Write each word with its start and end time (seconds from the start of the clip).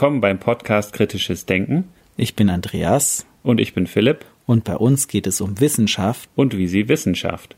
Willkommen 0.00 0.22
beim 0.22 0.38
Podcast 0.38 0.94
Kritisches 0.94 1.44
Denken. 1.44 1.84
Ich 2.16 2.34
bin 2.34 2.48
Andreas. 2.48 3.26
Und 3.42 3.60
ich 3.60 3.74
bin 3.74 3.86
Philipp. 3.86 4.24
Und 4.46 4.64
bei 4.64 4.74
uns 4.74 5.08
geht 5.08 5.26
es 5.26 5.42
um 5.42 5.60
Wissenschaft. 5.60 6.30
Und 6.34 6.56
wie 6.56 6.68
sie 6.68 6.88
Wissenschaft. 6.88 7.54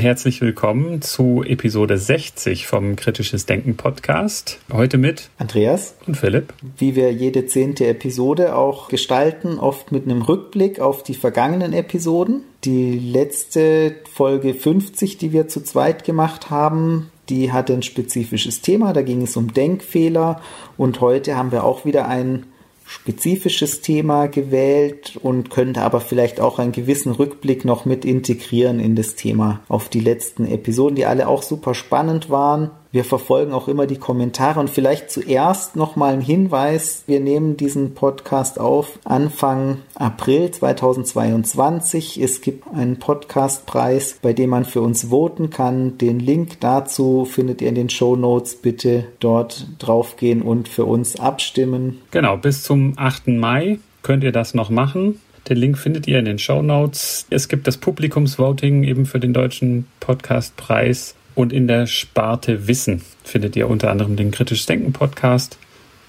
Herzlich 0.00 0.40
willkommen 0.40 1.02
zu 1.02 1.42
Episode 1.42 1.98
60 1.98 2.68
vom 2.68 2.94
Kritisches 2.94 3.46
Denken 3.46 3.76
Podcast. 3.76 4.60
Heute 4.72 4.96
mit 4.96 5.30
Andreas 5.36 5.96
und 6.06 6.16
Philipp. 6.16 6.54
Wie 6.78 6.94
wir 6.94 7.12
jede 7.12 7.46
zehnte 7.46 7.88
Episode 7.88 8.54
auch 8.54 8.86
gestalten, 8.86 9.58
oft 9.58 9.90
mit 9.90 10.04
einem 10.04 10.22
Rückblick 10.22 10.78
auf 10.78 11.02
die 11.02 11.14
vergangenen 11.14 11.72
Episoden. 11.72 12.42
Die 12.62 12.96
letzte 12.96 13.96
Folge 14.12 14.54
50, 14.54 15.18
die 15.18 15.32
wir 15.32 15.48
zu 15.48 15.64
zweit 15.64 16.04
gemacht 16.04 16.48
haben, 16.50 17.10
die 17.28 17.52
hatte 17.52 17.72
ein 17.72 17.82
spezifisches 17.82 18.60
Thema, 18.60 18.92
da 18.92 19.02
ging 19.02 19.22
es 19.22 19.36
um 19.36 19.52
Denkfehler 19.52 20.40
und 20.76 21.00
heute 21.00 21.36
haben 21.36 21.52
wir 21.52 21.64
auch 21.64 21.84
wieder 21.84 22.08
ein 22.08 22.46
spezifisches 22.86 23.80
Thema 23.80 24.26
gewählt 24.26 25.18
und 25.20 25.50
könnte 25.50 25.82
aber 25.82 26.00
vielleicht 26.00 26.40
auch 26.40 26.60
einen 26.60 26.70
gewissen 26.70 27.10
Rückblick 27.10 27.64
noch 27.64 27.84
mit 27.84 28.04
integrieren 28.04 28.78
in 28.78 28.94
das 28.94 29.16
Thema 29.16 29.60
auf 29.68 29.88
die 29.88 30.00
letzten 30.00 30.46
Episoden, 30.46 30.94
die 30.94 31.04
alle 31.04 31.26
auch 31.26 31.42
super 31.42 31.74
spannend 31.74 32.30
waren. 32.30 32.70
Wir 32.96 33.04
verfolgen 33.04 33.52
auch 33.52 33.68
immer 33.68 33.86
die 33.86 33.98
Kommentare 33.98 34.58
und 34.58 34.70
vielleicht 34.70 35.10
zuerst 35.10 35.76
nochmal 35.76 36.14
ein 36.14 36.22
Hinweis. 36.22 37.04
Wir 37.06 37.20
nehmen 37.20 37.58
diesen 37.58 37.92
Podcast 37.92 38.58
auf 38.58 38.98
Anfang 39.04 39.80
April 39.94 40.50
2022. 40.50 42.18
Es 42.18 42.40
gibt 42.40 42.66
einen 42.72 42.98
Podcastpreis, 42.98 44.18
bei 44.22 44.32
dem 44.32 44.48
man 44.48 44.64
für 44.64 44.80
uns 44.80 45.10
voten 45.10 45.50
kann. 45.50 45.98
Den 45.98 46.20
Link 46.20 46.58
dazu 46.60 47.26
findet 47.26 47.60
ihr 47.60 47.68
in 47.68 47.74
den 47.74 47.90
Show 47.90 48.16
Notes. 48.16 48.54
Bitte 48.54 49.04
dort 49.20 49.66
draufgehen 49.78 50.40
und 50.40 50.66
für 50.66 50.86
uns 50.86 51.20
abstimmen. 51.20 52.00
Genau, 52.12 52.38
bis 52.38 52.62
zum 52.62 52.94
8. 52.96 53.28
Mai 53.28 53.78
könnt 54.04 54.24
ihr 54.24 54.32
das 54.32 54.54
noch 54.54 54.70
machen. 54.70 55.20
Den 55.50 55.58
Link 55.58 55.76
findet 55.76 56.08
ihr 56.08 56.18
in 56.18 56.24
den 56.24 56.38
Show 56.38 56.62
Notes. 56.62 57.26
Es 57.28 57.48
gibt 57.48 57.66
das 57.66 57.76
Publikumsvoting 57.76 58.84
eben 58.84 59.04
für 59.04 59.20
den 59.20 59.34
deutschen 59.34 59.86
Podcastpreis. 60.00 61.14
Und 61.36 61.52
in 61.52 61.68
der 61.68 61.86
Sparte 61.86 62.66
Wissen 62.66 63.02
findet 63.22 63.56
ihr 63.56 63.68
unter 63.68 63.90
anderem 63.90 64.16
den 64.16 64.30
Kritisch 64.30 64.64
Denken 64.64 64.94
Podcast. 64.94 65.58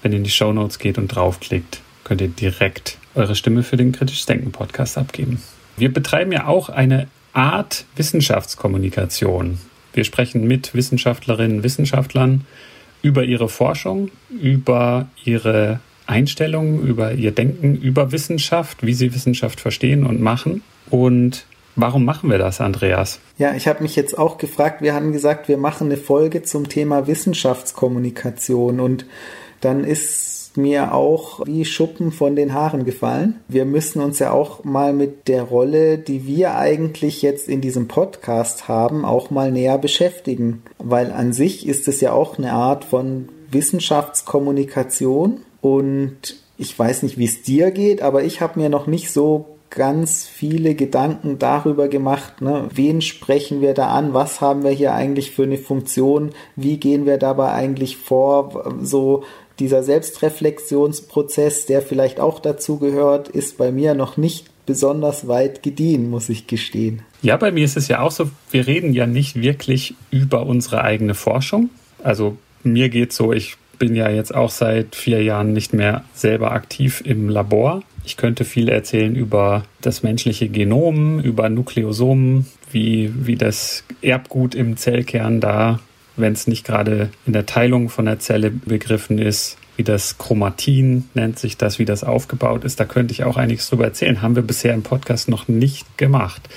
Wenn 0.00 0.12
ihr 0.12 0.18
in 0.18 0.24
die 0.24 0.30
Show 0.30 0.54
Notes 0.54 0.78
geht 0.78 0.96
und 0.96 1.08
draufklickt, 1.08 1.82
könnt 2.02 2.22
ihr 2.22 2.28
direkt 2.28 2.96
eure 3.14 3.34
Stimme 3.34 3.62
für 3.62 3.76
den 3.76 3.92
Kritisch 3.92 4.24
Denken 4.24 4.52
Podcast 4.52 4.96
abgeben. 4.96 5.42
Wir 5.76 5.92
betreiben 5.92 6.32
ja 6.32 6.46
auch 6.46 6.70
eine 6.70 7.08
Art 7.34 7.84
Wissenschaftskommunikation. 7.94 9.58
Wir 9.92 10.04
sprechen 10.04 10.46
mit 10.46 10.74
Wissenschaftlerinnen 10.74 11.58
und 11.58 11.62
Wissenschaftlern 11.62 12.46
über 13.02 13.22
ihre 13.22 13.50
Forschung, 13.50 14.10
über 14.30 15.08
ihre 15.26 15.80
Einstellungen, 16.06 16.86
über 16.86 17.12
ihr 17.12 17.32
Denken, 17.32 17.76
über 17.76 18.12
Wissenschaft, 18.12 18.78
wie 18.80 18.94
sie 18.94 19.14
Wissenschaft 19.14 19.60
verstehen 19.60 20.06
und 20.06 20.22
machen. 20.22 20.62
Und 20.88 21.44
Warum 21.80 22.04
machen 22.04 22.28
wir 22.28 22.38
das, 22.38 22.60
Andreas? 22.60 23.20
Ja, 23.38 23.54
ich 23.54 23.68
habe 23.68 23.84
mich 23.84 23.94
jetzt 23.94 24.18
auch 24.18 24.36
gefragt, 24.36 24.82
wir 24.82 24.94
haben 24.94 25.12
gesagt, 25.12 25.46
wir 25.46 25.58
machen 25.58 25.86
eine 25.86 25.96
Folge 25.96 26.42
zum 26.42 26.68
Thema 26.68 27.06
Wissenschaftskommunikation 27.06 28.80
und 28.80 29.06
dann 29.60 29.84
ist 29.84 30.56
mir 30.56 30.92
auch 30.92 31.46
wie 31.46 31.64
Schuppen 31.64 32.10
von 32.10 32.34
den 32.34 32.52
Haaren 32.52 32.84
gefallen. 32.84 33.36
Wir 33.46 33.64
müssen 33.64 34.02
uns 34.02 34.18
ja 34.18 34.32
auch 34.32 34.64
mal 34.64 34.92
mit 34.92 35.28
der 35.28 35.44
Rolle, 35.44 35.98
die 35.98 36.26
wir 36.26 36.56
eigentlich 36.56 37.22
jetzt 37.22 37.48
in 37.48 37.60
diesem 37.60 37.86
Podcast 37.86 38.66
haben, 38.66 39.04
auch 39.04 39.30
mal 39.30 39.52
näher 39.52 39.78
beschäftigen, 39.78 40.64
weil 40.78 41.12
an 41.12 41.32
sich 41.32 41.64
ist 41.64 41.86
es 41.86 42.00
ja 42.00 42.10
auch 42.10 42.38
eine 42.38 42.54
Art 42.54 42.84
von 42.84 43.28
Wissenschaftskommunikation 43.52 45.42
und 45.60 46.42
ich 46.56 46.76
weiß 46.76 47.04
nicht, 47.04 47.18
wie 47.18 47.26
es 47.26 47.42
dir 47.42 47.70
geht, 47.70 48.02
aber 48.02 48.24
ich 48.24 48.40
habe 48.40 48.58
mir 48.58 48.68
noch 48.68 48.88
nicht 48.88 49.12
so 49.12 49.57
ganz 49.70 50.26
viele 50.26 50.74
Gedanken 50.74 51.38
darüber 51.38 51.88
gemacht, 51.88 52.40
ne, 52.40 52.68
wen 52.72 53.00
sprechen 53.02 53.60
wir 53.60 53.74
da 53.74 53.88
an, 53.88 54.14
was 54.14 54.40
haben 54.40 54.64
wir 54.64 54.70
hier 54.70 54.94
eigentlich 54.94 55.30
für 55.30 55.42
eine 55.44 55.58
Funktion, 55.58 56.30
wie 56.56 56.78
gehen 56.78 57.06
wir 57.06 57.18
dabei 57.18 57.52
eigentlich 57.52 57.96
vor, 57.96 58.74
so 58.82 59.24
dieser 59.58 59.82
Selbstreflexionsprozess, 59.82 61.66
der 61.66 61.82
vielleicht 61.82 62.20
auch 62.20 62.40
dazu 62.40 62.78
gehört, 62.78 63.28
ist 63.28 63.58
bei 63.58 63.72
mir 63.72 63.94
noch 63.94 64.16
nicht 64.16 64.46
besonders 64.66 65.26
weit 65.28 65.62
gediehen, 65.62 66.10
muss 66.10 66.28
ich 66.28 66.46
gestehen. 66.46 67.02
Ja, 67.22 67.36
bei 67.36 67.50
mir 67.50 67.64
ist 67.64 67.76
es 67.76 67.88
ja 67.88 68.00
auch 68.00 68.10
so, 68.10 68.30
wir 68.50 68.66
reden 68.66 68.92
ja 68.92 69.06
nicht 69.06 69.40
wirklich 69.40 69.94
über 70.10 70.46
unsere 70.46 70.82
eigene 70.82 71.14
Forschung. 71.14 71.70
Also 72.02 72.36
mir 72.62 72.88
geht 72.88 73.12
so, 73.12 73.32
ich 73.32 73.56
bin 73.78 73.94
ja 73.94 74.10
jetzt 74.10 74.34
auch 74.34 74.50
seit 74.50 74.94
vier 74.94 75.22
Jahren 75.22 75.52
nicht 75.52 75.72
mehr 75.72 76.04
selber 76.12 76.52
aktiv 76.52 77.02
im 77.04 77.28
Labor. 77.28 77.82
Ich 78.08 78.16
könnte 78.16 78.46
viel 78.46 78.70
erzählen 78.70 79.14
über 79.14 79.64
das 79.82 80.02
menschliche 80.02 80.48
Genom, 80.48 81.20
über 81.20 81.50
Nukleosomen, 81.50 82.46
wie, 82.72 83.12
wie 83.14 83.36
das 83.36 83.84
Erbgut 84.00 84.54
im 84.54 84.78
Zellkern 84.78 85.42
da, 85.42 85.80
wenn 86.16 86.32
es 86.32 86.46
nicht 86.46 86.66
gerade 86.66 87.10
in 87.26 87.34
der 87.34 87.44
Teilung 87.44 87.90
von 87.90 88.06
der 88.06 88.18
Zelle 88.18 88.50
begriffen 88.50 89.18
ist, 89.18 89.58
wie 89.76 89.82
das 89.82 90.16
Chromatin 90.16 91.04
nennt 91.12 91.38
sich 91.38 91.58
das, 91.58 91.78
wie 91.78 91.84
das 91.84 92.02
aufgebaut 92.02 92.64
ist. 92.64 92.80
Da 92.80 92.86
könnte 92.86 93.12
ich 93.12 93.24
auch 93.24 93.36
einiges 93.36 93.68
drüber 93.68 93.84
erzählen. 93.84 94.22
Haben 94.22 94.36
wir 94.36 94.42
bisher 94.42 94.72
im 94.72 94.82
Podcast 94.82 95.28
noch 95.28 95.46
nicht 95.46 95.98
gemacht. 95.98 96.48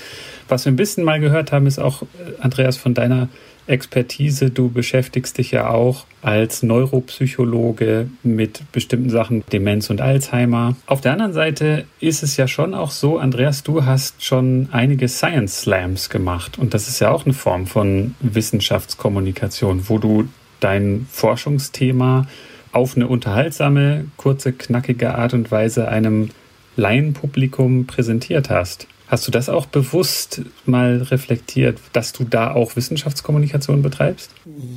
Was 0.48 0.64
wir 0.64 0.72
ein 0.72 0.76
bisschen 0.76 1.04
mal 1.04 1.20
gehört 1.20 1.52
haben, 1.52 1.66
ist 1.66 1.78
auch, 1.78 2.02
äh, 2.02 2.06
Andreas, 2.40 2.76
von 2.76 2.94
deiner 2.94 3.28
Expertise. 3.66 4.50
Du 4.50 4.70
beschäftigst 4.70 5.38
dich 5.38 5.52
ja 5.52 5.68
auch 5.68 6.04
als 6.20 6.62
Neuropsychologe 6.62 8.08
mit 8.22 8.62
bestimmten 8.72 9.10
Sachen, 9.10 9.44
Demenz 9.52 9.90
und 9.90 10.00
Alzheimer. 10.00 10.76
Auf 10.86 11.00
der 11.00 11.12
anderen 11.12 11.32
Seite 11.32 11.84
ist 12.00 12.22
es 12.22 12.36
ja 12.36 12.48
schon 12.48 12.74
auch 12.74 12.90
so, 12.90 13.18
Andreas, 13.18 13.62
du 13.62 13.84
hast 13.84 14.24
schon 14.24 14.68
einige 14.72 15.08
Science 15.08 15.62
Slams 15.62 16.10
gemacht 16.10 16.58
und 16.58 16.74
das 16.74 16.88
ist 16.88 17.00
ja 17.00 17.10
auch 17.10 17.24
eine 17.24 17.34
Form 17.34 17.66
von 17.66 18.14
Wissenschaftskommunikation, 18.20 19.88
wo 19.88 19.98
du 19.98 20.28
dein 20.60 21.06
Forschungsthema 21.10 22.26
auf 22.72 22.96
eine 22.96 23.06
unterhaltsame, 23.06 24.06
kurze, 24.16 24.52
knackige 24.52 25.14
Art 25.14 25.34
und 25.34 25.50
Weise 25.50 25.88
einem 25.88 26.30
Laienpublikum 26.76 27.86
präsentiert 27.86 28.48
hast. 28.48 28.86
Hast 29.12 29.28
du 29.28 29.30
das 29.30 29.50
auch 29.50 29.66
bewusst 29.66 30.40
mal 30.64 31.02
reflektiert, 31.02 31.78
dass 31.92 32.14
du 32.14 32.24
da 32.24 32.54
auch 32.54 32.76
Wissenschaftskommunikation 32.76 33.82
betreibst? 33.82 34.30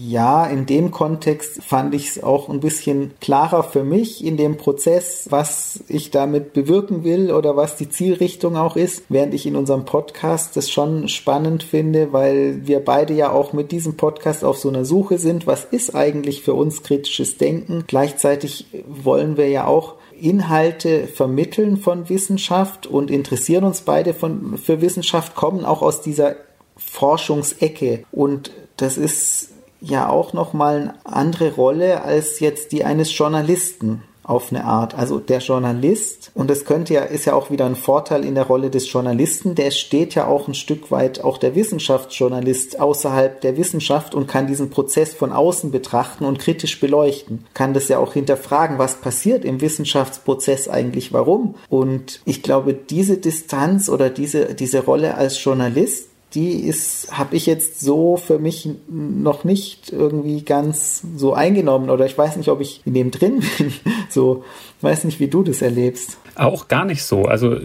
Ja, 0.06 0.46
in 0.46 0.66
dem 0.66 0.92
Kontext 0.92 1.64
fand 1.64 1.96
ich 1.96 2.10
es 2.10 2.22
auch 2.22 2.50
ein 2.50 2.60
bisschen 2.60 3.14
klarer 3.22 3.64
für 3.64 3.86
mich 3.86 4.26
in 4.26 4.36
dem 4.36 4.58
Prozess, 4.58 5.28
was 5.30 5.86
ich 5.88 6.12
damit 6.12 6.52
bewirken 6.52 7.06
will 7.06 7.32
oder 7.32 7.56
was 7.56 7.78
die 7.78 7.88
Zielrichtung 7.88 8.58
auch 8.58 8.76
ist, 8.76 9.06
während 9.08 9.34
ich 9.34 9.46
in 9.46 9.56
unserem 9.56 9.86
Podcast 9.86 10.58
das 10.58 10.70
schon 10.70 11.08
spannend 11.08 11.64
finde, 11.64 12.12
weil 12.12 12.68
wir 12.68 12.82
beide 12.82 13.14
ja 13.14 13.32
auch 13.32 13.54
mit 13.54 13.72
diesem 13.72 13.96
Podcast 13.96 14.44
auf 14.44 14.58
so 14.58 14.68
einer 14.68 14.84
Suche 14.84 15.18
sind, 15.18 15.48
was 15.48 15.64
ist 15.64 15.96
eigentlich 15.96 16.42
für 16.42 16.56
uns 16.56 16.84
kritisches 16.84 17.38
Denken. 17.38 17.86
Gleichzeitig 17.88 18.66
wollen 18.86 19.38
wir 19.38 19.48
ja 19.48 19.66
auch 19.66 19.96
Inhalte 20.20 21.08
vermitteln 21.08 21.78
von 21.78 22.10
Wissenschaft 22.10 22.88
und 22.88 23.12
interessieren 23.12 23.64
uns 23.64 23.82
beide 23.82 24.14
von, 24.14 24.58
für 24.58 24.82
Wissenschaft, 24.82 25.36
kommen 25.36 25.66
auch 25.66 25.82
aus 25.82 26.02
dieser 26.02 26.36
Forschungsecke. 26.78 28.04
Und 28.12 28.52
das 28.78 28.98
ist 28.98 29.50
ja 29.82 30.10
auch 30.10 30.34
nochmal 30.34 30.76
eine 30.76 31.16
andere 31.16 31.54
Rolle 31.54 32.02
als 32.02 32.40
jetzt 32.40 32.72
die 32.72 32.84
eines 32.84 33.16
Journalisten 33.18 34.04
auf 34.28 34.52
eine 34.52 34.66
Art. 34.66 34.96
Also 34.96 35.20
der 35.20 35.40
Journalist, 35.40 36.32
und 36.34 36.50
das 36.50 36.66
könnte 36.66 36.94
ja, 36.94 37.02
ist 37.02 37.26
ja 37.26 37.34
auch 37.34 37.52
wieder 37.52 37.66
ein 37.66 37.76
Vorteil 37.76 38.26
in 38.26 38.36
der 38.36 38.46
Rolle 38.46 38.70
des 38.70 38.92
Journalisten, 38.92 39.56
der 39.56 39.72
steht 39.72 40.16
ja 40.16 40.28
auch 40.28 40.48
ein 40.48 40.56
Stück 40.56 40.92
weit 40.92 41.24
auch 41.24 41.38
der 41.38 41.56
Wissenschaftsjournalist 41.56 42.80
außerhalb 42.80 43.40
der 43.42 43.58
Wissenschaft 43.58 44.16
und 44.16 44.28
kann 44.28 44.48
diesen 44.48 44.70
Prozess 44.70 45.14
von 45.14 45.32
außen 45.32 45.72
betrachten 45.72 46.26
und 46.26 46.40
kritisch 46.40 46.80
beleuchten. 46.80 47.46
Kann 47.54 47.74
das 47.74 47.88
ja 47.88 48.00
auch 48.00 48.14
hinterfragen, 48.14 48.80
was 48.80 48.96
passiert 48.96 49.46
im 49.46 49.62
Wissenschaftsprozess 49.62 50.68
eigentlich, 50.68 51.14
warum. 51.14 51.56
Und 51.70 52.22
ich 52.26 52.42
glaube, 52.42 52.74
diese 52.74 53.18
Distanz 53.18 53.90
oder 53.90 54.10
diese, 54.10 54.56
diese 54.56 54.84
Rolle 54.84 55.16
als 55.16 55.44
Journalist, 55.44 56.10
die 56.36 56.68
ist, 56.68 57.18
habe 57.18 57.36
ich 57.36 57.46
jetzt 57.46 57.80
so 57.80 58.18
für 58.18 58.40
mich 58.40 58.70
noch 58.88 59.46
nicht 59.46 59.92
irgendwie 59.92 60.42
ganz 60.44 61.02
so 61.16 61.34
eingenommen 61.34 61.90
oder 61.90 62.06
ich 62.06 62.18
weiß 62.18 62.36
nicht, 62.36 62.50
ob 62.50 62.60
ich 62.60 62.82
in 62.86 62.94
dem 62.94 63.12
drin 63.12 63.42
bin. 63.58 63.74
So, 64.10 64.44
weiß 64.82 65.04
nicht, 65.06 65.20
wie 65.20 65.28
du 65.28 65.44
das 65.44 65.62
erlebst. 65.62 66.18
Auch 66.36 66.68
gar 66.68 66.84
nicht 66.84 67.04
so. 67.04 67.26
Also 67.26 67.58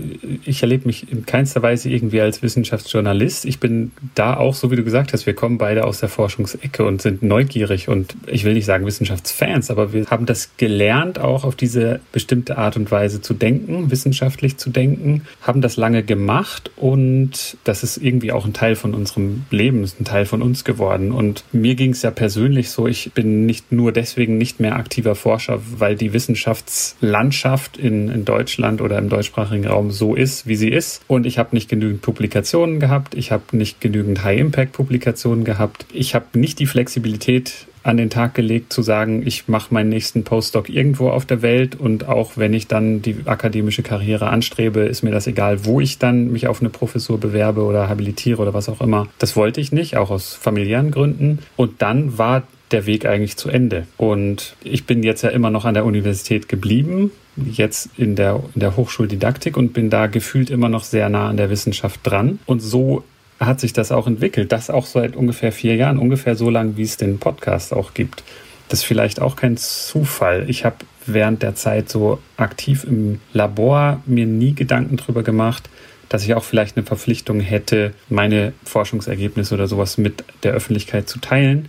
ich 0.45 0.63
erlebe 0.63 0.87
mich 0.87 1.11
in 1.11 1.27
keinster 1.27 1.61
Weise 1.61 1.91
irgendwie 1.91 2.21
als 2.21 2.41
Wissenschaftsjournalist. 2.41 3.45
Ich 3.45 3.59
bin 3.59 3.91
da 4.15 4.37
auch, 4.37 4.55
so 4.55 4.71
wie 4.71 4.77
du 4.77 4.85
gesagt 4.85 5.13
hast, 5.13 5.27
wir 5.27 5.35
kommen 5.35 5.59
beide 5.59 5.85
aus 5.85 5.99
der 5.99 6.09
Forschungsecke 6.09 6.85
und 6.85 7.03
sind 7.03 7.23
neugierig 7.25 7.89
und 7.89 8.15
ich 8.27 8.45
will 8.45 8.55
nicht 8.55 8.67
sagen 8.67 8.87
Wissenschaftsfans, 8.87 9.73
aber 9.73 9.93
wir 9.93 10.07
haben 10.07 10.25
das 10.25 10.57
gelernt, 10.57 11.19
auch 11.19 11.43
auf 11.43 11.57
diese 11.57 12.01
bestimmte 12.13 12.59
Art 12.59 12.77
und 12.77 12.91
Weise 12.93 13.21
zu 13.21 13.35
denken, 13.35 13.91
wissenschaftlich 13.91 14.57
zu 14.57 14.71
denken, 14.71 15.23
haben 15.43 15.63
das 15.63 15.77
lange 15.77 16.05
gemacht 16.05 16.71
und 16.77 17.57
das 17.65 17.83
ist 17.83 17.97
irgendwie 17.97 18.31
auch 18.31 18.47
ein 18.47 18.53
Teil 18.61 18.77
von 18.77 18.93
unserem 18.93 19.47
Leben, 19.51 19.83
ist 19.83 19.99
ein 19.99 20.05
Teil 20.05 20.27
von 20.27 20.43
uns 20.43 20.65
geworden. 20.65 21.13
Und 21.13 21.45
mir 21.51 21.77
ging 21.77 21.93
es 21.93 22.03
ja 22.03 22.11
persönlich 22.11 22.69
so, 22.69 22.87
ich 22.87 23.11
bin 23.15 23.47
nicht 23.47 23.73
nur 23.73 23.91
deswegen 23.91 24.37
nicht 24.37 24.61
mehr 24.61 24.77
aktiver 24.77 25.15
Forscher, 25.15 25.63
weil 25.79 25.97
die 25.97 26.13
Wissenschaftslandschaft 26.13 27.79
in, 27.79 28.11
in 28.11 28.27
Deutschland 28.27 28.83
oder 28.83 28.99
im 28.99 29.09
deutschsprachigen 29.09 29.67
Raum 29.67 29.91
so 29.91 30.15
ist, 30.15 30.47
wie 30.47 30.57
sie 30.57 30.69
ist. 30.69 31.01
Und 31.07 31.25
ich 31.25 31.39
habe 31.39 31.57
nicht 31.57 31.71
genügend 31.71 32.03
Publikationen 32.03 32.81
gehabt, 32.81 33.15
ich 33.15 33.33
habe 33.33 33.45
nicht 33.53 33.81
genügend 33.81 34.25
High-Impact-Publikationen 34.25 35.45
gehabt, 35.45 35.87
ich 35.95 36.15
habe 36.15 36.27
nicht 36.35 36.59
die 36.59 36.67
Flexibilität 36.67 37.67
an 37.83 37.97
den 37.97 38.11
Tag 38.11 38.35
gelegt 38.35 38.73
zu 38.73 38.83
sagen, 38.83 39.27
ich 39.27 39.49
mache 39.49 39.73
meinen 39.73 39.89
nächsten 39.89 40.25
Postdoc 40.25 40.69
irgendwo 40.69 41.09
auf 41.11 41.25
der 41.25 41.43
Welt 41.43 41.79
und 41.79 42.09
auch 42.09 42.33
wenn 42.37 42.53
ich 42.53 42.67
dann 42.67 43.03
die 43.03 43.17
akademische 43.25 43.83
Karriere 43.83 44.29
anstrebe, 44.29 44.81
ist 44.81 45.03
mir 45.03 45.11
das 45.11 45.27
egal, 45.27 45.65
wo 45.65 45.81
ich 45.81 45.99
dann 45.99 46.31
mich 46.33 46.47
auf 46.47 46.61
eine 46.61 46.71
Professur 46.71 47.19
bewerbe 47.19 47.63
oder 47.63 47.89
habilitiere 47.89 48.43
oder 48.43 48.55
was 48.55 48.69
auch 48.69 48.81
immer. 48.81 49.09
Das 49.19 49.37
wollte 49.37 49.61
ich 49.61 49.73
nicht, 49.73 49.97
auch 49.97 50.11
aus 50.11 50.35
familiären 50.35 50.91
Gründen. 50.91 51.39
Und 51.57 51.83
dann 51.83 52.19
war 52.19 52.43
der 52.71 52.87
Weg 52.87 53.07
eigentlich 53.07 53.37
zu 53.37 53.49
Ende. 53.49 53.87
Und 53.97 54.55
ich 54.63 54.85
bin 54.85 55.03
jetzt 55.03 55.23
ja 55.23 55.31
immer 55.31 55.51
noch 55.51 55.65
an 55.65 55.75
der 55.75 55.85
Universität 55.85 56.49
geblieben, 56.49 57.11
jetzt 57.37 57.91
in 57.97 58.17
der, 58.17 58.43
in 58.55 58.61
der 58.61 58.77
Hochschuldidaktik 58.77 59.57
und 59.57 59.73
bin 59.73 59.91
da 59.91 60.07
gefühlt 60.07 60.51
immer 60.51 60.69
noch 60.69 60.85
sehr 60.85 61.09
nah 61.09 61.29
an 61.29 61.37
der 61.37 61.51
Wissenschaft 61.51 62.01
dran. 62.05 62.39
Und 62.47 62.61
so 62.61 63.05
hat 63.41 63.59
sich 63.59 63.73
das 63.73 63.91
auch 63.91 64.07
entwickelt. 64.07 64.53
Das 64.53 64.71
auch 64.71 64.87
seit 64.87 65.17
ungefähr 65.17 65.51
vier 65.51 65.75
Jahren, 65.75 65.99
ungefähr 65.99 66.37
so 66.37 66.51
lang, 66.51 66.77
wie 66.77 66.83
es 66.83 66.99
den 66.99 67.19
Podcast 67.19 67.73
auch 67.73 67.95
gibt. 67.95 68.23
Das 68.69 68.81
ist 68.81 68.85
vielleicht 68.85 69.21
auch 69.21 69.35
kein 69.35 69.57
Zufall. 69.57 70.49
Ich 70.49 70.65
habe 70.65 70.77
während 71.07 71.43
der 71.43 71.55
Zeit 71.55 71.89
so 71.89 72.21
aktiv 72.37 72.85
im 72.85 73.21
Labor 73.33 74.01
mir 74.07 74.27
nie 74.27 74.55
Gedanken 74.55 74.99
darüber 74.99 75.23
gemacht, 75.23 75.69
dass 76.09 76.25
ich 76.25 76.35
auch 76.35 76.45
vielleicht 76.45 76.77
eine 76.77 76.85
Verpflichtung 76.85 77.41
hätte, 77.41 77.95
meine 78.09 78.53
Forschungsergebnisse 78.65 79.55
oder 79.55 79.67
sowas 79.67 79.97
mit 79.97 80.23
der 80.43 80.53
Öffentlichkeit 80.53 81.09
zu 81.09 81.19
teilen. 81.19 81.69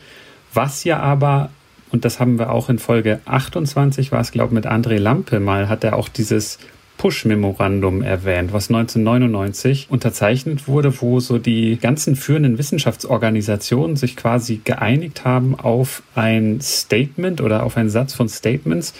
Was 0.54 0.84
ja 0.84 1.00
aber, 1.00 1.50
und 1.92 2.06
das 2.06 2.20
haben 2.20 2.38
wir 2.38 2.52
auch 2.52 2.70
in 2.70 2.80
Folge 2.80 3.22
28, 3.26 4.12
war 4.12 4.20
es, 4.20 4.32
glaube 4.32 4.50
ich, 4.50 4.56
mit 4.56 4.68
André 4.68 4.98
Lampe 4.98 5.40
mal, 5.40 5.70
hat 5.70 5.84
er 5.84 5.96
auch 5.96 6.10
dieses 6.10 6.60
Push-Memorandum 7.02 8.04
erwähnt, 8.04 8.54
was 8.54 8.70
1999 8.70 9.88
unterzeichnet 9.90 10.68
wurde, 10.68 11.02
wo 11.02 11.20
so 11.20 11.40
die 11.40 11.78
ganzen 11.78 12.16
führenden 12.16 12.60
Wissenschaftsorganisationen 12.60 13.96
sich 13.96 14.16
quasi 14.16 14.62
geeinigt 14.64 15.26
haben 15.26 15.60
auf 15.60 16.04
ein 16.14 16.62
Statement 16.62 17.42
oder 17.42 17.64
auf 17.64 17.76
einen 17.76 17.90
Satz 17.90 18.14
von 18.14 18.30
Statements, 18.30 18.94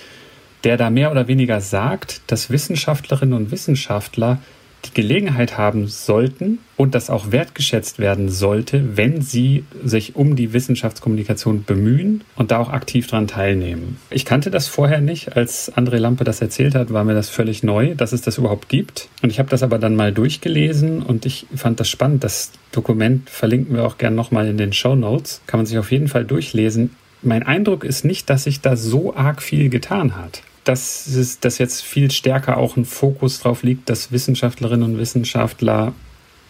der 0.64 0.78
da 0.78 0.90
mehr 0.90 1.12
oder 1.12 1.28
weniger 1.28 1.62
sagt, 1.62 2.22
dass 2.26 2.50
Wissenschaftlerinnen 2.50 3.36
und 3.36 3.52
Wissenschaftler 3.52 4.40
die 4.86 4.94
Gelegenheit 4.94 5.58
haben 5.58 5.88
sollten 5.88 6.60
und 6.78 6.96
das 6.96 7.10
auch 7.10 7.32
wertgeschätzt 7.32 8.00
werden 8.00 8.30
sollte, 8.30 8.98
wenn 8.98 9.22
sie 9.22 9.66
sich 9.84 10.16
um 10.16 10.36
die 10.36 10.54
Wissenschaftskommunikation 10.54 11.64
bemühen 11.64 12.24
und 12.36 12.52
da 12.52 12.58
auch 12.60 12.70
aktiv 12.70 13.08
dran 13.08 13.28
teilnehmen. 13.28 13.98
Ich 14.10 14.26
kannte 14.26 14.52
das 14.52 14.68
vorher 14.68 15.02
nicht. 15.02 15.36
Als 15.36 15.72
André 15.74 15.98
Lampe 15.98 16.24
das 16.24 16.42
erzählt 16.42 16.76
hat, 16.76 16.92
war 16.92 17.04
mir 17.04 17.14
das 17.14 17.30
völlig 17.30 17.64
neu, 17.64 17.96
dass 17.96 18.14
es 18.14 18.22
das 18.22 18.38
überhaupt 18.38 18.70
gibt. 18.70 19.10
Und 19.22 19.30
ich 19.30 19.40
habe 19.40 19.50
das 19.50 19.64
aber 19.64 19.80
dann 19.80 19.96
mal 19.96 20.12
durchgelesen 20.12 21.02
und 21.02 21.26
ich 21.26 21.46
fand 21.56 21.80
das 21.80 21.90
spannend. 21.90 22.24
Das 22.24 22.52
Dokument 22.72 23.30
verlinken 23.30 23.76
wir 23.76 23.86
auch 23.86 23.98
gern 23.98 24.16
nochmal 24.16 24.48
in 24.48 24.58
den 24.58 24.74
Show 24.74 24.96
Notes. 24.96 25.42
Kann 25.48 25.60
man 25.60 25.66
sich 25.66 25.78
auf 25.78 25.92
jeden 25.92 26.08
Fall 26.08 26.26
durchlesen. 26.26 26.96
Mein 27.22 27.44
Eindruck 27.44 27.84
ist 27.84 28.04
nicht, 28.04 28.30
dass 28.30 28.46
sich 28.46 28.62
da 28.62 28.76
so 28.76 29.16
arg 29.16 29.44
viel 29.44 29.70
getan 29.70 30.16
hat 30.16 30.42
dass, 30.64 31.08
es, 31.08 31.40
dass 31.40 31.58
jetzt 31.58 31.82
viel 31.82 32.12
stärker 32.12 32.58
auch 32.58 32.78
ein 32.78 32.86
Fokus 32.86 33.40
drauf 33.40 33.64
liegt, 33.64 33.90
dass 33.90 34.12
Wissenschaftlerinnen 34.12 34.94
und 34.94 34.98
Wissenschaftler 34.98 35.94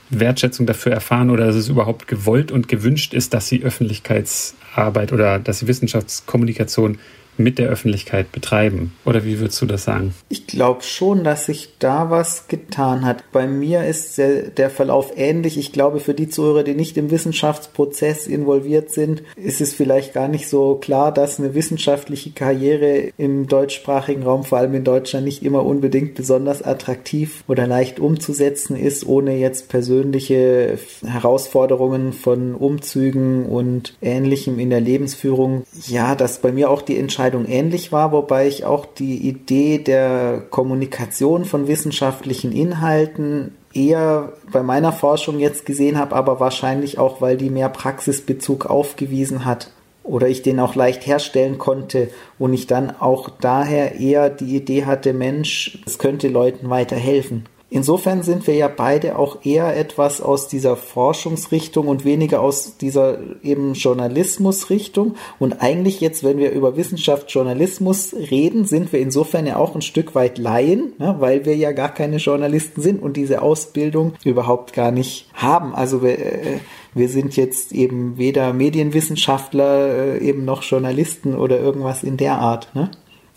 Wertschätzung 0.10 0.66
dafür 0.66 0.92
erfahren 0.92 1.30
oder 1.30 1.48
dass 1.48 1.56
es 1.56 1.70
überhaupt 1.70 2.08
gewollt 2.08 2.52
und 2.52 2.68
gewünscht 2.68 3.14
ist, 3.14 3.34
dass 3.34 3.48
sie 3.48 3.64
Öffentlichkeitsarbeit 3.64 5.14
oder 5.14 5.40
dass 5.40 5.60
sie 5.60 5.68
Wissenschaftskommunikation 5.68 7.00
mit 7.38 7.60
der 7.60 7.70
Öffentlichkeit 7.70 8.32
betreiben? 8.32 8.94
Oder 9.06 9.26
wie 9.26 9.40
würdest 9.40 9.62
du 9.62 9.66
das 9.66 9.84
sagen? 9.84 10.14
Ich 10.30 10.48
glaube 10.48 10.84
schon, 10.84 11.24
dass 11.24 11.46
sich 11.46 11.70
da 11.80 12.10
was 12.10 12.48
getan 12.48 13.06
hat. 13.06 13.24
Bei 13.32 13.48
mir 13.48 13.86
ist 13.86 14.18
der, 14.18 14.44
der, 14.44 14.70
Verlauf 14.70 15.12
ähnlich. 15.18 15.58
Ich 15.58 15.74
glaube, 15.74 16.00
für 16.00 16.14
die 16.14 16.30
Zuhörer, 16.30 16.64
die 16.64 16.74
nicht 16.74 16.98
im 16.98 17.12
Wissenschaftsprozess 17.12 18.28
involviert 18.28 18.92
sind, 18.92 19.24
ist 19.36 19.62
es 19.62 19.74
vielleicht 19.74 20.14
gar 20.14 20.28
nicht 20.28 20.48
so 20.48 20.76
klar, 20.76 21.12
dass 21.12 21.40
eine 21.40 21.54
wissenschaftliche 21.56 22.32
Karriere 22.32 23.12
im 23.18 23.48
deutschsprachigen 23.48 24.24
Raum, 24.24 24.44
vor 24.44 24.60
allem 24.60 24.74
in 24.76 24.84
Deutschland, 24.84 25.26
nicht 25.26 25.44
immer 25.44 25.66
unbedingt 25.66 26.16
besonders 26.16 26.62
attraktiv 26.62 27.44
oder 27.48 27.68
leicht 27.68 28.00
umzusetzen 28.00 28.76
ist, 28.76 29.06
ohne 29.06 29.38
jetzt 29.38 29.70
persönliche 29.70 30.78
Herausforderungen 31.06 32.14
von 32.14 32.56
Umzügen 32.56 33.46
und 33.46 33.96
Ähnlichem 34.02 34.60
in 34.60 34.70
der 34.70 34.82
Lebensführung. 34.82 35.64
Ja, 35.88 36.16
dass 36.16 36.40
bei 36.40 36.52
mir 36.52 36.70
auch 36.70 36.82
die 36.82 36.98
Entscheidung 36.98 37.21
Entscheidung 37.22 37.46
ähnlich 37.46 37.92
war, 37.92 38.12
wobei 38.12 38.48
ich 38.48 38.66
auch 38.66 38.84
die 38.84 39.18
Idee 39.18 39.78
der 39.78 40.42
Kommunikation 40.50 41.46
von 41.46 41.68
wissenschaftlichen 41.68 42.52
Inhalten 42.52 43.56
eher 43.76 44.34
bei 44.52 44.64
meiner 44.64 44.92
Forschung 44.92 45.38
jetzt 45.38 45.68
gesehen 45.68 46.00
habe, 46.00 46.16
aber 46.16 46.40
wahrscheinlich 46.40 46.98
auch, 46.98 47.22
weil 47.22 47.38
die 47.38 47.52
mehr 47.52 47.70
Praxisbezug 47.70 48.66
aufgewiesen 48.66 49.46
hat 49.46 49.70
oder 50.04 50.30
ich 50.30 50.42
den 50.42 50.60
auch 50.60 50.74
leicht 50.74 51.06
herstellen 51.06 51.60
konnte 51.60 52.10
und 52.40 52.56
ich 52.56 52.66
dann 52.66 52.90
auch 52.90 53.30
daher 53.30 54.00
eher 54.00 54.32
die 54.32 54.56
Idee 54.56 54.86
hatte, 54.86 55.14
Mensch, 55.14 55.78
es 55.86 56.00
könnte 56.00 56.28
Leuten 56.28 56.72
weiterhelfen. 56.72 57.46
Insofern 57.74 58.22
sind 58.22 58.48
wir 58.48 58.56
ja 58.56 58.68
beide 58.68 59.18
auch 59.18 59.46
eher 59.46 59.78
etwas 59.78 60.20
aus 60.20 60.50
dieser 60.50 60.76
Forschungsrichtung 60.76 61.88
und 61.88 62.04
weniger 62.04 62.42
aus 62.42 62.76
dieser 62.76 63.20
eben 63.44 63.76
Journalismusrichtung. 63.76 65.16
Und 65.40 65.62
eigentlich 65.62 66.02
jetzt, 66.02 66.22
wenn 66.22 66.38
wir 66.38 66.52
über 66.52 66.76
Wissenschaftsjournalismus 66.76 68.14
reden, 68.14 68.66
sind 68.66 68.92
wir 68.92 69.00
insofern 69.00 69.48
ja 69.48 69.56
auch 69.56 69.74
ein 69.74 69.82
Stück 69.82 70.16
weit 70.16 70.38
Laien, 70.38 70.92
ne, 71.00 71.16
weil 71.20 71.46
wir 71.46 71.56
ja 71.56 71.72
gar 71.72 71.94
keine 71.94 72.18
Journalisten 72.18 72.82
sind 72.82 73.02
und 73.02 73.16
diese 73.16 73.42
Ausbildung 73.42 74.16
überhaupt 74.26 74.74
gar 74.74 74.92
nicht 74.92 75.30
haben. 75.34 75.74
Also 75.74 76.04
wir, 76.04 76.20
äh, 76.20 76.60
wir 76.94 77.08
sind 77.08 77.38
jetzt 77.38 77.72
eben 77.72 78.18
weder 78.18 78.52
Medienwissenschaftler, 78.52 80.16
äh, 80.16 80.18
eben 80.18 80.44
noch 80.44 80.64
Journalisten 80.64 81.36
oder 81.36 81.62
irgendwas 81.62 82.04
in 82.04 82.18
der 82.18 82.38
Art. 82.38 82.76
Ne? 82.76 82.92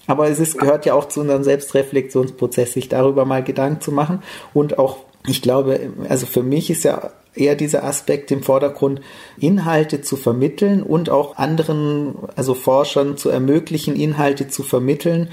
Aber 0.07 0.29
es 0.29 0.39
ist, 0.39 0.59
gehört 0.59 0.87
ja 0.87 0.95
auch 0.95 1.09
zu 1.09 1.21
unserem 1.21 1.45
Selbstreflexionsprozess, 1.45 2.73
sich 2.73 2.89
darüber 2.89 3.25
mal 3.25 3.43
Gedanken 3.43 3.81
zu 3.81 3.93
machen. 3.93 4.23
Und 4.53 4.79
auch, 4.79 4.99
ich 5.27 5.43
glaube, 5.43 5.93
also 6.09 6.27
für 6.27 6.43
mich 6.43 6.71
ist 6.71 6.85
ja 6.85 7.11
eher 7.35 7.57
dieser 7.57 7.85
Aspekt 7.85 8.31
im 8.31 8.43
Vordergrund, 8.43 9.01
Inhalte 9.39 10.03
zu 10.03 10.17
vermitteln 10.17 10.83
und 10.83 11.11
auch 11.11 11.37
anderen, 11.37 12.15
also 12.37 12.55
Forschern 12.55 13.17
zu 13.17 13.29
ermöglichen, 13.29 13.97
Inhalte 13.97 14.49
zu 14.49 14.63
vermitteln. 14.63 15.31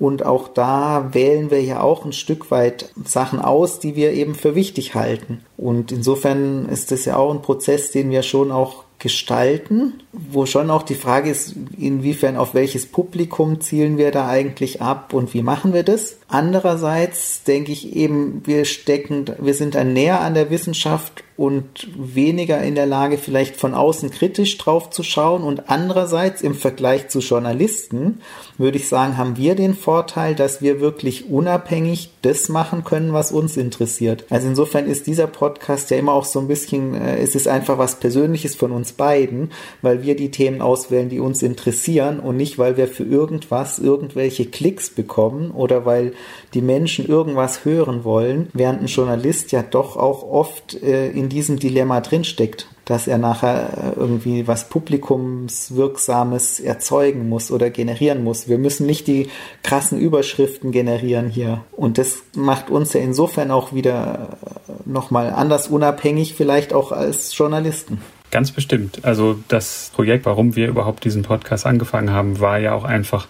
Und 0.00 0.26
auch 0.26 0.48
da 0.48 1.10
wählen 1.12 1.50
wir 1.50 1.62
ja 1.62 1.80
auch 1.80 2.04
ein 2.04 2.12
Stück 2.12 2.50
weit 2.50 2.90
Sachen 3.04 3.38
aus, 3.40 3.78
die 3.78 3.94
wir 3.94 4.12
eben 4.12 4.34
für 4.34 4.56
wichtig 4.56 4.94
halten. 4.94 5.40
Und 5.56 5.92
insofern 5.92 6.68
ist 6.68 6.90
das 6.90 7.04
ja 7.04 7.16
auch 7.16 7.32
ein 7.32 7.42
Prozess, 7.42 7.92
den 7.92 8.10
wir 8.10 8.22
schon 8.22 8.50
auch 8.50 8.83
gestalten, 9.04 10.02
wo 10.12 10.46
schon 10.46 10.70
auch 10.70 10.82
die 10.82 10.94
Frage 10.94 11.28
ist, 11.28 11.54
inwiefern 11.78 12.38
auf 12.38 12.54
welches 12.54 12.86
Publikum 12.86 13.60
zielen 13.60 13.98
wir 13.98 14.10
da 14.10 14.26
eigentlich 14.28 14.80
ab 14.80 15.12
und 15.12 15.34
wie 15.34 15.42
machen 15.42 15.74
wir 15.74 15.82
das? 15.82 16.16
Andererseits 16.26 17.44
denke 17.44 17.70
ich 17.70 17.94
eben, 17.94 18.40
wir 18.46 18.64
stecken, 18.64 19.26
wir 19.38 19.52
sind 19.52 19.74
dann 19.74 19.92
näher 19.92 20.22
an 20.22 20.32
der 20.32 20.48
Wissenschaft 20.48 21.22
und 21.36 21.88
weniger 21.96 22.62
in 22.62 22.76
der 22.76 22.86
Lage, 22.86 23.18
vielleicht 23.18 23.56
von 23.56 23.74
außen 23.74 24.10
kritisch 24.12 24.56
drauf 24.56 24.90
zu 24.90 25.02
schauen. 25.02 25.42
Und 25.42 25.68
andererseits 25.68 26.42
im 26.42 26.54
Vergleich 26.54 27.08
zu 27.08 27.18
Journalisten 27.18 28.20
würde 28.56 28.78
ich 28.78 28.88
sagen, 28.88 29.18
haben 29.18 29.36
wir 29.36 29.56
den 29.56 29.74
Vorteil, 29.74 30.36
dass 30.36 30.62
wir 30.62 30.80
wirklich 30.80 31.28
unabhängig 31.28 32.10
das 32.22 32.48
machen 32.48 32.84
können, 32.84 33.12
was 33.12 33.32
uns 33.32 33.56
interessiert. 33.56 34.24
Also 34.30 34.46
insofern 34.46 34.86
ist 34.86 35.08
dieser 35.08 35.26
Podcast 35.26 35.90
ja 35.90 35.96
immer 35.96 36.12
auch 36.12 36.24
so 36.24 36.38
ein 36.38 36.46
bisschen, 36.46 36.94
äh, 36.94 37.18
es 37.18 37.34
ist 37.34 37.48
einfach 37.48 37.78
was 37.78 37.96
Persönliches 37.96 38.54
von 38.54 38.70
uns 38.70 38.92
beiden, 38.92 39.50
weil 39.82 40.02
wir 40.02 40.14
die 40.14 40.30
Themen 40.30 40.62
auswählen, 40.62 41.08
die 41.08 41.18
uns 41.18 41.42
interessieren 41.42 42.20
und 42.20 42.36
nicht, 42.36 42.58
weil 42.58 42.76
wir 42.76 42.86
für 42.86 43.04
irgendwas 43.04 43.80
irgendwelche 43.80 44.46
Klicks 44.46 44.90
bekommen 44.90 45.50
oder 45.50 45.84
weil 45.84 46.12
die 46.54 46.62
Menschen 46.62 47.06
irgendwas 47.06 47.64
hören 47.64 48.04
wollen, 48.04 48.48
während 48.52 48.80
ein 48.82 48.86
Journalist 48.86 49.52
ja 49.52 49.62
doch 49.62 49.96
auch 49.96 50.22
oft 50.22 50.74
äh, 50.82 51.10
in 51.10 51.28
diesem 51.28 51.58
Dilemma 51.58 52.00
drinsteckt 52.00 52.68
dass 52.84 53.06
er 53.06 53.18
nachher 53.18 53.94
äh, 53.96 53.98
irgendwie 53.98 54.46
was 54.46 54.68
Publikumswirksames 54.68 56.60
erzeugen 56.60 57.28
muss 57.28 57.50
oder 57.50 57.70
generieren 57.70 58.22
muss. 58.22 58.48
Wir 58.48 58.58
müssen 58.58 58.86
nicht 58.86 59.06
die 59.06 59.28
krassen 59.62 59.98
Überschriften 59.98 60.70
generieren 60.70 61.28
hier. 61.30 61.64
Und 61.72 61.98
das 61.98 62.22
macht 62.36 62.70
uns 62.70 62.92
ja 62.92 63.00
insofern 63.00 63.50
auch 63.50 63.72
wieder 63.72 64.38
äh, 64.68 64.72
nochmal 64.84 65.30
anders 65.30 65.68
unabhängig, 65.68 66.34
vielleicht 66.34 66.72
auch 66.72 66.92
als 66.92 67.36
Journalisten. 67.36 68.00
Ganz 68.30 68.52
bestimmt. 68.52 69.04
Also 69.04 69.36
das 69.48 69.90
Projekt, 69.94 70.26
warum 70.26 70.56
wir 70.56 70.68
überhaupt 70.68 71.04
diesen 71.04 71.22
Podcast 71.22 71.66
angefangen 71.66 72.10
haben, 72.10 72.40
war 72.40 72.58
ja 72.58 72.74
auch 72.74 72.84
einfach 72.84 73.28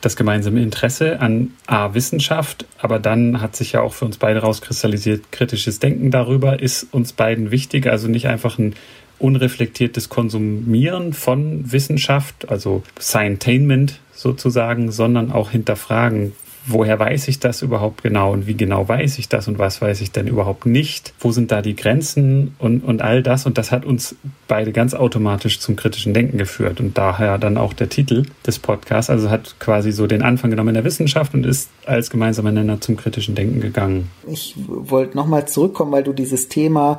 das 0.00 0.16
gemeinsame 0.16 0.62
Interesse 0.62 1.20
an 1.20 1.50
A, 1.66 1.94
Wissenschaft, 1.94 2.66
aber 2.78 2.98
dann 2.98 3.40
hat 3.40 3.56
sich 3.56 3.72
ja 3.72 3.82
auch 3.82 3.92
für 3.92 4.06
uns 4.06 4.16
beide 4.16 4.40
rauskristallisiert, 4.40 5.30
kritisches 5.30 5.78
Denken 5.78 6.10
darüber 6.10 6.60
ist 6.60 6.86
uns 6.92 7.12
beiden 7.12 7.50
wichtig, 7.50 7.86
also 7.86 8.08
nicht 8.08 8.26
einfach 8.26 8.58
ein 8.58 8.74
unreflektiertes 9.18 10.08
Konsumieren 10.08 11.12
von 11.12 11.70
Wissenschaft, 11.70 12.48
also 12.48 12.82
Scientainment 12.98 14.00
sozusagen, 14.14 14.90
sondern 14.90 15.30
auch 15.30 15.50
hinterfragen, 15.50 16.32
woher 16.66 16.98
weiß 16.98 17.28
ich 17.28 17.40
das 17.40 17.62
überhaupt 17.62 18.02
genau 18.02 18.32
und 18.32 18.46
wie 18.46 18.54
genau 18.54 18.88
weiß 18.88 19.18
ich 19.18 19.28
das 19.28 19.48
und 19.48 19.58
was 19.58 19.80
weiß 19.80 20.00
ich 20.00 20.12
denn 20.12 20.26
überhaupt 20.26 20.66
nicht? 20.66 21.14
Wo 21.18 21.32
sind 21.32 21.50
da 21.50 21.62
die 21.62 21.76
Grenzen 21.76 22.54
und, 22.58 22.80
und 22.84 23.02
all 23.02 23.22
das? 23.22 23.46
Und 23.46 23.58
das 23.58 23.72
hat 23.72 23.84
uns 23.84 24.14
beide 24.48 24.72
ganz 24.72 24.94
automatisch 24.94 25.60
zum 25.60 25.76
kritischen 25.76 26.14
Denken 26.14 26.38
geführt 26.38 26.80
und 26.80 26.96
daher 26.98 27.38
dann 27.38 27.56
auch 27.56 27.72
der 27.72 27.88
Titel 27.88 28.26
des 28.46 28.58
Podcasts. 28.58 29.10
Also 29.10 29.30
hat 29.30 29.56
quasi 29.58 29.92
so 29.92 30.06
den 30.06 30.22
Anfang 30.22 30.50
genommen 30.50 30.70
in 30.70 30.74
der 30.74 30.84
Wissenschaft 30.84 31.34
und 31.34 31.46
ist 31.46 31.70
als 31.86 32.10
gemeinsamer 32.10 32.52
Nenner 32.52 32.80
zum 32.80 32.96
kritischen 32.96 33.34
Denken 33.34 33.60
gegangen. 33.60 34.10
Ich 34.26 34.54
wollte 34.66 35.16
nochmal 35.16 35.46
zurückkommen, 35.46 35.92
weil 35.92 36.04
du 36.04 36.12
dieses 36.12 36.48
Thema 36.48 36.98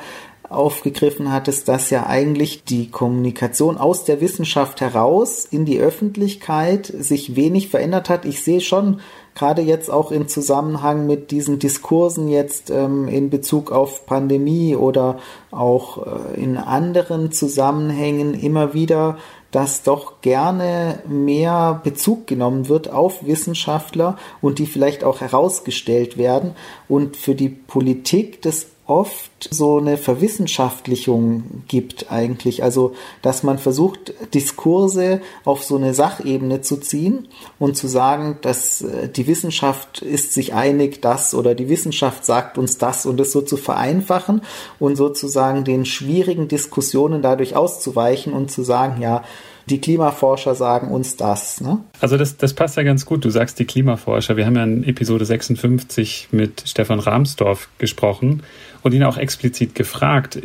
aufgegriffen 0.51 1.31
hattest, 1.31 1.67
dass 1.67 1.89
ja 1.89 2.07
eigentlich 2.07 2.63
die 2.65 2.89
Kommunikation 2.89 3.77
aus 3.77 4.03
der 4.03 4.21
Wissenschaft 4.21 4.81
heraus 4.81 5.45
in 5.45 5.65
die 5.65 5.79
Öffentlichkeit 5.79 6.85
sich 6.85 7.35
wenig 7.35 7.69
verändert 7.69 8.09
hat. 8.09 8.25
Ich 8.25 8.43
sehe 8.43 8.61
schon 8.61 8.99
gerade 9.35 9.61
jetzt 9.61 9.89
auch 9.89 10.11
im 10.11 10.27
Zusammenhang 10.27 11.07
mit 11.07 11.31
diesen 11.31 11.59
Diskursen 11.59 12.27
jetzt 12.27 12.69
ähm, 12.69 13.07
in 13.07 13.29
Bezug 13.29 13.71
auf 13.71 14.05
Pandemie 14.05 14.75
oder 14.75 15.19
auch 15.51 16.05
äh, 16.05 16.41
in 16.41 16.57
anderen 16.57 17.31
Zusammenhängen 17.31 18.33
immer 18.33 18.73
wieder, 18.73 19.17
dass 19.51 19.83
doch 19.83 20.21
gerne 20.21 20.99
mehr 21.07 21.81
Bezug 21.83 22.27
genommen 22.27 22.69
wird 22.69 22.89
auf 22.89 23.25
Wissenschaftler 23.25 24.17
und 24.41 24.59
die 24.59 24.65
vielleicht 24.65 25.03
auch 25.03 25.21
herausgestellt 25.21 26.17
werden. 26.17 26.51
Und 26.87 27.17
für 27.17 27.35
die 27.35 27.49
Politik 27.49 28.41
das 28.41 28.67
oft 28.91 29.47
so 29.49 29.77
eine 29.77 29.97
Verwissenschaftlichung 29.97 31.63
gibt 31.69 32.11
eigentlich. 32.11 32.61
Also, 32.61 32.93
dass 33.21 33.41
man 33.41 33.57
versucht, 33.57 34.13
Diskurse 34.33 35.21
auf 35.45 35.63
so 35.63 35.77
eine 35.77 35.93
Sachebene 35.93 36.61
zu 36.61 36.75
ziehen 36.77 37.29
und 37.57 37.77
zu 37.77 37.87
sagen, 37.87 38.37
dass 38.41 38.81
äh, 38.81 39.07
die 39.07 39.27
Wissenschaft 39.27 40.01
ist 40.01 40.33
sich 40.33 40.53
einig, 40.53 41.01
das 41.01 41.33
oder 41.33 41.55
die 41.55 41.69
Wissenschaft 41.69 42.25
sagt 42.25 42.57
uns 42.57 42.77
das 42.77 43.05
und 43.05 43.19
es 43.21 43.31
so 43.31 43.41
zu 43.41 43.55
vereinfachen 43.55 44.41
und 44.77 44.97
sozusagen 44.97 45.63
den 45.63 45.85
schwierigen 45.85 46.49
Diskussionen 46.49 47.21
dadurch 47.21 47.55
auszuweichen 47.55 48.33
und 48.33 48.51
zu 48.51 48.61
sagen, 48.61 49.01
ja, 49.01 49.23
die 49.71 49.79
Klimaforscher 49.79 50.53
sagen 50.53 50.89
uns 50.89 51.15
das. 51.15 51.61
Ne? 51.61 51.79
Also 51.99 52.17
das, 52.17 52.37
das 52.37 52.53
passt 52.53 52.77
ja 52.77 52.83
ganz 52.83 53.05
gut. 53.05 53.23
Du 53.23 53.29
sagst 53.29 53.57
die 53.57 53.65
Klimaforscher. 53.65 54.35
Wir 54.35 54.45
haben 54.45 54.55
ja 54.55 54.63
in 54.63 54.83
Episode 54.83 55.25
56 55.25 56.29
mit 56.31 56.63
Stefan 56.65 56.99
Rahmsdorf 56.99 57.69
gesprochen 57.77 58.43
und 58.83 58.93
ihn 58.93 59.03
auch 59.03 59.17
explizit 59.17 59.73
gefragt, 59.75 60.39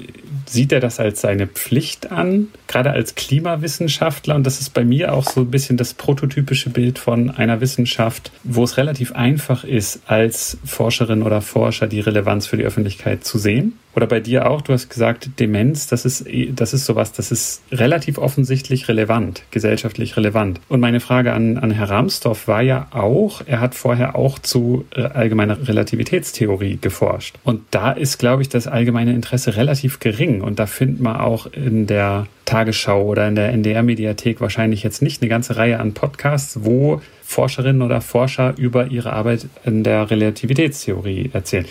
sieht 0.47 0.71
er 0.73 0.80
das 0.80 1.00
als 1.00 1.21
seine 1.21 1.47
Pflicht 1.47 2.12
an, 2.12 2.49
gerade 2.68 2.90
als 2.92 3.14
Klimawissenschaftler? 3.14 4.37
Und 4.37 4.47
das 4.47 4.61
ist 4.61 4.75
bei 4.75 4.85
mir 4.85 5.12
auch 5.12 5.25
so 5.25 5.40
ein 5.40 5.50
bisschen 5.50 5.76
das 5.76 5.95
prototypische 5.95 6.71
Bild 6.71 6.99
von 6.99 7.30
einer 7.30 7.61
Wissenschaft, 7.61 8.30
wo 8.45 8.62
es 8.62 8.76
relativ 8.76 9.12
einfach 9.12 9.64
ist, 9.64 10.00
als 10.06 10.59
Forscherin 10.64 11.23
oder 11.23 11.40
Forscher 11.40 11.88
die 11.88 12.00
Relevanz 12.00 12.47
für 12.47 12.56
die 12.56 12.64
Öffentlichkeit 12.64 13.25
zu 13.25 13.38
sehen. 13.38 13.78
Oder 13.96 14.06
bei 14.06 14.20
dir 14.20 14.50
auch, 14.50 14.60
du 14.60 14.74
hast 14.74 14.90
gesagt, 14.90 15.30
Demenz, 15.40 15.86
das 15.86 16.04
ist, 16.04 16.26
das 16.50 16.74
ist 16.74 16.84
sowas, 16.84 17.12
das 17.12 17.32
ist 17.32 17.62
relativ 17.72 18.18
offensichtlich 18.18 18.88
relevant, 18.88 19.42
gesellschaftlich 19.50 20.18
relevant. 20.18 20.60
Und 20.68 20.80
meine 20.80 21.00
Frage 21.00 21.32
an, 21.32 21.56
an 21.56 21.70
Herr 21.70 21.88
Ramsdorff 21.88 22.46
war 22.46 22.60
ja 22.60 22.88
auch, 22.90 23.40
er 23.46 23.60
hat 23.60 23.74
vorher 23.74 24.14
auch 24.14 24.38
zu 24.38 24.84
äh, 24.94 25.00
allgemeiner 25.00 25.66
Relativitätstheorie 25.66 26.78
geforscht. 26.78 27.36
Und 27.42 27.62
da 27.70 27.90
ist, 27.90 28.18
glaube 28.18 28.42
ich, 28.42 28.50
das 28.50 28.66
allgemeine 28.66 29.14
Interesse 29.14 29.56
relativ 29.56 29.98
gering. 29.98 30.42
Und 30.42 30.58
da 30.58 30.66
findet 30.66 31.00
man 31.00 31.16
auch 31.16 31.46
in 31.46 31.86
der 31.86 32.26
Tagesschau 32.44 33.02
oder 33.02 33.26
in 33.26 33.34
der 33.34 33.50
NDR-Mediathek 33.54 34.42
wahrscheinlich 34.42 34.82
jetzt 34.82 35.00
nicht 35.00 35.22
eine 35.22 35.30
ganze 35.30 35.56
Reihe 35.56 35.80
an 35.80 35.94
Podcasts, 35.94 36.64
wo 36.64 37.00
Forscherinnen 37.22 37.80
oder 37.80 38.02
Forscher 38.02 38.54
über 38.58 38.88
ihre 38.88 39.14
Arbeit 39.14 39.46
in 39.64 39.82
der 39.84 40.10
Relativitätstheorie 40.10 41.30
erzählen. 41.32 41.66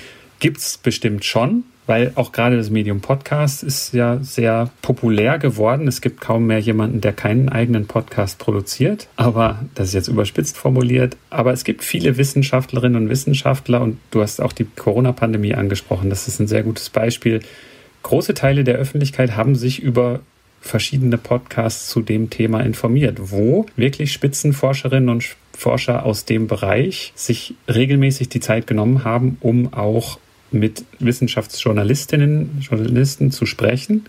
Gibt 0.46 0.60
es 0.60 0.78
bestimmt 0.78 1.26
schon, 1.26 1.64
weil 1.88 2.12
auch 2.14 2.32
gerade 2.32 2.56
das 2.56 2.70
Medium 2.70 3.02
Podcast 3.02 3.64
ist 3.64 3.96
ja 3.96 4.20
sehr 4.22 4.70
populär 4.84 5.40
geworden. 5.40 5.88
Es 5.88 6.02
gibt 6.02 6.22
kaum 6.22 6.46
mehr 6.46 6.60
jemanden, 6.60 7.02
der 7.02 7.14
keinen 7.14 7.50
eigenen 7.50 7.88
Podcast 7.88 8.38
produziert. 8.38 9.08
Aber 9.16 9.66
das 9.74 9.88
ist 9.88 9.94
jetzt 9.96 10.08
überspitzt 10.08 10.56
formuliert. 10.56 11.18
Aber 11.32 11.52
es 11.52 11.64
gibt 11.64 11.84
viele 11.84 12.18
Wissenschaftlerinnen 12.18 12.96
und 13.02 13.10
Wissenschaftler 13.10 13.82
und 13.82 13.98
du 14.12 14.22
hast 14.22 14.40
auch 14.40 14.54
die 14.54 14.66
Corona-Pandemie 14.66 15.56
angesprochen. 15.56 16.12
Das 16.12 16.28
ist 16.28 16.40
ein 16.40 16.46
sehr 16.46 16.62
gutes 16.62 16.92
Beispiel. 16.92 17.40
Große 18.04 18.36
Teile 18.36 18.64
der 18.64 18.76
Öffentlichkeit 18.76 19.36
haben 19.36 19.56
sich 19.56 19.82
über 19.82 20.20
verschiedene 20.62 21.18
Podcasts 21.18 21.90
zu 21.90 22.04
dem 22.04 22.30
Thema 22.30 22.60
informiert, 22.60 23.18
wo 23.32 23.66
wirklich 23.76 24.14
Spitzenforscherinnen 24.14 25.10
und 25.10 25.26
Forscher 25.58 26.06
aus 26.06 26.26
dem 26.26 26.46
Bereich 26.46 27.14
sich 27.16 27.56
regelmäßig 27.68 28.30
die 28.30 28.42
Zeit 28.42 28.68
genommen 28.68 29.06
haben, 29.06 29.38
um 29.42 29.74
auch 29.74 30.20
mit 30.56 30.86
Wissenschaftsjournalistinnen, 31.00 32.60
Journalisten 32.62 33.32
zu 33.32 33.46
sprechen, 33.46 34.06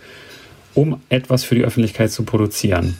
um 0.74 1.00
etwas 1.08 1.44
für 1.44 1.54
die 1.54 1.64
Öffentlichkeit 1.64 2.10
zu 2.10 2.24
produzieren. 2.24 2.96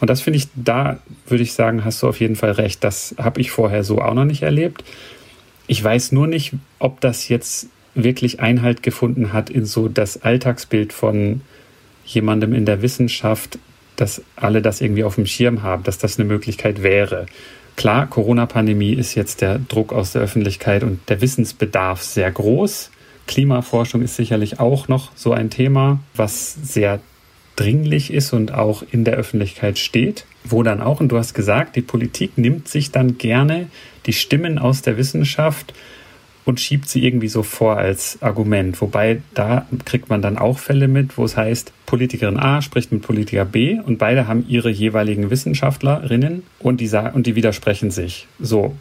Und 0.00 0.08
das 0.10 0.22
finde 0.22 0.38
ich, 0.38 0.48
da 0.54 0.98
würde 1.26 1.42
ich 1.42 1.52
sagen, 1.52 1.84
hast 1.84 2.02
du 2.02 2.08
auf 2.08 2.20
jeden 2.20 2.36
Fall 2.36 2.52
recht. 2.52 2.82
Das 2.82 3.14
habe 3.18 3.40
ich 3.40 3.50
vorher 3.50 3.84
so 3.84 4.00
auch 4.00 4.14
noch 4.14 4.24
nicht 4.24 4.42
erlebt. 4.42 4.84
Ich 5.66 5.82
weiß 5.82 6.12
nur 6.12 6.26
nicht, 6.26 6.52
ob 6.78 7.00
das 7.00 7.28
jetzt 7.28 7.68
wirklich 7.94 8.40
Einhalt 8.40 8.82
gefunden 8.82 9.32
hat 9.32 9.50
in 9.50 9.64
so 9.64 9.88
das 9.88 10.22
Alltagsbild 10.22 10.92
von 10.92 11.42
jemandem 12.04 12.54
in 12.54 12.64
der 12.64 12.82
Wissenschaft, 12.82 13.58
dass 13.96 14.22
alle 14.36 14.62
das 14.62 14.80
irgendwie 14.80 15.04
auf 15.04 15.16
dem 15.16 15.26
Schirm 15.26 15.62
haben, 15.62 15.82
dass 15.82 15.98
das 15.98 16.18
eine 16.18 16.26
Möglichkeit 16.26 16.82
wäre. 16.82 17.26
Klar, 17.80 18.08
Corona-Pandemie 18.08 18.92
ist 18.92 19.14
jetzt 19.14 19.40
der 19.40 19.58
Druck 19.58 19.94
aus 19.94 20.12
der 20.12 20.20
Öffentlichkeit 20.20 20.82
und 20.82 21.00
der 21.08 21.22
Wissensbedarf 21.22 22.02
sehr 22.02 22.30
groß. 22.30 22.90
Klimaforschung 23.26 24.02
ist 24.02 24.16
sicherlich 24.16 24.60
auch 24.60 24.88
noch 24.88 25.12
so 25.16 25.32
ein 25.32 25.48
Thema, 25.48 25.98
was 26.14 26.54
sehr 26.62 27.00
dringlich 27.56 28.12
ist 28.12 28.34
und 28.34 28.52
auch 28.52 28.82
in 28.90 29.04
der 29.04 29.14
Öffentlichkeit 29.14 29.78
steht, 29.78 30.26
wo 30.44 30.62
dann 30.62 30.82
auch, 30.82 31.00
und 31.00 31.08
du 31.08 31.16
hast 31.16 31.32
gesagt, 31.32 31.74
die 31.74 31.80
Politik 31.80 32.36
nimmt 32.36 32.68
sich 32.68 32.90
dann 32.90 33.16
gerne 33.16 33.68
die 34.04 34.12
Stimmen 34.12 34.58
aus 34.58 34.82
der 34.82 34.98
Wissenschaft 34.98 35.72
und 36.44 36.60
schiebt 36.60 36.88
sie 36.88 37.04
irgendwie 37.04 37.28
so 37.28 37.42
vor 37.42 37.76
als 37.76 38.20
Argument. 38.22 38.80
Wobei 38.80 39.22
da 39.34 39.66
kriegt 39.84 40.08
man 40.08 40.22
dann 40.22 40.38
auch 40.38 40.58
Fälle 40.58 40.88
mit, 40.88 41.18
wo 41.18 41.24
es 41.24 41.36
heißt, 41.36 41.72
Politikerin 41.86 42.38
A 42.38 42.62
spricht 42.62 42.92
mit 42.92 43.02
Politiker 43.02 43.44
B 43.44 43.78
und 43.78 43.98
beide 43.98 44.26
haben 44.26 44.44
ihre 44.48 44.70
jeweiligen 44.70 45.30
Wissenschaftlerinnen 45.30 46.42
und 46.58 46.80
die, 46.80 46.90
und 47.12 47.26
die 47.26 47.36
widersprechen 47.36 47.90
sich. 47.90 48.26
So, 48.38 48.76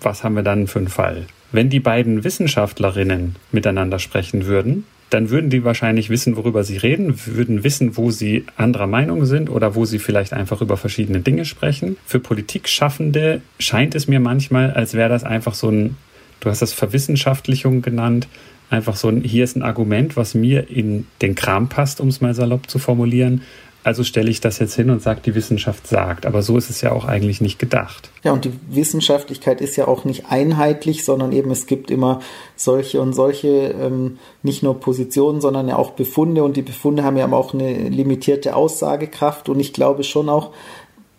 was 0.00 0.24
haben 0.24 0.34
wir 0.34 0.42
dann 0.42 0.66
für 0.66 0.78
einen 0.78 0.88
Fall? 0.88 1.26
Wenn 1.50 1.70
die 1.70 1.80
beiden 1.80 2.24
Wissenschaftlerinnen 2.24 3.36
miteinander 3.52 3.98
sprechen 3.98 4.46
würden, 4.46 4.84
dann 5.10 5.30
würden 5.30 5.48
die 5.48 5.64
wahrscheinlich 5.64 6.10
wissen, 6.10 6.36
worüber 6.36 6.64
sie 6.64 6.76
reden, 6.76 7.14
würden 7.26 7.64
wissen, 7.64 7.96
wo 7.96 8.10
sie 8.10 8.44
anderer 8.56 8.86
Meinung 8.86 9.24
sind 9.24 9.48
oder 9.48 9.74
wo 9.74 9.84
sie 9.84 9.98
vielleicht 9.98 10.32
einfach 10.32 10.60
über 10.60 10.76
verschiedene 10.76 11.20
Dinge 11.20 11.46
sprechen. 11.46 11.96
Für 12.04 12.20
Politikschaffende 12.20 13.40
scheint 13.58 13.94
es 13.94 14.06
mir 14.06 14.20
manchmal, 14.20 14.72
als 14.72 14.94
wäre 14.94 15.08
das 15.08 15.24
einfach 15.24 15.54
so 15.54 15.70
ein 15.70 15.96
du 16.40 16.50
hast 16.50 16.62
das 16.62 16.72
Verwissenschaftlichung 16.72 17.82
genannt, 17.82 18.28
einfach 18.70 18.96
so 18.96 19.08
ein, 19.08 19.22
hier 19.22 19.44
ist 19.44 19.56
ein 19.56 19.62
Argument, 19.62 20.16
was 20.16 20.34
mir 20.34 20.68
in 20.70 21.06
den 21.22 21.34
Kram 21.34 21.68
passt, 21.68 22.00
um 22.00 22.08
es 22.08 22.20
mal 22.20 22.34
salopp 22.34 22.68
zu 22.68 22.78
formulieren. 22.78 23.42
Also 23.84 24.04
stelle 24.04 24.28
ich 24.28 24.40
das 24.42 24.58
jetzt 24.58 24.74
hin 24.74 24.90
und 24.90 25.00
sage, 25.00 25.20
die 25.24 25.34
Wissenschaft 25.34 25.86
sagt. 25.86 26.26
Aber 26.26 26.42
so 26.42 26.58
ist 26.58 26.68
es 26.68 26.82
ja 26.82 26.92
auch 26.92 27.06
eigentlich 27.06 27.40
nicht 27.40 27.58
gedacht. 27.58 28.10
Ja, 28.22 28.32
und 28.32 28.44
die 28.44 28.52
Wissenschaftlichkeit 28.68 29.62
ist 29.62 29.76
ja 29.76 29.88
auch 29.88 30.04
nicht 30.04 30.26
einheitlich, 30.28 31.04
sondern 31.04 31.32
eben 31.32 31.50
es 31.50 31.66
gibt 31.66 31.90
immer 31.90 32.20
solche 32.54 33.00
und 33.00 33.14
solche, 33.14 33.48
ähm, 33.48 34.18
nicht 34.42 34.62
nur 34.62 34.78
Positionen, 34.78 35.40
sondern 35.40 35.68
ja 35.68 35.76
auch 35.76 35.92
Befunde. 35.92 36.42
Und 36.42 36.56
die 36.58 36.62
Befunde 36.62 37.04
haben 37.04 37.16
ja 37.16 37.30
auch 37.32 37.54
eine 37.54 37.88
limitierte 37.88 38.56
Aussagekraft. 38.56 39.48
Und 39.48 39.58
ich 39.58 39.72
glaube 39.72 40.04
schon 40.04 40.28
auch, 40.28 40.50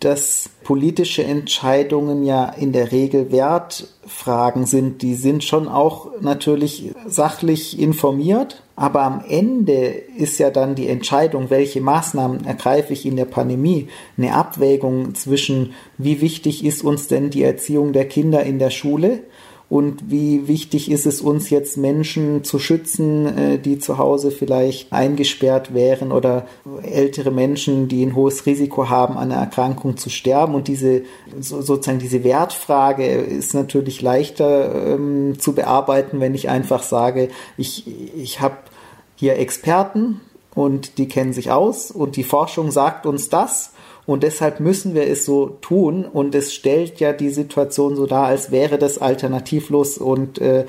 dass 0.00 0.48
politische 0.64 1.22
Entscheidungen 1.22 2.24
ja 2.24 2.48
in 2.48 2.72
der 2.72 2.90
Regel 2.90 3.30
Wertfragen 3.30 4.64
sind. 4.64 5.02
Die 5.02 5.14
sind 5.14 5.44
schon 5.44 5.68
auch 5.68 6.08
natürlich 6.22 6.92
sachlich 7.06 7.78
informiert, 7.78 8.62
aber 8.76 9.02
am 9.02 9.22
Ende 9.28 9.88
ist 10.16 10.38
ja 10.38 10.50
dann 10.50 10.74
die 10.74 10.88
Entscheidung, 10.88 11.50
welche 11.50 11.82
Maßnahmen 11.82 12.46
ergreife 12.46 12.94
ich 12.94 13.04
in 13.04 13.16
der 13.16 13.26
Pandemie, 13.26 13.88
eine 14.16 14.34
Abwägung 14.34 15.14
zwischen, 15.14 15.74
wie 15.98 16.22
wichtig 16.22 16.64
ist 16.64 16.82
uns 16.82 17.06
denn 17.06 17.28
die 17.28 17.42
Erziehung 17.42 17.92
der 17.92 18.08
Kinder 18.08 18.42
in 18.42 18.58
der 18.58 18.70
Schule 18.70 19.20
und 19.70 20.10
wie 20.10 20.48
wichtig 20.48 20.90
ist 20.90 21.06
es 21.06 21.20
uns 21.20 21.48
jetzt 21.48 21.76
Menschen 21.76 22.42
zu 22.42 22.58
schützen, 22.58 23.38
äh, 23.38 23.58
die 23.58 23.78
zu 23.78 23.98
Hause 23.98 24.32
vielleicht 24.32 24.92
eingesperrt 24.92 25.72
wären 25.72 26.10
oder 26.10 26.46
ältere 26.82 27.30
Menschen, 27.30 27.86
die 27.86 28.04
ein 28.04 28.16
hohes 28.16 28.46
Risiko 28.46 28.90
haben, 28.90 29.16
an 29.16 29.30
einer 29.30 29.40
Erkrankung 29.40 29.96
zu 29.96 30.10
sterben. 30.10 30.56
Und 30.56 30.66
diese 30.66 31.02
sozusagen 31.38 32.00
diese 32.00 32.24
Wertfrage 32.24 33.06
ist 33.06 33.54
natürlich 33.54 34.02
leichter 34.02 34.94
ähm, 34.94 35.38
zu 35.38 35.52
bearbeiten, 35.52 36.18
wenn 36.18 36.34
ich 36.34 36.48
einfach 36.48 36.82
sage, 36.82 37.28
ich, 37.56 37.86
ich 38.16 38.40
habe 38.40 38.56
hier 39.14 39.38
Experten 39.38 40.20
und 40.52 40.98
die 40.98 41.06
kennen 41.06 41.32
sich 41.32 41.52
aus 41.52 41.92
und 41.92 42.16
die 42.16 42.24
Forschung 42.24 42.72
sagt 42.72 43.06
uns 43.06 43.28
das 43.28 43.72
und 44.10 44.24
deshalb 44.24 44.58
müssen 44.58 44.94
wir 44.94 45.06
es 45.06 45.24
so 45.24 45.58
tun. 45.60 46.04
Und 46.04 46.34
es 46.34 46.52
stellt 46.52 46.98
ja 46.98 47.12
die 47.12 47.30
Situation 47.30 47.94
so 47.94 48.06
dar, 48.06 48.26
als 48.26 48.50
wäre 48.50 48.76
das 48.76 48.98
alternativlos 48.98 49.98
und 49.98 50.40
äh, 50.40 50.66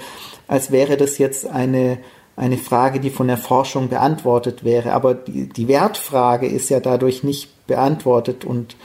als 0.47 0.71
wäre 0.71 0.95
das 0.95 1.17
jetzt 1.17 1.47
eine, 1.47 1.97
eine 2.35 2.59
Frage, 2.59 2.99
die 2.99 3.09
von 3.09 3.27
der 3.27 3.37
Forschung 3.37 3.89
beantwortet 3.89 4.63
wäre. 4.63 4.93
Aber 4.93 5.15
die, 5.15 5.49
die 5.49 5.67
Wertfrage 5.67 6.45
ist 6.45 6.69
ja 6.69 6.79
dadurch 6.79 7.23
nicht 7.23 7.65
beantwortet 7.65 8.45
und 8.45 8.75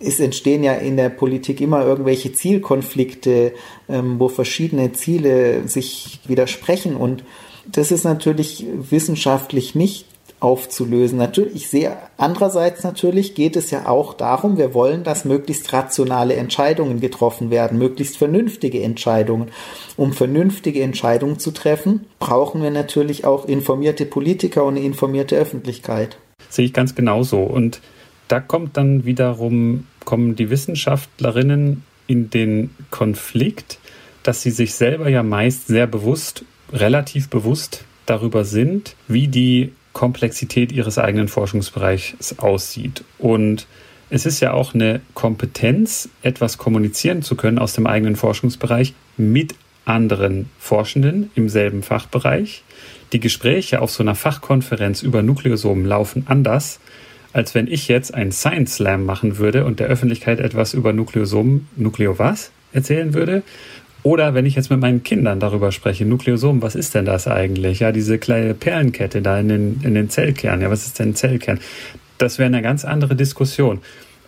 es 0.00 0.18
entstehen 0.18 0.64
ja 0.64 0.72
in 0.72 0.96
der 0.96 1.08
Politik 1.08 1.60
immer 1.60 1.84
irgendwelche 1.84 2.32
Zielkonflikte, 2.32 3.52
ähm, 3.88 4.18
wo 4.18 4.26
verschiedene 4.26 4.90
Ziele 4.94 5.68
sich 5.68 6.18
widersprechen 6.26 6.96
und 6.96 7.22
das 7.70 7.92
ist 7.92 8.02
natürlich 8.02 8.66
wissenschaftlich 8.90 9.76
nicht 9.76 10.06
aufzulösen. 10.42 11.18
Natürlich, 11.18 11.54
ich 11.54 11.68
sehe 11.68 11.96
andererseits 12.16 12.82
natürlich 12.82 13.34
geht 13.34 13.54
es 13.56 13.70
ja 13.70 13.86
auch 13.86 14.14
darum, 14.14 14.58
wir 14.58 14.74
wollen, 14.74 15.04
dass 15.04 15.24
möglichst 15.24 15.72
rationale 15.72 16.34
Entscheidungen 16.34 17.00
getroffen 17.00 17.50
werden, 17.50 17.78
möglichst 17.78 18.16
vernünftige 18.16 18.82
Entscheidungen. 18.82 19.48
Um 19.96 20.12
vernünftige 20.12 20.82
Entscheidungen 20.82 21.38
zu 21.38 21.52
treffen, 21.52 22.06
brauchen 22.18 22.62
wir 22.62 22.70
natürlich 22.70 23.24
auch 23.24 23.46
informierte 23.46 24.04
Politiker 24.04 24.64
und 24.64 24.76
eine 24.76 24.84
informierte 24.84 25.36
Öffentlichkeit. 25.36 26.18
Sehe 26.48 26.66
ich 26.66 26.72
ganz 26.72 26.94
genauso. 26.94 27.42
Und 27.42 27.80
da 28.26 28.40
kommt 28.40 28.76
dann 28.76 29.04
wiederum, 29.04 29.86
kommen 30.04 30.34
die 30.34 30.50
Wissenschaftlerinnen 30.50 31.84
in 32.08 32.30
den 32.30 32.70
Konflikt, 32.90 33.78
dass 34.24 34.42
sie 34.42 34.50
sich 34.50 34.74
selber 34.74 35.08
ja 35.08 35.22
meist 35.22 35.68
sehr 35.68 35.86
bewusst, 35.86 36.44
relativ 36.72 37.28
bewusst 37.28 37.84
darüber 38.06 38.44
sind, 38.44 38.96
wie 39.06 39.28
die 39.28 39.72
Komplexität 39.92 40.72
ihres 40.72 40.98
eigenen 40.98 41.28
Forschungsbereichs 41.28 42.38
aussieht. 42.38 43.04
Und 43.18 43.66
es 44.10 44.26
ist 44.26 44.40
ja 44.40 44.52
auch 44.52 44.74
eine 44.74 45.00
Kompetenz, 45.14 46.08
etwas 46.22 46.58
kommunizieren 46.58 47.22
zu 47.22 47.34
können 47.34 47.58
aus 47.58 47.72
dem 47.72 47.86
eigenen 47.86 48.16
Forschungsbereich 48.16 48.94
mit 49.16 49.54
anderen 49.84 50.50
Forschenden 50.58 51.30
im 51.34 51.48
selben 51.48 51.82
Fachbereich. 51.82 52.62
Die 53.12 53.20
Gespräche 53.20 53.80
auf 53.80 53.90
so 53.90 54.02
einer 54.02 54.14
Fachkonferenz 54.14 55.02
über 55.02 55.22
Nukleosomen 55.22 55.84
laufen 55.84 56.24
anders, 56.28 56.78
als 57.32 57.54
wenn 57.54 57.66
ich 57.66 57.88
jetzt 57.88 58.14
einen 58.14 58.32
Science 58.32 58.76
Slam 58.76 59.04
machen 59.04 59.38
würde 59.38 59.64
und 59.64 59.80
der 59.80 59.88
Öffentlichkeit 59.88 60.40
etwas 60.40 60.74
über 60.74 60.92
Nukleosomen, 60.92 61.68
Nukleo 61.76 62.18
was, 62.18 62.50
erzählen 62.72 63.14
würde. 63.14 63.42
Oder 64.02 64.34
wenn 64.34 64.46
ich 64.46 64.56
jetzt 64.56 64.70
mit 64.70 64.80
meinen 64.80 65.04
Kindern 65.04 65.38
darüber 65.38 65.70
spreche, 65.70 66.04
Nukleosom, 66.04 66.60
was 66.60 66.74
ist 66.74 66.94
denn 66.94 67.04
das 67.04 67.28
eigentlich? 67.28 67.80
Ja, 67.80 67.92
diese 67.92 68.18
kleine 68.18 68.54
Perlenkette 68.54 69.22
da 69.22 69.38
in 69.38 69.48
den, 69.48 69.80
in 69.82 69.94
den 69.94 70.10
Zellkern. 70.10 70.60
Ja, 70.60 70.70
was 70.70 70.86
ist 70.86 70.98
denn 70.98 71.10
ein 71.10 71.14
Zellkern? 71.14 71.60
Das 72.18 72.38
wäre 72.38 72.48
eine 72.48 72.62
ganz 72.62 72.84
andere 72.84 73.14
Diskussion. 73.14 73.80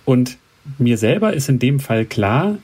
Und 0.04 0.36
mir 0.78 0.96
selber 0.96 1.32
ist 1.32 1.48
in 1.48 1.58
dem 1.58 1.80
Fall 1.80 2.04
klar, 2.04 2.56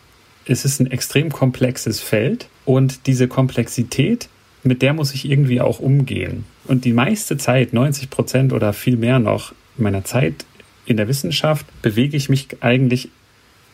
es 0.47 0.65
ist 0.65 0.81
ein 0.81 0.91
extrem 0.91 1.31
komplexes 1.31 2.01
Feld 2.01 2.49
und 2.65 3.07
diese 3.07 3.29
Komplexität, 3.29 4.29
mit 4.63 4.83
der 4.83 4.95
muss 4.95 5.15
ich 5.15 5.29
irgendwie 5.29 5.61
auch 5.61 5.81
umgehen. 5.81 6.45
Und 6.65 6.85
die 6.85 6.93
meiste 6.93 7.37
Zeit, 7.37 7.73
90 7.73 8.11
Prozent 8.11 8.53
oder 8.53 8.73
viel 8.73 8.97
mehr 8.97 9.19
noch 9.19 9.53
meiner 9.77 10.05
Zeit 10.05 10.45
in 10.87 10.97
der 10.97 11.09
Wissenschaft, 11.09 11.67
bewege 11.83 12.17
ich 12.17 12.29
mich 12.29 12.49
eigentlich 12.61 13.11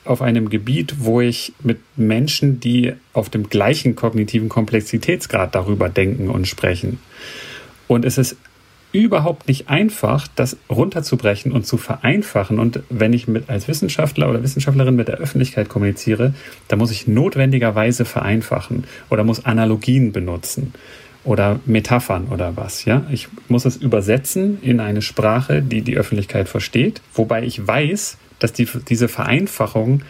auf 0.09 0.23
einem 0.23 0.51
Gebiet, 0.51 0.97
wo 0.99 1.21
ich 1.21 1.53
mit 1.63 1.79
Menschen, 1.97 2.61
die 2.61 2.95
auf 3.13 3.29
dem 3.31 3.49
gleichen 3.49 3.97
kognitiven 3.97 4.49
Komplexitätsgrad 4.49 5.55
darüber 5.55 5.89
denken 5.89 6.31
und 6.31 6.47
sprechen. 6.47 6.99
Und 7.89 8.05
es 8.05 8.19
ist 8.19 8.37
überhaupt 8.93 9.49
nicht 9.49 9.69
einfach, 9.69 10.27
das 10.35 10.57
runterzubrechen 10.71 11.53
und 11.53 11.67
zu 11.67 11.77
vereinfachen. 11.77 12.59
Und 12.59 12.81
wenn 12.89 13.13
ich 13.13 13.29
mit 13.29 13.51
als 13.51 13.69
Wissenschaftler 13.69 14.31
oder 14.31 14.43
Wissenschaftlerin 14.43 14.97
mit 14.97 15.09
der 15.09 15.19
Öffentlichkeit 15.19 15.69
kommuniziere, 15.69 16.35
dann 16.69 16.79
muss 16.79 16.91
ich 16.91 17.07
notwendigerweise 17.07 18.05
vereinfachen 18.05 18.85
oder 19.11 19.25
muss 19.25 19.45
Analogien 19.45 20.13
benutzen 20.13 20.73
oder 21.25 21.61
Metaphern 21.67 22.29
oder 22.29 22.57
was. 22.57 22.85
Ja, 22.85 23.05
ich 23.11 23.29
muss 23.49 23.65
es 23.65 23.77
übersetzen 23.77 24.59
in 24.63 24.81
eine 24.81 25.03
Sprache, 25.03 25.61
die 25.61 25.83
die 25.83 25.97
Öffentlichkeit 25.97 26.49
versteht, 26.49 27.03
wobei 27.13 27.43
ich 27.43 27.67
weiß, 27.67 28.17
dass 28.39 28.53
die, 28.53 28.69
diese 28.89 29.09
Vereinfachung, 29.09 30.03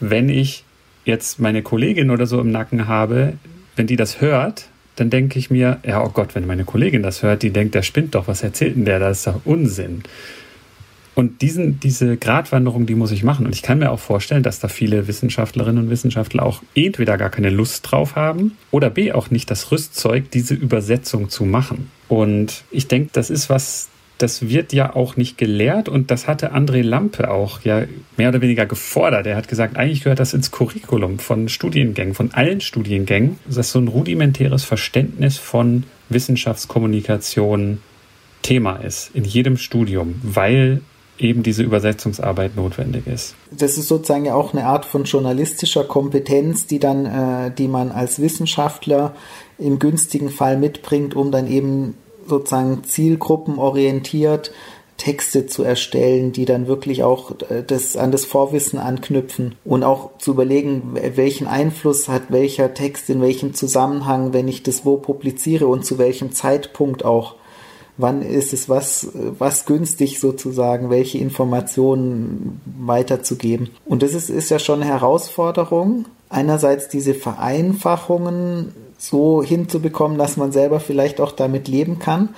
wenn 0.00 0.28
ich 0.28 0.64
jetzt 1.04 1.38
meine 1.38 1.62
Kollegin 1.62 2.10
oder 2.10 2.26
so 2.26 2.40
im 2.40 2.50
Nacken 2.50 2.88
habe, 2.88 3.34
wenn 3.76 3.86
die 3.86 3.96
das 3.96 4.20
hört, 4.20 4.66
dann 4.96 5.10
denke 5.10 5.38
ich 5.38 5.50
mir, 5.50 5.78
ja, 5.84 6.02
oh 6.04 6.10
Gott, 6.10 6.34
wenn 6.34 6.46
meine 6.46 6.64
Kollegin 6.64 7.02
das 7.02 7.22
hört, 7.22 7.42
die 7.42 7.50
denkt, 7.50 7.74
der 7.74 7.82
spinnt 7.82 8.14
doch, 8.14 8.28
was 8.28 8.42
erzählt 8.42 8.76
denn 8.76 8.84
der, 8.84 8.98
das 8.98 9.18
ist 9.18 9.26
doch 9.26 9.40
Unsinn. 9.44 10.02
Und 11.14 11.42
diesen, 11.42 11.78
diese 11.78 12.16
Gratwanderung, 12.16 12.86
die 12.86 12.96
muss 12.96 13.12
ich 13.12 13.22
machen. 13.22 13.46
Und 13.46 13.54
ich 13.54 13.62
kann 13.62 13.78
mir 13.78 13.92
auch 13.92 14.00
vorstellen, 14.00 14.42
dass 14.42 14.58
da 14.58 14.66
viele 14.66 15.06
Wissenschaftlerinnen 15.06 15.84
und 15.84 15.90
Wissenschaftler 15.90 16.42
auch 16.42 16.62
entweder 16.74 17.16
gar 17.18 17.30
keine 17.30 17.50
Lust 17.50 17.88
drauf 17.88 18.16
haben 18.16 18.56
oder 18.72 18.90
B 18.90 19.12
auch 19.12 19.30
nicht 19.30 19.48
das 19.50 19.70
Rüstzeug, 19.70 20.30
diese 20.32 20.54
Übersetzung 20.54 21.28
zu 21.28 21.44
machen. 21.44 21.90
Und 22.08 22.64
ich 22.72 22.88
denke, 22.88 23.10
das 23.12 23.30
ist 23.30 23.48
was, 23.48 23.88
das 24.24 24.48
wird 24.48 24.72
ja 24.72 24.96
auch 24.96 25.18
nicht 25.18 25.36
gelehrt 25.36 25.86
und 25.86 26.10
das 26.10 26.26
hatte 26.26 26.54
André 26.54 26.80
Lampe 26.82 27.30
auch 27.30 27.60
ja 27.60 27.82
mehr 28.16 28.30
oder 28.30 28.40
weniger 28.40 28.64
gefordert. 28.64 29.26
Er 29.26 29.36
hat 29.36 29.48
gesagt, 29.48 29.76
eigentlich 29.76 30.02
gehört 30.02 30.18
das 30.18 30.32
ins 30.32 30.50
Curriculum 30.50 31.18
von 31.18 31.50
Studiengängen, 31.50 32.14
von 32.14 32.32
allen 32.32 32.62
Studiengängen, 32.62 33.38
dass 33.46 33.70
so 33.70 33.78
ein 33.78 33.88
rudimentäres 33.88 34.64
Verständnis 34.64 35.36
von 35.36 35.84
Wissenschaftskommunikation 36.08 37.82
Thema 38.40 38.76
ist 38.76 39.10
in 39.12 39.24
jedem 39.24 39.58
Studium, 39.58 40.14
weil 40.22 40.80
eben 41.18 41.42
diese 41.42 41.62
Übersetzungsarbeit 41.62 42.56
notwendig 42.56 43.06
ist. 43.06 43.34
Das 43.50 43.76
ist 43.76 43.88
sozusagen 43.88 44.24
ja 44.24 44.34
auch 44.34 44.54
eine 44.54 44.64
Art 44.64 44.86
von 44.86 45.04
journalistischer 45.04 45.84
Kompetenz, 45.84 46.66
die 46.66 46.78
dann, 46.78 47.04
äh, 47.04 47.50
die 47.50 47.68
man 47.68 47.92
als 47.92 48.22
Wissenschaftler 48.22 49.14
im 49.58 49.78
günstigen 49.78 50.30
Fall 50.30 50.56
mitbringt, 50.56 51.14
um 51.14 51.30
dann 51.30 51.46
eben 51.46 51.94
sozusagen 52.26 52.84
zielgruppenorientiert 52.84 54.52
Texte 54.96 55.46
zu 55.46 55.64
erstellen, 55.64 56.32
die 56.32 56.44
dann 56.44 56.66
wirklich 56.66 57.02
auch 57.02 57.32
äh, 57.50 57.62
das 57.66 57.96
an 57.96 58.12
das 58.12 58.24
Vorwissen 58.24 58.78
anknüpfen 58.78 59.56
und 59.64 59.82
auch 59.82 60.18
zu 60.18 60.32
überlegen, 60.32 60.96
welchen 61.16 61.46
Einfluss 61.46 62.08
hat 62.08 62.24
welcher 62.28 62.74
Text 62.74 63.10
in 63.10 63.20
welchem 63.20 63.54
Zusammenhang, 63.54 64.32
wenn 64.32 64.48
ich 64.48 64.62
das 64.62 64.84
wo 64.84 64.96
publiziere 64.96 65.66
und 65.66 65.84
zu 65.84 65.98
welchem 65.98 66.32
Zeitpunkt 66.32 67.04
auch. 67.04 67.34
Wann 67.96 68.22
ist 68.22 68.52
es 68.52 68.68
was, 68.68 69.10
was 69.38 69.66
günstig 69.66 70.18
sozusagen, 70.18 70.90
welche 70.90 71.18
Informationen 71.18 72.60
weiterzugeben? 72.64 73.70
Und 73.84 74.02
das 74.02 74.14
ist, 74.14 74.30
ist 74.30 74.50
ja 74.50 74.58
schon 74.58 74.82
eine 74.82 74.90
Herausforderung. 74.90 76.06
Einerseits 76.28 76.88
diese 76.88 77.14
Vereinfachungen 77.14 78.74
so 79.06 79.42
hinzubekommen, 79.42 80.18
dass 80.18 80.36
man 80.36 80.52
selber 80.52 80.80
vielleicht 80.80 81.20
auch 81.20 81.32
damit 81.32 81.68
leben 81.68 81.98
kann. 81.98 82.30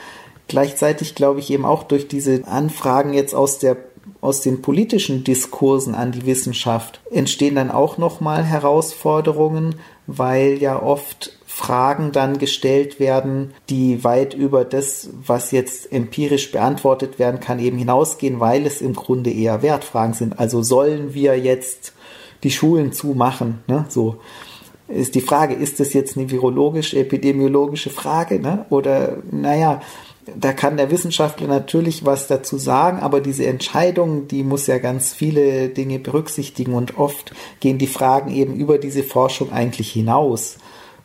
Gleichzeitig 0.48 1.14
glaube 1.14 1.40
ich 1.40 1.50
eben 1.50 1.64
auch 1.64 1.82
durch 1.82 2.08
diese 2.08 2.46
Anfragen 2.46 3.12
jetzt 3.12 3.34
aus 3.34 3.58
der 3.58 3.76
aus 4.20 4.40
den 4.40 4.62
politischen 4.62 5.24
Diskursen 5.24 5.94
an 5.94 6.12
die 6.12 6.26
Wissenschaft 6.26 7.00
entstehen 7.10 7.56
dann 7.56 7.70
auch 7.70 7.98
nochmal 7.98 8.44
Herausforderungen, 8.44 9.76
weil 10.06 10.58
ja 10.58 10.80
oft 10.80 11.36
Fragen 11.46 12.12
dann 12.12 12.38
gestellt 12.38 13.00
werden, 13.00 13.54
die 13.70 14.04
weit 14.04 14.34
über 14.34 14.64
das, 14.64 15.08
was 15.26 15.52
jetzt 15.52 15.92
empirisch 15.92 16.52
beantwortet 16.52 17.18
werden 17.18 17.40
kann, 17.40 17.58
eben 17.58 17.78
hinausgehen, 17.78 18.40
weil 18.40 18.66
es 18.66 18.80
im 18.80 18.94
Grunde 18.94 19.30
eher 19.30 19.62
Wertfragen 19.62 20.14
sind. 20.14 20.38
Also 20.38 20.62
sollen 20.62 21.14
wir 21.14 21.38
jetzt 21.38 21.94
die 22.42 22.50
Schulen 22.50 22.92
zumachen? 22.92 23.60
Ne? 23.66 23.86
So 23.88 24.16
ist 24.88 25.14
die 25.14 25.20
Frage, 25.20 25.54
ist 25.54 25.80
das 25.80 25.92
jetzt 25.92 26.16
eine 26.16 26.30
virologische, 26.30 26.98
epidemiologische 26.98 27.90
Frage? 27.90 28.38
Ne? 28.40 28.66
Oder, 28.70 29.18
naja, 29.30 29.82
da 30.34 30.52
kann 30.52 30.76
der 30.76 30.90
Wissenschaftler 30.90 31.46
natürlich 31.46 32.04
was 32.04 32.26
dazu 32.26 32.58
sagen, 32.58 32.98
aber 32.98 33.20
diese 33.20 33.46
Entscheidung, 33.46 34.28
die 34.28 34.42
muss 34.42 34.66
ja 34.66 34.78
ganz 34.78 35.12
viele 35.12 35.68
Dinge 35.68 35.98
berücksichtigen 35.98 36.74
und 36.74 36.98
oft 36.98 37.32
gehen 37.60 37.78
die 37.78 37.86
Fragen 37.86 38.32
eben 38.32 38.54
über 38.54 38.78
diese 38.78 39.02
Forschung 39.02 39.52
eigentlich 39.52 39.92
hinaus. 39.92 40.58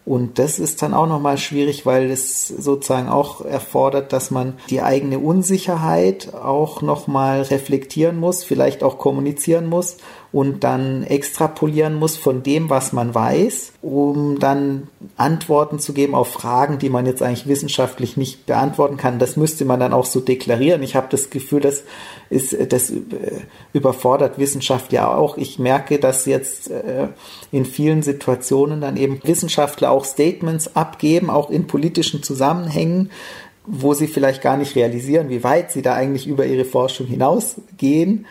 Und 0.03 0.39
das 0.39 0.57
ist 0.57 0.81
dann 0.81 0.95
auch 0.95 1.05
nochmal 1.05 1.37
schwierig, 1.37 1.85
weil 1.85 2.09
es 2.09 2.47
sozusagen 2.47 3.07
auch 3.07 3.45
erfordert, 3.45 4.11
dass 4.13 4.31
man 4.31 4.53
die 4.69 4.81
eigene 4.81 5.19
Unsicherheit 5.19 6.33
auch 6.33 6.81
nochmal 6.81 7.43
reflektieren 7.43 8.19
muss, 8.19 8.43
vielleicht 8.43 8.83
auch 8.83 8.97
kommunizieren 8.97 9.67
muss 9.67 9.97
und 10.31 10.63
dann 10.63 11.03
extrapolieren 11.03 11.95
muss 11.99 12.17
von 12.17 12.41
dem, 12.41 12.71
was 12.71 12.93
man 12.93 13.13
weiß, 13.13 13.73
um 13.83 14.39
dann 14.39 14.87
Antworten 15.17 15.77
zu 15.77 15.93
geben 15.93 16.15
auf 16.15 16.29
Fragen, 16.29 16.79
die 16.79 16.89
man 16.89 17.05
jetzt 17.05 17.21
eigentlich 17.21 17.47
wissenschaftlich 17.47 18.17
nicht 18.17 18.47
beantworten 18.47 18.97
kann. 18.97 19.19
Das 19.19 19.37
müsste 19.37 19.65
man 19.65 19.79
dann 19.79 19.93
auch 19.93 20.05
so 20.05 20.19
deklarieren. 20.19 20.81
Ich 20.81 20.95
habe 20.95 21.07
das 21.11 21.29
Gefühl, 21.29 21.59
das 21.59 21.83
ist, 22.31 22.55
das 22.71 22.91
überfordert 23.73 24.39
Wissenschaft 24.39 24.93
ja 24.93 25.13
auch. 25.13 25.37
Ich 25.37 25.59
merke, 25.59 25.99
dass 25.99 26.25
jetzt 26.25 26.71
äh, 26.71 27.09
in 27.51 27.65
vielen 27.65 28.01
Situationen 28.01 28.79
dann 28.79 28.95
eben 28.95 29.19
Wissenschaftler 29.23 29.91
auch 29.91 30.05
Statements 30.05 30.75
abgeben, 30.75 31.29
auch 31.29 31.49
in 31.49 31.67
politischen 31.67 32.23
Zusammenhängen, 32.23 33.11
wo 33.65 33.93
sie 33.93 34.07
vielleicht 34.07 34.41
gar 34.41 34.57
nicht 34.57 34.75
realisieren, 34.75 35.29
wie 35.29 35.43
weit 35.43 35.71
sie 35.71 35.81
da 35.81 35.93
eigentlich 35.93 36.25
über 36.25 36.45
ihre 36.45 36.65
Forschung 36.65 37.05
hinausgehen, 37.05 38.25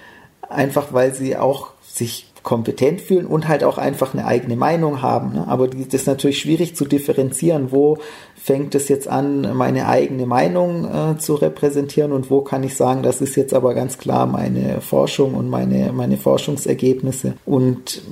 einfach 0.49 0.93
weil 0.93 1.15
sie 1.15 1.37
auch 1.37 1.73
sich 1.83 2.30
kompetent 2.43 3.01
fühlen 3.01 3.27
und 3.27 3.49
halt 3.49 3.65
auch 3.65 3.79
einfach 3.79 4.15
eine 4.15 4.27
eigene 4.27 4.57
Meinung 4.57 5.03
haben. 5.03 5.35
Ne? 5.35 5.49
Aber 5.49 5.69
das 5.69 5.95
ist 5.95 6.07
natürlich 6.07 6.41
schwierig 6.41 6.75
zu 6.75 6.85
differenzieren, 6.85 7.73
wo 7.73 7.99
fängt 8.35 8.75
es 8.75 8.89
jetzt 8.89 9.09
an, 9.09 9.57
meine 9.57 9.87
eigene 9.87 10.27
Meinung 10.27 10.85
äh, 10.85 11.19
zu 11.19 11.35
repräsentieren 11.35 12.13
und 12.13 12.31
wo 12.31 12.41
kann 12.41 12.63
ich 12.63 12.77
sagen, 12.77 13.03
das 13.03 13.21
ist 13.21 13.37
jetzt 13.37 13.53
aber 13.53 13.75
ganz 13.75 13.99
klar 13.99 14.27
meine 14.27 14.81
Forschung 14.81 15.35
und 15.35 15.51
meine, 15.51 15.93
meine 15.93 16.17
Forschungsergebnisse. 16.17 17.35
Und 17.45 18.03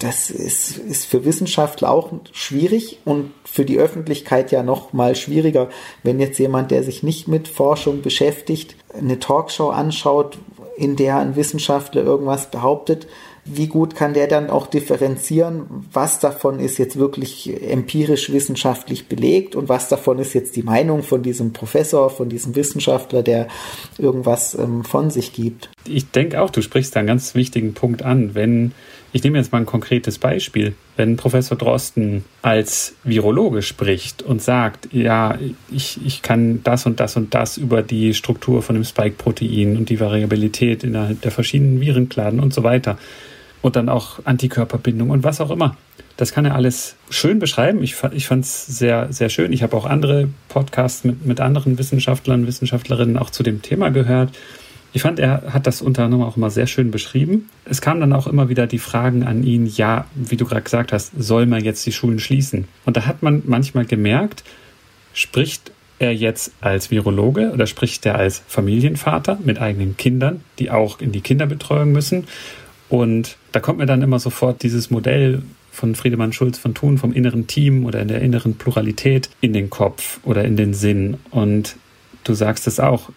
das 0.00 0.30
ist, 0.30 0.78
ist 0.78 1.06
für 1.06 1.24
Wissenschaftler 1.24 1.90
auch 1.90 2.10
schwierig 2.32 2.98
und 3.04 3.32
für 3.44 3.64
die 3.64 3.78
Öffentlichkeit 3.78 4.50
ja 4.50 4.62
noch 4.62 4.92
mal 4.92 5.14
schwieriger, 5.14 5.68
wenn 6.02 6.18
jetzt 6.18 6.38
jemand, 6.38 6.70
der 6.70 6.82
sich 6.82 7.02
nicht 7.02 7.28
mit 7.28 7.46
Forschung 7.46 8.02
beschäftigt, 8.02 8.74
eine 8.98 9.20
Talkshow 9.20 9.68
anschaut, 9.68 10.38
in 10.76 10.96
der 10.96 11.18
ein 11.18 11.36
Wissenschaftler 11.36 12.02
irgendwas 12.02 12.50
behauptet, 12.50 13.06
wie 13.46 13.68
gut 13.68 13.94
kann 13.94 14.12
der 14.12 14.26
dann 14.26 14.50
auch 14.50 14.66
differenzieren, 14.66 15.66
was 15.92 16.18
davon 16.18 16.58
ist 16.58 16.78
jetzt 16.78 16.98
wirklich 16.98 17.52
empirisch 17.62 18.32
wissenschaftlich 18.32 19.06
belegt 19.06 19.54
und 19.54 19.68
was 19.68 19.88
davon 19.88 20.18
ist 20.18 20.34
jetzt 20.34 20.56
die 20.56 20.62
Meinung 20.62 21.02
von 21.02 21.22
diesem 21.22 21.52
Professor, 21.52 22.10
von 22.10 22.28
diesem 22.28 22.56
Wissenschaftler, 22.56 23.22
der 23.22 23.46
irgendwas 23.98 24.54
ähm, 24.54 24.84
von 24.84 25.10
sich 25.10 25.32
gibt. 25.32 25.70
Ich 25.86 26.10
denke 26.10 26.42
auch, 26.42 26.50
du 26.50 26.60
sprichst 26.60 26.96
da 26.96 27.00
einen 27.00 27.06
ganz 27.06 27.34
wichtigen 27.34 27.74
Punkt 27.74 28.02
an. 28.02 28.34
Wenn, 28.34 28.72
ich 29.12 29.22
nehme 29.22 29.38
jetzt 29.38 29.52
mal 29.52 29.58
ein 29.58 29.66
konkretes 29.66 30.18
Beispiel, 30.18 30.74
wenn 30.96 31.16
Professor 31.16 31.56
Drosten 31.56 32.24
als 32.42 32.94
Virologe 33.04 33.62
spricht 33.62 34.22
und 34.22 34.42
sagt, 34.42 34.88
ja, 34.92 35.38
ich, 35.70 36.00
ich 36.04 36.22
kann 36.22 36.62
das 36.64 36.86
und 36.86 36.98
das 36.98 37.16
und 37.16 37.34
das 37.34 37.58
über 37.58 37.82
die 37.82 38.12
Struktur 38.14 38.62
von 38.62 38.74
dem 38.74 38.84
Spike-Protein 38.84 39.76
und 39.76 39.88
die 39.88 40.00
Variabilität 40.00 40.82
innerhalb 40.82 41.20
der 41.20 41.30
verschiedenen 41.30 41.80
Virenkladen 41.80 42.40
und 42.40 42.52
so 42.52 42.64
weiter, 42.64 42.98
und 43.66 43.74
dann 43.74 43.88
auch 43.88 44.20
Antikörperbindung 44.24 45.10
und 45.10 45.24
was 45.24 45.40
auch 45.40 45.50
immer. 45.50 45.76
Das 46.16 46.32
kann 46.32 46.44
er 46.44 46.54
alles 46.54 46.94
schön 47.10 47.40
beschreiben. 47.40 47.82
Ich, 47.82 47.96
ich 48.12 48.28
fand 48.28 48.44
es 48.44 48.64
sehr, 48.64 49.12
sehr 49.12 49.28
schön. 49.28 49.52
Ich 49.52 49.64
habe 49.64 49.76
auch 49.76 49.84
andere 49.84 50.28
Podcasts 50.48 51.02
mit, 51.02 51.26
mit 51.26 51.40
anderen 51.40 51.76
Wissenschaftlern, 51.76 52.46
Wissenschaftlerinnen 52.46 53.18
auch 53.18 53.28
zu 53.28 53.42
dem 53.42 53.62
Thema 53.62 53.90
gehört. 53.90 54.30
Ich 54.92 55.02
fand, 55.02 55.18
er 55.18 55.52
hat 55.52 55.66
das 55.66 55.82
unter 55.82 56.04
anderem 56.04 56.22
auch 56.22 56.36
immer 56.36 56.48
sehr 56.48 56.68
schön 56.68 56.92
beschrieben. 56.92 57.50
Es 57.64 57.80
kamen 57.80 58.00
dann 58.00 58.12
auch 58.12 58.28
immer 58.28 58.48
wieder 58.48 58.68
die 58.68 58.78
Fragen 58.78 59.24
an 59.24 59.42
ihn, 59.42 59.66
ja, 59.66 60.06
wie 60.14 60.36
du 60.36 60.46
gerade 60.46 60.62
gesagt 60.62 60.92
hast, 60.92 61.12
soll 61.18 61.46
man 61.46 61.64
jetzt 61.64 61.84
die 61.86 61.92
Schulen 61.92 62.20
schließen? 62.20 62.68
Und 62.84 62.96
da 62.96 63.04
hat 63.04 63.24
man 63.24 63.42
manchmal 63.46 63.84
gemerkt, 63.84 64.44
spricht 65.12 65.72
er 65.98 66.14
jetzt 66.14 66.52
als 66.60 66.92
Virologe 66.92 67.50
oder 67.52 67.66
spricht 67.66 68.06
er 68.06 68.14
als 68.14 68.42
Familienvater 68.46 69.38
mit 69.44 69.60
eigenen 69.60 69.96
Kindern, 69.96 70.42
die 70.60 70.70
auch 70.70 71.00
in 71.00 71.10
die 71.10 71.20
Kinderbetreuung 71.20 71.90
müssen? 71.90 72.28
Und 72.88 73.36
da 73.52 73.60
kommt 73.60 73.78
mir 73.78 73.86
dann 73.86 74.02
immer 74.02 74.18
sofort 74.18 74.62
dieses 74.62 74.90
Modell 74.90 75.42
von 75.72 75.94
Friedemann 75.94 76.32
Schulz 76.32 76.58
von 76.58 76.74
Thun 76.74 76.98
vom 76.98 77.12
inneren 77.12 77.46
Team 77.46 77.84
oder 77.84 78.00
in 78.00 78.08
der 78.08 78.22
inneren 78.22 78.54
Pluralität 78.54 79.28
in 79.40 79.52
den 79.52 79.70
Kopf 79.70 80.20
oder 80.24 80.44
in 80.44 80.56
den 80.56 80.72
Sinn. 80.72 81.18
Und 81.30 81.76
du 82.24 82.34
sagst 82.34 82.66
es 82.66 82.80
auch, 82.80 83.10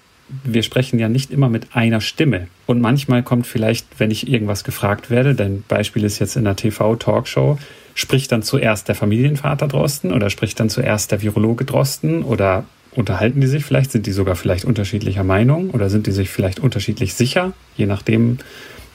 wir 0.44 0.62
sprechen 0.62 1.00
ja 1.00 1.10
nicht 1.10 1.32
immer 1.32 1.50
mit 1.50 1.76
einer 1.76 2.02
Stimme. 2.02 2.48
Und 2.68 2.82
manchmal 2.82 3.24
kommt 3.24 3.48
vielleicht, 3.48 4.00
wenn 4.00 4.12
ich 4.12 4.28
irgendwas 4.32 4.64
gefragt 4.64 5.10
werde, 5.10 5.34
dein 5.34 5.64
Beispiel 5.68 6.04
ist 6.04 6.20
jetzt 6.20 6.36
in 6.36 6.46
einer 6.46 6.56
TV-Talkshow, 6.56 7.58
spricht 7.96 8.32
dann 8.32 8.44
zuerst 8.44 8.88
der 8.88 8.96
Familienvater 8.96 9.68
Drosten 9.68 10.14
oder 10.14 10.30
spricht 10.30 10.60
dann 10.60 10.70
zuerst 10.70 11.12
der 11.12 11.22
Virologe 11.22 11.66
Drosten 11.66 12.24
oder 12.24 12.66
unterhalten 12.96 13.42
die 13.42 13.48
sich 13.48 13.66
vielleicht, 13.66 13.92
sind 13.92 14.06
die 14.06 14.12
sogar 14.12 14.36
vielleicht 14.36 14.66
unterschiedlicher 14.66 15.24
Meinung 15.24 15.72
oder 15.72 15.90
sind 15.90 16.08
die 16.08 16.12
sich 16.12 16.30
vielleicht 16.30 16.60
unterschiedlich 16.60 17.14
sicher, 17.14 17.54
je 17.76 17.86
nachdem, 17.86 18.40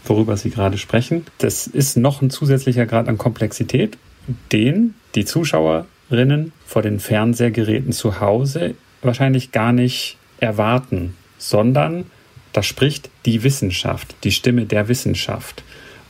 worüber 0.05 0.37
Sie 0.37 0.51
gerade 0.51 0.79
sprechen. 0.79 1.27
Das 1.39 1.67
ist 1.67 1.97
noch 1.97 2.23
ein 2.23 2.31
zusätzlicher 2.31 2.87
Grad 2.87 3.09
an 3.09 3.19
Komplexität, 3.19 3.99
den 4.53 4.95
die 5.15 5.25
Zuschauerinnen 5.25 6.53
vor 6.67 6.83
den 6.83 7.01
Fernsehgeräten 7.01 7.93
zu 7.93 8.21
Hause 8.21 8.75
wahrscheinlich 9.03 9.53
gar 9.53 9.73
nicht 9.73 10.17
erwarten, 10.39 11.15
sondern 11.39 12.07
da 12.53 12.63
spricht 12.63 13.11
die 13.27 13.43
Wissenschaft, 13.43 14.15
die 14.25 14.33
Stimme 14.33 14.67
der 14.67 14.89
Wissenschaft. 14.89 15.63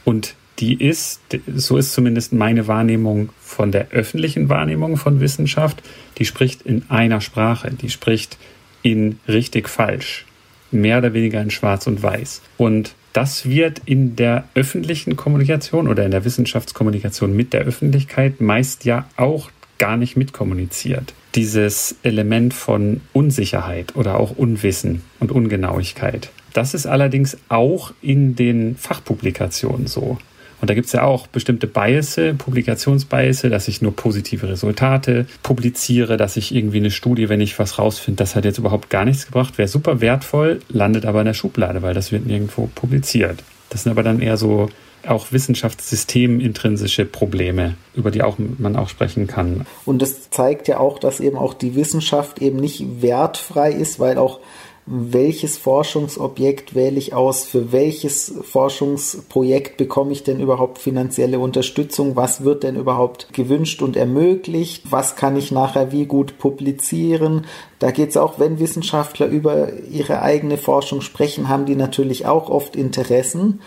Und 0.05 0.35
die 0.59 0.75
ist, 0.75 1.21
so 1.55 1.77
ist 1.77 1.93
zumindest 1.93 2.33
meine 2.33 2.69
Wahrnehmung 2.69 3.31
von 3.41 3.73
der 3.73 3.91
öffentlichen 3.91 4.49
Wahrnehmung 4.49 4.97
von 4.97 5.21
Wissenschaft, 5.21 5.83
die 6.19 6.25
spricht 6.25 6.63
in 6.63 6.85
einer 6.91 7.21
Sprache, 7.21 7.73
die 7.73 7.91
spricht 7.91 8.39
in 8.83 9.19
richtig 9.27 9.69
falsch, 9.69 10.27
mehr 10.75 10.99
oder 10.99 11.15
weniger 11.15 11.41
in 11.41 11.51
schwarz 11.51 11.87
und 11.87 12.03
weiß. 12.03 12.43
Und 12.59 12.95
das 13.13 13.49
wird 13.49 13.81
in 13.85 14.17
der 14.17 14.45
öffentlichen 14.55 15.17
Kommunikation 15.17 15.89
oder 15.89 16.05
in 16.05 16.11
der 16.11 16.25
Wissenschaftskommunikation 16.25 17.35
mit 17.35 17.53
der 17.53 17.63
Öffentlichkeit 17.63 18.41
meist 18.41 18.85
ja 18.85 19.09
auch 19.17 19.51
gar 19.79 19.97
nicht 19.97 20.17
mitkommuniziert. 20.17 21.15
Dieses 21.35 21.97
Element 22.03 22.55
von 22.55 23.01
Unsicherheit 23.13 23.97
oder 23.97 24.19
auch 24.19 24.37
Unwissen 24.37 25.03
und 25.21 25.33
Ungenauigkeit. 25.33 26.31
Das 26.53 26.75
ist 26.75 26.87
allerdings 26.87 27.37
auch 27.49 27.93
in 28.03 28.37
den 28.37 28.77
Fachpublikationen 28.77 29.87
so. 29.87 30.19
Und 30.61 30.71
da 30.71 30.75
gibt 30.75 30.87
es 30.87 30.93
ja 30.93 31.03
auch 31.03 31.27
bestimmte 31.27 31.67
Biases, 31.67 32.37
Publikationsbiases, 32.39 33.51
dass 33.51 33.69
ich 33.69 33.83
nur 33.83 33.95
positive 33.95 34.49
Resultate 34.49 35.27
publiziere, 35.43 36.17
dass 36.17 36.37
ich 36.37 36.55
irgendwie 36.55 36.79
eine 36.79 36.91
Studie, 36.91 37.29
wenn 37.29 37.41
ich 37.41 37.59
was 37.59 37.79
rausfinde, 37.79 38.19
das 38.19 38.35
hat 38.35 38.45
jetzt 38.45 38.59
überhaupt 38.59 38.91
gar 38.91 39.05
nichts 39.05 39.27
gebracht, 39.27 39.59
wäre 39.59 39.69
super 39.69 40.01
wertvoll, 40.01 40.61
landet 40.69 41.07
aber 41.07 41.21
in 41.21 41.27
der 41.27 41.35
Schublade, 41.35 41.83
weil 41.83 41.95
das 41.95 42.13
wird 42.13 42.27
nirgendwo 42.27 42.69
publiziert. 42.75 43.43
Das 43.71 43.83
sind 43.83 43.93
aber 43.93 44.03
dann 44.03 44.21
eher 44.21 44.37
so 44.37 44.69
auch 45.09 45.33
wissenschaftssystemintrinsische 45.33 47.05
Probleme, 47.05 47.75
über 47.95 48.11
die 48.11 48.23
auch 48.23 48.37
man 48.39 48.77
auch 48.77 48.89
sprechen 48.89 49.27
kann. 49.27 49.67
Und 49.85 50.01
das 50.03 50.31
zeigt 50.31 50.69
ja 50.69 50.79
auch, 50.79 50.99
dass 50.99 51.21
eben 51.21 51.37
auch 51.37 51.55
die 51.55 51.75
Wissenschaft 51.75 52.41
eben 52.41 52.59
nicht 52.59 53.03
wertfrei 53.03 53.73
ist, 53.73 54.01
weil 54.01 54.19
auch 54.19 54.41
welches 54.87 55.57
Forschungsobjekt 55.57 56.75
wähle 56.75 56.99
ich 56.99 57.15
aus, 57.15 57.45
für 57.45 57.73
welches 57.73 58.35
Forschungsprojekt 58.43 59.79
bekomme 59.79 60.13
ich 60.13 60.25
denn 60.25 60.41
überhaupt 60.41 60.79
finanzielle 60.79 61.39
Unterstützung, 61.39 62.17
was 62.17 62.45
wird 62.45 62.65
denn 62.65 62.77
überhaupt 62.77 63.33
gewünscht 63.33 63.81
und 63.81 63.97
ermöglicht, 63.97 64.93
was 64.93 65.17
kann 65.17 65.37
ich 65.37 65.51
nachher 65.51 65.91
wie 65.91 66.05
gut 66.05 66.37
publizieren. 66.37 67.47
Da 67.79 67.93
geht 67.93 68.11
es 68.11 68.19
auch, 68.19 68.39
wenn 68.39 68.59
Wissenschaftler 68.59 69.27
über 69.27 69.73
ihre 69.91 70.21
eigene 70.21 70.59
Forschung 70.59 71.01
sprechen, 71.01 71.49
haben 71.49 71.65
die 71.65 71.77
natürlich 71.77 72.27
auch 72.27 72.51
oft 72.51 72.77
Interessen 72.77 73.61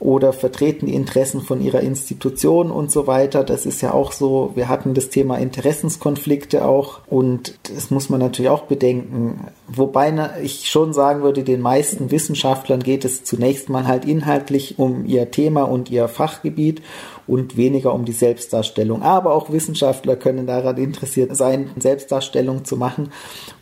oder 0.00 0.32
vertreten 0.32 0.86
die 0.86 0.94
Interessen 0.94 1.40
von 1.40 1.60
ihrer 1.60 1.80
Institution 1.80 2.70
und 2.70 2.90
so 2.92 3.06
weiter. 3.06 3.42
Das 3.42 3.66
ist 3.66 3.80
ja 3.80 3.92
auch 3.92 4.12
so, 4.12 4.52
wir 4.54 4.68
hatten 4.68 4.94
das 4.94 5.08
Thema 5.08 5.38
Interessenskonflikte 5.38 6.64
auch 6.64 7.00
und 7.08 7.58
das 7.74 7.90
muss 7.90 8.08
man 8.08 8.20
natürlich 8.20 8.50
auch 8.50 8.62
bedenken. 8.62 9.48
Wobei 9.66 10.14
ich 10.42 10.70
schon 10.70 10.92
sagen 10.92 11.22
würde, 11.22 11.42
den 11.42 11.60
meisten 11.60 12.10
Wissenschaftlern 12.10 12.82
geht 12.82 13.04
es 13.04 13.24
zunächst 13.24 13.68
mal 13.68 13.88
halt 13.88 14.04
inhaltlich 14.04 14.78
um 14.78 15.04
ihr 15.04 15.30
Thema 15.30 15.64
und 15.64 15.90
ihr 15.90 16.06
Fachgebiet 16.06 16.80
und 17.28 17.56
weniger 17.56 17.94
um 17.94 18.04
die 18.04 18.12
Selbstdarstellung. 18.12 19.02
Aber 19.02 19.34
auch 19.34 19.52
Wissenschaftler 19.52 20.16
können 20.16 20.46
daran 20.46 20.78
interessiert 20.78 21.36
sein, 21.36 21.70
Selbstdarstellung 21.78 22.64
zu 22.64 22.76
machen 22.76 23.12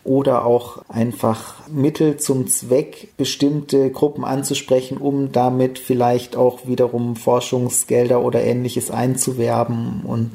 oder 0.05 0.47
auch 0.47 0.79
einfach 0.89 1.69
Mittel 1.69 2.17
zum 2.17 2.47
Zweck, 2.47 3.09
bestimmte 3.17 3.91
Gruppen 3.91 4.25
anzusprechen, 4.25 4.97
um 4.97 5.33
damit 5.33 5.79
vielleicht 5.79 6.37
auch 6.37 6.67
wiederum 6.67 7.17
Forschungsgelder 7.17 8.23
oder 8.23 8.43
ähnliches 8.43 8.91
einzuwerben 8.91 10.03
und 10.07 10.31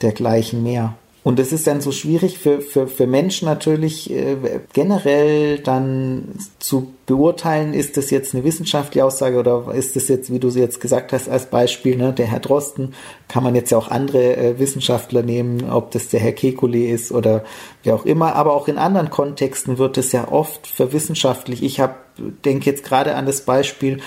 dergleichen 0.00 0.62
mehr. 0.62 0.94
Und 1.24 1.38
es 1.38 1.52
ist 1.52 1.68
dann 1.68 1.80
so 1.80 1.92
schwierig 1.92 2.38
für, 2.38 2.60
für, 2.60 2.88
für 2.88 3.06
Menschen 3.06 3.46
natürlich 3.46 4.10
äh, 4.10 4.36
generell 4.72 5.60
dann 5.60 6.30
zu 6.58 6.94
beurteilen, 7.06 7.74
ist 7.74 7.96
das 7.96 8.10
jetzt 8.10 8.34
eine 8.34 8.42
wissenschaftliche 8.42 9.04
Aussage 9.04 9.38
oder 9.38 9.72
ist 9.72 9.94
das 9.94 10.08
jetzt, 10.08 10.32
wie 10.32 10.40
du 10.40 10.50
sie 10.50 10.58
jetzt 10.58 10.80
gesagt 10.80 11.12
hast, 11.12 11.28
als 11.28 11.46
Beispiel, 11.46 11.96
ne, 11.96 12.12
der 12.12 12.26
Herr 12.26 12.40
Drosten, 12.40 12.94
kann 13.28 13.44
man 13.44 13.54
jetzt 13.54 13.70
ja 13.70 13.78
auch 13.78 13.88
andere 13.88 14.36
äh, 14.36 14.58
Wissenschaftler 14.58 15.22
nehmen, 15.22 15.70
ob 15.70 15.92
das 15.92 16.08
der 16.08 16.18
Herr 16.18 16.32
Kekulé 16.32 16.88
ist 16.88 17.12
oder 17.12 17.44
wie 17.84 17.92
auch 17.92 18.04
immer, 18.04 18.34
aber 18.34 18.54
auch 18.54 18.66
in 18.66 18.78
anderen 18.78 19.10
Kontexten 19.10 19.78
wird 19.78 19.98
es 19.98 20.10
ja 20.10 20.26
oft 20.28 20.66
verwissenschaftlich. 20.66 21.62
Ich 21.62 21.78
habe 21.78 21.94
denke 22.18 22.70
jetzt 22.70 22.84
gerade 22.84 23.14
an 23.14 23.26
das 23.26 23.42
Beispiel, 23.42 24.00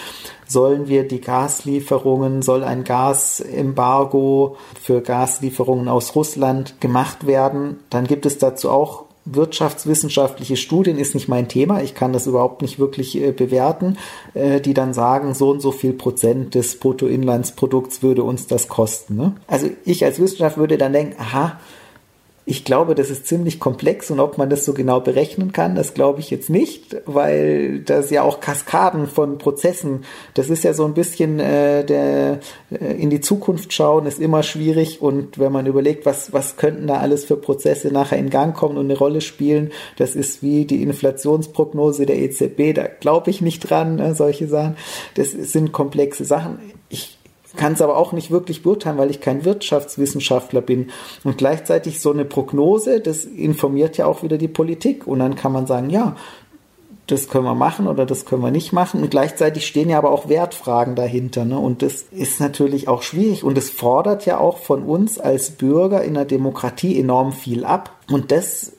sollen 0.47 0.87
wir 0.87 1.07
die 1.07 1.21
Gaslieferungen, 1.21 2.41
soll 2.41 2.63
ein 2.63 2.83
Gasembargo 2.83 4.57
für 4.81 5.01
Gaslieferungen 5.01 5.87
aus 5.87 6.15
Russland 6.15 6.79
gemacht 6.81 7.25
werden? 7.25 7.79
Dann 7.89 8.05
gibt 8.05 8.25
es 8.25 8.37
dazu 8.37 8.69
auch 8.69 9.05
wirtschaftswissenschaftliche 9.25 10.55
Studien 10.55 10.97
ist 10.97 11.15
nicht 11.15 11.27
mein 11.27 11.47
Thema. 11.47 11.81
Ich 11.81 11.95
kann 11.95 12.13
das 12.13 12.27
überhaupt 12.27 12.61
nicht 12.61 12.77
wirklich 12.77 13.19
äh, 13.19 13.31
bewerten, 13.31 13.97
äh, 14.35 14.61
die 14.61 14.75
dann 14.75 14.93
sagen, 14.93 15.33
so 15.33 15.49
und 15.49 15.61
so 15.61 15.71
viel 15.71 15.93
Prozent 15.93 16.53
des 16.53 16.79
Bruttoinlandsprodukts 16.79 18.03
würde 18.03 18.23
uns 18.23 18.45
das 18.45 18.67
kosten. 18.67 19.15
Ne? 19.15 19.35
Also 19.47 19.69
ich 19.83 20.05
als 20.05 20.19
Wissenschaftler 20.19 20.61
würde 20.61 20.77
dann 20.77 20.93
denken, 20.93 21.15
aha, 21.19 21.59
ich 22.47 22.63
glaube, 22.63 22.93
das 22.93 23.09
ist 23.09 23.25
ziemlich 23.25 23.59
komplex 23.59 24.11
und 24.11 24.19
ob 24.19 24.37
man 24.37 24.51
das 24.51 24.65
so 24.65 24.73
genau 24.73 24.99
berechnen 24.99 25.51
kann, 25.51 25.73
das 25.73 25.95
glaube 25.95 26.19
ich 26.19 26.29
jetzt 26.29 26.51
nicht, 26.51 26.95
weil 27.07 27.79
das 27.79 28.11
ja 28.11 28.21
auch 28.21 28.39
Kaskaden 28.39 29.07
von 29.07 29.39
Prozessen, 29.39 30.05
das 30.35 30.49
ist 30.49 30.63
ja 30.63 30.73
so 30.75 30.85
ein 30.85 30.93
bisschen 30.93 31.39
äh, 31.39 31.83
der 31.83 32.39
äh, 32.69 32.93
in 33.01 33.09
die 33.09 33.19
Zukunft 33.19 33.73
schauen, 33.73 34.05
ist 34.05 34.19
immer 34.19 34.43
schwierig 34.43 35.01
und 35.01 35.39
wenn 35.39 35.51
man 35.51 35.65
überlegt, 35.65 36.05
was, 36.05 36.33
was 36.33 36.55
könnten 36.55 36.85
da 36.85 36.97
alles 36.97 37.25
für 37.25 37.35
Prozesse 37.35 37.91
nachher 37.91 38.19
in 38.19 38.29
Gang 38.29 38.55
kommen 38.55 38.77
und 38.77 38.85
eine 38.85 38.97
Rolle 38.97 39.21
spielen, 39.21 39.71
das 39.97 40.15
ist 40.15 40.43
wie 40.43 40.65
die 40.65 40.83
Inflationsprognose 40.83 42.05
der 42.05 42.19
EZB, 42.19 42.75
da 42.75 42.87
glaube 42.87 43.31
ich 43.31 43.41
nicht 43.41 43.67
dran, 43.67 43.97
äh, 43.97 44.13
solche 44.13 44.47
Sachen. 44.47 44.77
Das 45.15 45.31
sind 45.31 45.71
komplexe 45.71 46.25
Sachen. 46.25 46.59
Ich 46.89 47.14
kann 47.55 47.73
es 47.73 47.81
aber 47.81 47.97
auch 47.97 48.11
nicht 48.11 48.31
wirklich 48.31 48.63
beurteilen, 48.63 48.97
weil 48.97 49.09
ich 49.09 49.21
kein 49.21 49.45
Wirtschaftswissenschaftler 49.45 50.61
bin. 50.61 50.91
Und 51.23 51.37
gleichzeitig 51.37 51.99
so 51.99 52.11
eine 52.11 52.25
Prognose, 52.25 53.01
das 53.01 53.25
informiert 53.25 53.97
ja 53.97 54.05
auch 54.05 54.23
wieder 54.23 54.37
die 54.37 54.47
Politik. 54.47 55.07
Und 55.07 55.19
dann 55.19 55.35
kann 55.35 55.51
man 55.51 55.67
sagen, 55.67 55.89
ja, 55.89 56.15
das 57.07 57.29
können 57.29 57.45
wir 57.45 57.55
machen 57.55 57.87
oder 57.87 58.05
das 58.05 58.25
können 58.25 58.41
wir 58.41 58.51
nicht 58.51 58.73
machen. 58.73 59.01
Und 59.01 59.11
gleichzeitig 59.11 59.67
stehen 59.67 59.89
ja 59.89 59.97
aber 59.97 60.11
auch 60.11 60.27
Wertfragen 60.27 60.95
dahinter. 60.95 61.45
Ne? 61.45 61.59
Und 61.59 61.81
das 61.81 62.01
ist 62.01 62.39
natürlich 62.39 62.87
auch 62.87 63.03
schwierig. 63.03 63.43
Und 63.43 63.57
es 63.57 63.69
fordert 63.69 64.25
ja 64.25 64.39
auch 64.39 64.57
von 64.57 64.83
uns 64.83 65.19
als 65.19 65.51
Bürger 65.51 66.03
in 66.03 66.15
der 66.15 66.25
Demokratie 66.25 66.99
enorm 66.99 67.31
viel 67.31 67.63
ab. 67.63 67.91
Und 68.09 68.31
das 68.31 68.74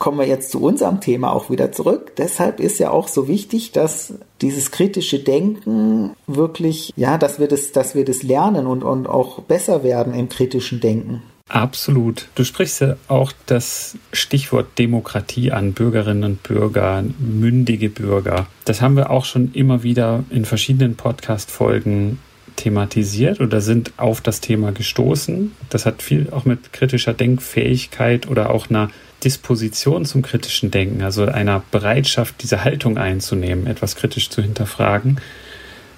kommen 0.00 0.18
wir 0.18 0.26
jetzt 0.26 0.50
zu 0.50 0.60
unserem 0.60 1.00
Thema 1.00 1.30
auch 1.30 1.50
wieder 1.50 1.70
zurück. 1.70 2.16
Deshalb 2.16 2.58
ist 2.58 2.80
ja 2.80 2.90
auch 2.90 3.06
so 3.06 3.28
wichtig, 3.28 3.70
dass 3.70 4.14
dieses 4.40 4.70
kritische 4.72 5.20
Denken 5.20 6.16
wirklich, 6.26 6.92
ja, 6.96 7.18
dass 7.18 7.38
wir 7.38 7.46
das, 7.46 7.70
dass 7.70 7.94
wir 7.94 8.04
das 8.04 8.22
lernen 8.22 8.66
und, 8.66 8.82
und 8.82 9.06
auch 9.06 9.42
besser 9.42 9.84
werden 9.84 10.14
im 10.14 10.30
kritischen 10.30 10.80
Denken. 10.80 11.22
Absolut. 11.50 12.28
Du 12.34 12.44
sprichst 12.44 12.80
ja 12.80 12.96
auch 13.08 13.32
das 13.46 13.98
Stichwort 14.12 14.78
Demokratie 14.78 15.52
an, 15.52 15.74
Bürgerinnen 15.74 16.24
und 16.24 16.42
Bürger, 16.44 17.04
mündige 17.18 17.90
Bürger. 17.90 18.46
Das 18.64 18.80
haben 18.80 18.96
wir 18.96 19.10
auch 19.10 19.26
schon 19.26 19.52
immer 19.52 19.82
wieder 19.82 20.24
in 20.30 20.44
verschiedenen 20.46 20.94
Podcast-Folgen 20.94 22.20
thematisiert 22.60 23.40
oder 23.40 23.60
sind 23.60 23.92
auf 23.96 24.20
das 24.20 24.40
Thema 24.40 24.72
gestoßen. 24.72 25.52
Das 25.70 25.86
hat 25.86 26.02
viel 26.02 26.28
auch 26.30 26.44
mit 26.44 26.72
kritischer 26.72 27.14
Denkfähigkeit 27.14 28.28
oder 28.28 28.50
auch 28.50 28.68
einer 28.68 28.90
Disposition 29.24 30.04
zum 30.04 30.22
kritischen 30.22 30.70
Denken, 30.70 31.02
also 31.02 31.24
einer 31.24 31.62
Bereitschaft, 31.70 32.36
diese 32.42 32.64
Haltung 32.64 32.98
einzunehmen, 32.98 33.66
etwas 33.66 33.96
kritisch 33.96 34.30
zu 34.30 34.42
hinterfragen, 34.42 35.20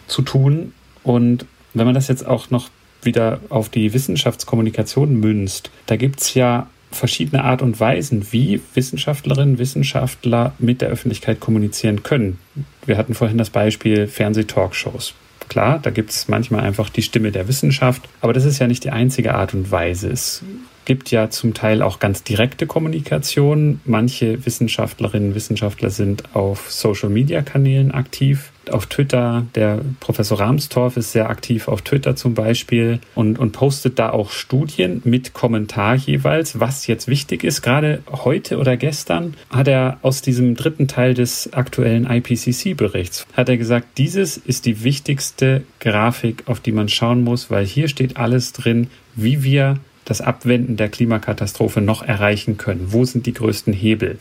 zu 0.06 0.22
tun. 0.22 0.72
Und 1.02 1.46
wenn 1.74 1.86
man 1.86 1.94
das 1.94 2.08
jetzt 2.08 2.26
auch 2.26 2.50
noch 2.50 2.68
wieder 3.02 3.40
auf 3.48 3.68
die 3.68 3.92
Wissenschaftskommunikation 3.92 5.14
münzt, 5.18 5.70
da 5.86 5.96
gibt 5.96 6.20
es 6.20 6.34
ja 6.34 6.68
verschiedene 6.90 7.42
Art 7.42 7.62
und 7.62 7.80
Weisen, 7.80 8.28
wie 8.32 8.60
Wissenschaftlerinnen, 8.74 9.58
Wissenschaftler 9.58 10.52
mit 10.58 10.80
der 10.80 10.88
Öffentlichkeit 10.88 11.40
kommunizieren 11.40 12.02
können. 12.02 12.38
Wir 12.86 12.98
hatten 12.98 13.14
vorhin 13.14 13.38
das 13.38 13.50
Beispiel 13.50 14.06
Fernsehtalkshows. 14.06 15.14
Klar, 15.52 15.80
da 15.80 15.90
gibt 15.90 16.08
es 16.08 16.28
manchmal 16.28 16.62
einfach 16.62 16.88
die 16.88 17.02
Stimme 17.02 17.30
der 17.30 17.46
Wissenschaft, 17.46 18.08
aber 18.22 18.32
das 18.32 18.46
ist 18.46 18.58
ja 18.58 18.66
nicht 18.66 18.84
die 18.84 18.90
einzige 18.90 19.34
Art 19.34 19.52
und 19.52 19.70
Weise. 19.70 20.08
Es 20.08 20.42
gibt 20.84 21.10
ja 21.10 21.30
zum 21.30 21.54
Teil 21.54 21.82
auch 21.82 21.98
ganz 21.98 22.22
direkte 22.22 22.66
Kommunikation. 22.66 23.80
Manche 23.84 24.44
Wissenschaftlerinnen 24.44 25.30
und 25.30 25.34
Wissenschaftler 25.34 25.90
sind 25.90 26.34
auf 26.34 26.70
Social-Media-Kanälen 26.70 27.92
aktiv. 27.92 28.52
Auf 28.70 28.86
Twitter, 28.86 29.44
der 29.56 29.80
Professor 29.98 30.38
Ramstorff 30.38 30.96
ist 30.96 31.12
sehr 31.12 31.28
aktiv 31.28 31.66
auf 31.66 31.82
Twitter 31.82 32.14
zum 32.14 32.34
Beispiel 32.34 33.00
und, 33.16 33.38
und 33.38 33.52
postet 33.52 33.98
da 33.98 34.10
auch 34.10 34.30
Studien 34.30 35.02
mit 35.04 35.32
Kommentar 35.32 35.96
jeweils, 35.96 36.60
was 36.60 36.86
jetzt 36.86 37.08
wichtig 37.08 37.42
ist. 37.42 37.62
Gerade 37.62 38.02
heute 38.10 38.58
oder 38.58 38.76
gestern 38.76 39.34
hat 39.50 39.66
er 39.66 39.98
aus 40.02 40.22
diesem 40.22 40.54
dritten 40.54 40.86
Teil 40.86 41.14
des 41.14 41.52
aktuellen 41.52 42.08
IPCC-Berichts, 42.08 43.26
hat 43.32 43.48
er 43.48 43.56
gesagt, 43.56 43.98
dieses 43.98 44.36
ist 44.36 44.64
die 44.64 44.84
wichtigste 44.84 45.64
Grafik, 45.80 46.44
auf 46.46 46.60
die 46.60 46.72
man 46.72 46.88
schauen 46.88 47.24
muss, 47.24 47.50
weil 47.50 47.66
hier 47.66 47.88
steht 47.88 48.16
alles 48.16 48.52
drin, 48.52 48.86
wie 49.16 49.42
wir 49.42 49.80
das 50.04 50.20
Abwenden 50.20 50.76
der 50.76 50.88
Klimakatastrophe 50.88 51.80
noch 51.80 52.02
erreichen 52.02 52.56
können? 52.56 52.92
Wo 52.92 53.04
sind 53.04 53.26
die 53.26 53.32
größten 53.32 53.72
Hebel? 53.72 54.18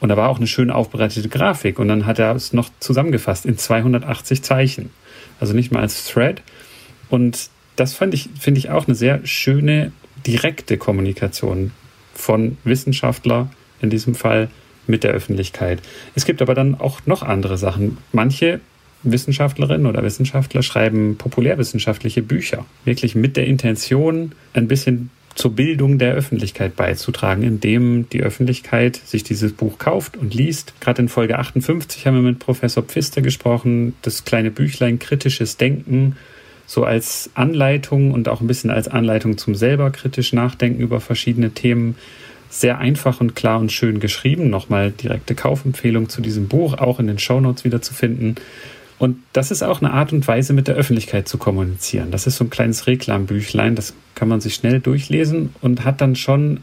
Und 0.00 0.08
da 0.08 0.16
war 0.16 0.30
auch 0.30 0.38
eine 0.38 0.46
schön 0.46 0.70
aufbereitete 0.70 1.28
Grafik 1.28 1.78
und 1.78 1.88
dann 1.88 2.06
hat 2.06 2.18
er 2.18 2.34
es 2.34 2.52
noch 2.52 2.70
zusammengefasst 2.80 3.44
in 3.44 3.58
280 3.58 4.42
Zeichen. 4.42 4.90
Also 5.40 5.52
nicht 5.52 5.72
mal 5.72 5.80
als 5.80 6.06
Thread. 6.06 6.42
Und 7.10 7.50
das 7.76 7.98
ich, 8.00 8.30
finde 8.38 8.58
ich 8.58 8.70
auch 8.70 8.86
eine 8.86 8.94
sehr 8.94 9.20
schöne, 9.24 9.92
direkte 10.26 10.76
Kommunikation 10.76 11.72
von 12.14 12.58
Wissenschaftler 12.64 13.50
in 13.80 13.90
diesem 13.90 14.14
Fall 14.14 14.50
mit 14.86 15.04
der 15.04 15.12
Öffentlichkeit. 15.12 15.80
Es 16.14 16.24
gibt 16.24 16.42
aber 16.42 16.54
dann 16.54 16.74
auch 16.74 17.00
noch 17.06 17.22
andere 17.22 17.56
Sachen. 17.58 17.98
Manche 18.12 18.60
Wissenschaftlerinnen 19.02 19.86
oder 19.86 20.02
Wissenschaftler 20.02 20.62
schreiben 20.62 21.16
populärwissenschaftliche 21.16 22.22
Bücher, 22.22 22.66
wirklich 22.84 23.14
mit 23.14 23.36
der 23.36 23.46
Intention, 23.46 24.32
ein 24.52 24.68
bisschen 24.68 25.10
zur 25.34 25.54
Bildung 25.54 25.98
der 25.98 26.14
Öffentlichkeit 26.14 26.76
beizutragen, 26.76 27.42
indem 27.42 28.08
die 28.10 28.22
Öffentlichkeit 28.22 28.96
sich 28.96 29.24
dieses 29.24 29.52
Buch 29.52 29.78
kauft 29.78 30.16
und 30.16 30.34
liest. 30.34 30.74
Gerade 30.80 31.02
in 31.02 31.08
Folge 31.08 31.38
58 31.38 32.06
haben 32.06 32.16
wir 32.16 32.22
mit 32.22 32.40
Professor 32.40 32.82
Pfister 32.82 33.22
gesprochen, 33.22 33.94
das 34.02 34.24
kleine 34.24 34.50
Büchlein 34.50 34.98
Kritisches 34.98 35.56
Denken, 35.56 36.16
so 36.66 36.84
als 36.84 37.30
Anleitung 37.34 38.12
und 38.12 38.28
auch 38.28 38.40
ein 38.40 38.46
bisschen 38.46 38.70
als 38.70 38.88
Anleitung 38.88 39.38
zum 39.38 39.54
selber 39.54 39.90
kritisch 39.90 40.32
nachdenken 40.32 40.80
über 40.80 41.00
verschiedene 41.00 41.50
Themen. 41.50 41.96
Sehr 42.48 42.78
einfach 42.78 43.20
und 43.20 43.36
klar 43.36 43.60
und 43.60 43.70
schön 43.70 44.00
geschrieben. 44.00 44.50
Nochmal 44.50 44.90
direkte 44.90 45.34
Kaufempfehlung 45.36 46.08
zu 46.08 46.20
diesem 46.20 46.48
Buch, 46.48 46.74
auch 46.74 46.98
in 46.98 47.06
den 47.06 47.18
Shownotes 47.18 47.64
wieder 47.64 47.80
zu 47.80 47.94
finden. 47.94 48.34
Und 49.00 49.16
das 49.32 49.50
ist 49.50 49.62
auch 49.62 49.80
eine 49.80 49.94
Art 49.94 50.12
und 50.12 50.28
Weise, 50.28 50.52
mit 50.52 50.68
der 50.68 50.74
Öffentlichkeit 50.74 51.26
zu 51.26 51.38
kommunizieren. 51.38 52.10
Das 52.10 52.26
ist 52.26 52.36
so 52.36 52.44
ein 52.44 52.50
kleines 52.50 52.86
Reklambüchlein, 52.86 53.74
das 53.74 53.94
kann 54.14 54.28
man 54.28 54.42
sich 54.42 54.54
schnell 54.54 54.78
durchlesen 54.78 55.54
und 55.62 55.86
hat 55.86 56.02
dann 56.02 56.16
schon 56.16 56.60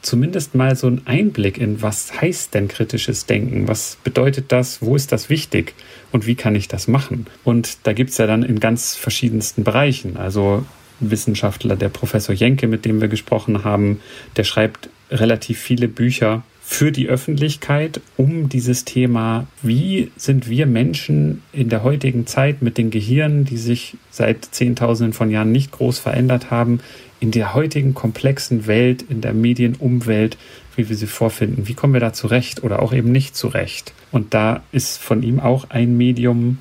zumindest 0.00 0.54
mal 0.54 0.76
so 0.76 0.86
einen 0.86 1.02
Einblick 1.06 1.58
in, 1.58 1.82
was 1.82 2.20
heißt 2.20 2.54
denn 2.54 2.68
kritisches 2.68 3.26
Denken? 3.26 3.66
Was 3.66 3.98
bedeutet 4.04 4.52
das? 4.52 4.80
Wo 4.80 4.94
ist 4.94 5.10
das 5.10 5.28
wichtig? 5.28 5.74
Und 6.12 6.24
wie 6.24 6.36
kann 6.36 6.54
ich 6.54 6.68
das 6.68 6.86
machen? 6.86 7.26
Und 7.42 7.78
da 7.82 7.92
gibt 7.92 8.10
es 8.10 8.18
ja 8.18 8.28
dann 8.28 8.44
in 8.44 8.60
ganz 8.60 8.94
verschiedensten 8.94 9.64
Bereichen. 9.64 10.16
Also 10.16 10.64
Wissenschaftler, 11.00 11.74
der 11.74 11.88
Professor 11.88 12.32
Jenke, 12.32 12.68
mit 12.68 12.84
dem 12.84 13.00
wir 13.00 13.08
gesprochen 13.08 13.64
haben, 13.64 14.00
der 14.36 14.44
schreibt 14.44 14.88
relativ 15.10 15.58
viele 15.58 15.88
Bücher 15.88 16.44
für 16.72 16.90
die 16.90 17.08
Öffentlichkeit 17.08 18.00
um 18.16 18.48
dieses 18.48 18.86
Thema, 18.86 19.46
wie 19.60 20.10
sind 20.16 20.48
wir 20.48 20.64
Menschen 20.66 21.42
in 21.52 21.68
der 21.68 21.82
heutigen 21.82 22.26
Zeit 22.26 22.62
mit 22.62 22.78
den 22.78 22.90
Gehirnen, 22.90 23.44
die 23.44 23.58
sich 23.58 23.98
seit 24.10 24.46
Zehntausenden 24.46 25.12
von 25.12 25.30
Jahren 25.30 25.52
nicht 25.52 25.70
groß 25.70 25.98
verändert 25.98 26.50
haben, 26.50 26.80
in 27.20 27.30
der 27.30 27.52
heutigen 27.52 27.92
komplexen 27.92 28.66
Welt, 28.66 29.02
in 29.02 29.20
der 29.20 29.34
Medienumwelt, 29.34 30.38
wie 30.74 30.88
wir 30.88 30.96
sie 30.96 31.06
vorfinden. 31.06 31.68
Wie 31.68 31.74
kommen 31.74 31.92
wir 31.92 32.00
da 32.00 32.14
zurecht 32.14 32.64
oder 32.64 32.80
auch 32.80 32.94
eben 32.94 33.12
nicht 33.12 33.36
zurecht? 33.36 33.92
Und 34.10 34.32
da 34.32 34.62
ist 34.72 34.96
von 34.96 35.22
ihm 35.22 35.40
auch 35.40 35.68
ein 35.68 35.98
Medium, 35.98 36.58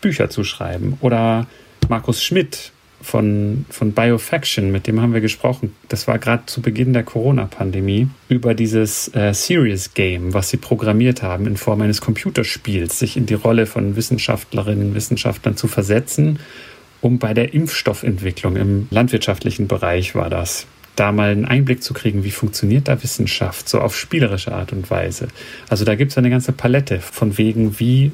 Bücher 0.00 0.30
zu 0.30 0.42
schreiben. 0.42 0.96
Oder 1.02 1.46
Markus 1.90 2.24
Schmidt, 2.24 2.72
von, 3.02 3.64
von 3.70 3.92
Biofaction, 3.92 4.70
mit 4.70 4.86
dem 4.86 5.00
haben 5.00 5.14
wir 5.14 5.20
gesprochen. 5.20 5.74
Das 5.88 6.06
war 6.06 6.18
gerade 6.18 6.44
zu 6.46 6.60
Beginn 6.60 6.92
der 6.92 7.02
Corona-Pandemie 7.02 8.08
über 8.28 8.54
dieses 8.54 9.14
äh, 9.14 9.32
Serious 9.32 9.94
Game, 9.94 10.34
was 10.34 10.50
sie 10.50 10.56
programmiert 10.56 11.22
haben 11.22 11.46
in 11.46 11.56
Form 11.56 11.80
eines 11.80 12.00
Computerspiels, 12.00 12.98
sich 12.98 13.16
in 13.16 13.26
die 13.26 13.34
Rolle 13.34 13.66
von 13.66 13.96
Wissenschaftlerinnen 13.96 14.88
und 14.88 14.94
Wissenschaftlern 14.94 15.56
zu 15.56 15.68
versetzen, 15.68 16.38
um 17.00 17.18
bei 17.18 17.32
der 17.32 17.54
Impfstoffentwicklung 17.54 18.56
im 18.56 18.86
landwirtschaftlichen 18.90 19.68
Bereich 19.68 20.14
war 20.14 20.28
das 20.28 20.66
da 20.96 21.12
mal 21.12 21.30
einen 21.30 21.46
Einblick 21.46 21.82
zu 21.82 21.94
kriegen, 21.94 22.24
wie 22.24 22.30
funktioniert 22.30 22.88
da 22.88 23.02
Wissenschaft, 23.02 23.70
so 23.70 23.80
auf 23.80 23.96
spielerische 23.96 24.52
Art 24.52 24.72
und 24.72 24.90
Weise. 24.90 25.28
Also 25.70 25.86
da 25.86 25.94
gibt 25.94 26.10
es 26.10 26.18
eine 26.18 26.28
ganze 26.28 26.52
Palette 26.52 27.00
von 27.00 27.38
Wegen, 27.38 27.78
wie 27.80 28.12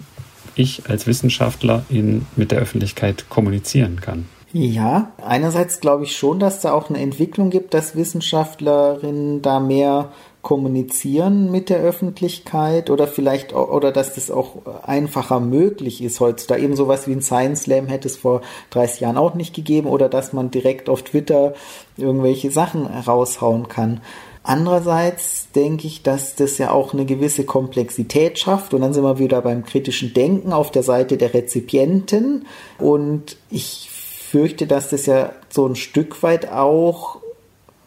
ich 0.55 0.89
als 0.89 1.09
Wissenschaftler 1.09 1.85
in, 1.89 2.27
mit 2.37 2.53
der 2.53 2.61
Öffentlichkeit 2.61 3.27
kommunizieren 3.29 4.01
kann. 4.01 4.27
Ja, 4.59 5.13
einerseits 5.23 5.81
glaube 5.81 6.05
ich 6.05 6.17
schon, 6.17 6.39
dass 6.39 6.63
da 6.63 6.73
auch 6.73 6.89
eine 6.89 6.99
Entwicklung 6.99 7.51
gibt, 7.51 7.75
dass 7.75 7.95
Wissenschaftlerinnen 7.95 9.43
da 9.43 9.61
mehr 9.61 10.13
kommunizieren 10.41 11.51
mit 11.51 11.69
der 11.69 11.81
Öffentlichkeit 11.81 12.89
oder 12.89 13.07
vielleicht 13.07 13.53
oder 13.53 13.93
dass 13.93 14.15
das 14.15 14.31
auch 14.31 14.63
einfacher 14.83 15.41
möglich 15.41 16.03
ist 16.03 16.21
heutzutage. 16.21 16.63
Eben 16.63 16.75
sowas 16.75 17.07
wie 17.07 17.13
ein 17.13 17.21
Science 17.21 17.65
Slam 17.65 17.87
hätte 17.89 18.09
es 18.09 18.17
vor 18.17 18.41
30 18.71 19.01
Jahren 19.01 19.19
auch 19.19 19.35
nicht 19.35 19.55
gegeben 19.55 19.89
oder 19.89 20.09
dass 20.09 20.33
man 20.33 20.51
direkt 20.51 20.89
auf 20.89 21.03
Twitter 21.03 21.53
irgendwelche 21.99 22.51
Sachen 22.51 22.87
raushauen 22.87 23.69
kann. 23.69 24.01
Andererseits 24.43 25.51
denke 25.51 25.87
ich, 25.87 26.03
dass 26.03 26.35
das 26.35 26.57
ja 26.57 26.71
auch 26.71 26.95
eine 26.95 27.05
gewisse 27.05 27.45
Komplexität 27.45 28.39
schafft 28.39 28.73
und 28.73 28.81
dann 28.81 28.95
sind 28.95 29.03
wir 29.03 29.19
wieder 29.19 29.43
beim 29.43 29.67
kritischen 29.67 30.15
Denken 30.15 30.55
auf 30.55 30.71
der 30.71 30.85
Seite 30.85 31.19
der 31.19 31.35
Rezipienten 31.35 32.47
und 32.79 33.37
ich 33.51 33.91
fürchte, 34.31 34.67
dass 34.67 34.91
das 34.91 35.07
ja 35.07 35.33
so 35.49 35.67
ein 35.67 35.77
Stück 35.77 36.23
weit 36.23 36.51
auch 36.51 37.19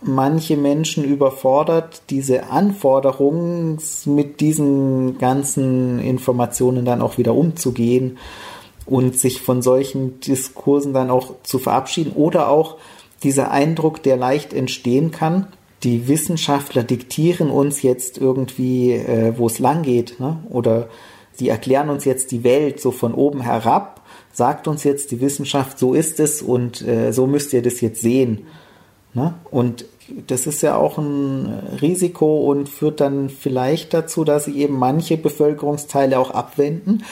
manche 0.01 0.55
Menschen 0.55 1.03
überfordert, 1.03 2.03
diese 2.09 2.49
Anforderungen 2.49 3.79
mit 4.05 4.39
diesen 4.39 5.17
ganzen 5.17 5.99
Informationen 5.99 6.85
dann 6.85 7.01
auch 7.01 7.17
wieder 7.17 7.35
umzugehen 7.35 8.17
und 8.85 9.19
sich 9.19 9.41
von 9.41 9.61
solchen 9.61 10.19
Diskursen 10.21 10.93
dann 10.93 11.09
auch 11.09 11.35
zu 11.43 11.59
verabschieden 11.59 12.13
oder 12.15 12.49
auch 12.49 12.77
dieser 13.23 13.51
Eindruck, 13.51 14.01
der 14.01 14.15
leicht 14.15 14.53
entstehen 14.53 15.11
kann, 15.11 15.47
die 15.83 16.07
Wissenschaftler 16.07 16.83
diktieren 16.83 17.49
uns 17.49 17.81
jetzt 17.81 18.17
irgendwie, 18.17 18.93
äh, 18.93 19.33
wo 19.37 19.47
es 19.47 19.59
lang 19.59 19.83
geht, 19.83 20.19
ne? 20.19 20.37
oder 20.49 20.89
die 21.39 21.49
erklären 21.49 21.89
uns 21.89 22.05
jetzt 22.05 22.31
die 22.31 22.43
Welt 22.43 22.81
so 22.81 22.91
von 22.91 23.13
oben 23.13 23.41
herab, 23.41 23.98
sagt 24.39 24.67
uns 24.69 24.85
jetzt 24.85 25.11
die 25.11 25.19
Wissenschaft, 25.19 25.77
so 25.77 25.93
ist 25.93 26.19
es 26.19 26.41
und 26.41 26.81
äh, 26.81 27.11
so 27.11 27.27
müsst 27.27 27.53
ihr 27.53 27.61
das 27.61 27.81
jetzt 27.81 28.01
sehen. 28.01 28.47
Ne? 29.13 29.33
Und 29.51 29.85
das 30.27 30.47
ist 30.47 30.63
ja 30.63 30.77
auch 30.77 30.97
ein 30.97 31.45
Risiko 31.81 32.49
und 32.49 32.69
führt 32.69 33.01
dann 33.01 33.29
vielleicht 33.29 33.93
dazu, 33.93 34.23
dass 34.23 34.45
sich 34.45 34.55
eben 34.55 34.79
manche 34.79 35.17
Bevölkerungsteile 35.17 36.17
auch 36.17 36.31
abwenden. 36.31 37.03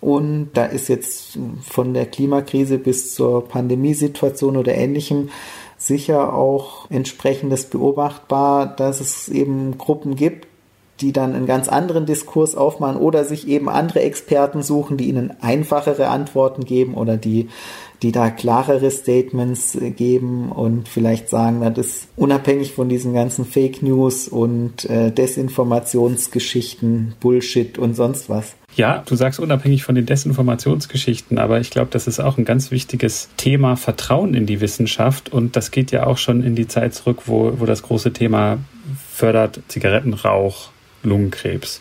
Und 0.00 0.50
da 0.54 0.66
ist 0.66 0.88
jetzt 0.88 1.38
von 1.60 1.92
der 1.92 2.06
Klimakrise 2.06 2.78
bis 2.78 3.14
zur 3.14 3.48
Pandemiesituation 3.48 4.56
oder 4.56 4.74
ähnlichem 4.74 5.30
sicher 5.76 6.34
auch 6.34 6.88
entsprechendes 6.88 7.64
beobachtbar, 7.66 8.66
dass 8.76 9.00
es 9.00 9.28
eben 9.28 9.76
Gruppen 9.76 10.14
gibt, 10.14 10.46
die 11.00 11.12
dann 11.12 11.34
einen 11.34 11.46
ganz 11.46 11.68
anderen 11.68 12.06
Diskurs 12.06 12.54
aufmachen 12.54 12.96
oder 12.96 13.24
sich 13.24 13.48
eben 13.48 13.68
andere 13.68 14.00
Experten 14.00 14.62
suchen, 14.62 14.96
die 14.96 15.08
ihnen 15.08 15.32
einfachere 15.40 16.08
Antworten 16.08 16.64
geben 16.64 16.94
oder 16.94 17.16
die, 17.16 17.48
die 18.02 18.12
da 18.12 18.30
klarere 18.30 18.90
Statements 18.90 19.76
geben 19.96 20.52
und 20.52 20.88
vielleicht 20.88 21.28
sagen, 21.28 21.60
das 21.74 21.86
ist 21.86 22.08
unabhängig 22.16 22.72
von 22.72 22.88
diesen 22.88 23.12
ganzen 23.12 23.44
Fake 23.44 23.82
News 23.82 24.28
und 24.28 24.88
äh, 24.88 25.10
Desinformationsgeschichten, 25.10 27.14
Bullshit 27.20 27.78
und 27.78 27.94
sonst 27.94 28.30
was. 28.30 28.54
Ja, 28.74 29.02
du 29.06 29.16
sagst 29.16 29.40
unabhängig 29.40 29.84
von 29.84 29.94
den 29.94 30.04
Desinformationsgeschichten, 30.04 31.38
aber 31.38 31.60
ich 31.60 31.70
glaube, 31.70 31.88
das 31.90 32.06
ist 32.06 32.20
auch 32.20 32.36
ein 32.36 32.44
ganz 32.44 32.70
wichtiges 32.70 33.30
Thema 33.38 33.76
Vertrauen 33.76 34.34
in 34.34 34.46
die 34.46 34.60
Wissenschaft 34.60 35.32
und 35.32 35.56
das 35.56 35.70
geht 35.70 35.92
ja 35.92 36.06
auch 36.06 36.18
schon 36.18 36.42
in 36.42 36.54
die 36.54 36.68
Zeit 36.68 36.94
zurück, 36.94 37.22
wo, 37.26 37.54
wo 37.58 37.64
das 37.64 37.82
große 37.82 38.12
Thema 38.12 38.58
fördert 39.10 39.60
Zigarettenrauch 39.68 40.70
Lungenkrebs. 41.06 41.80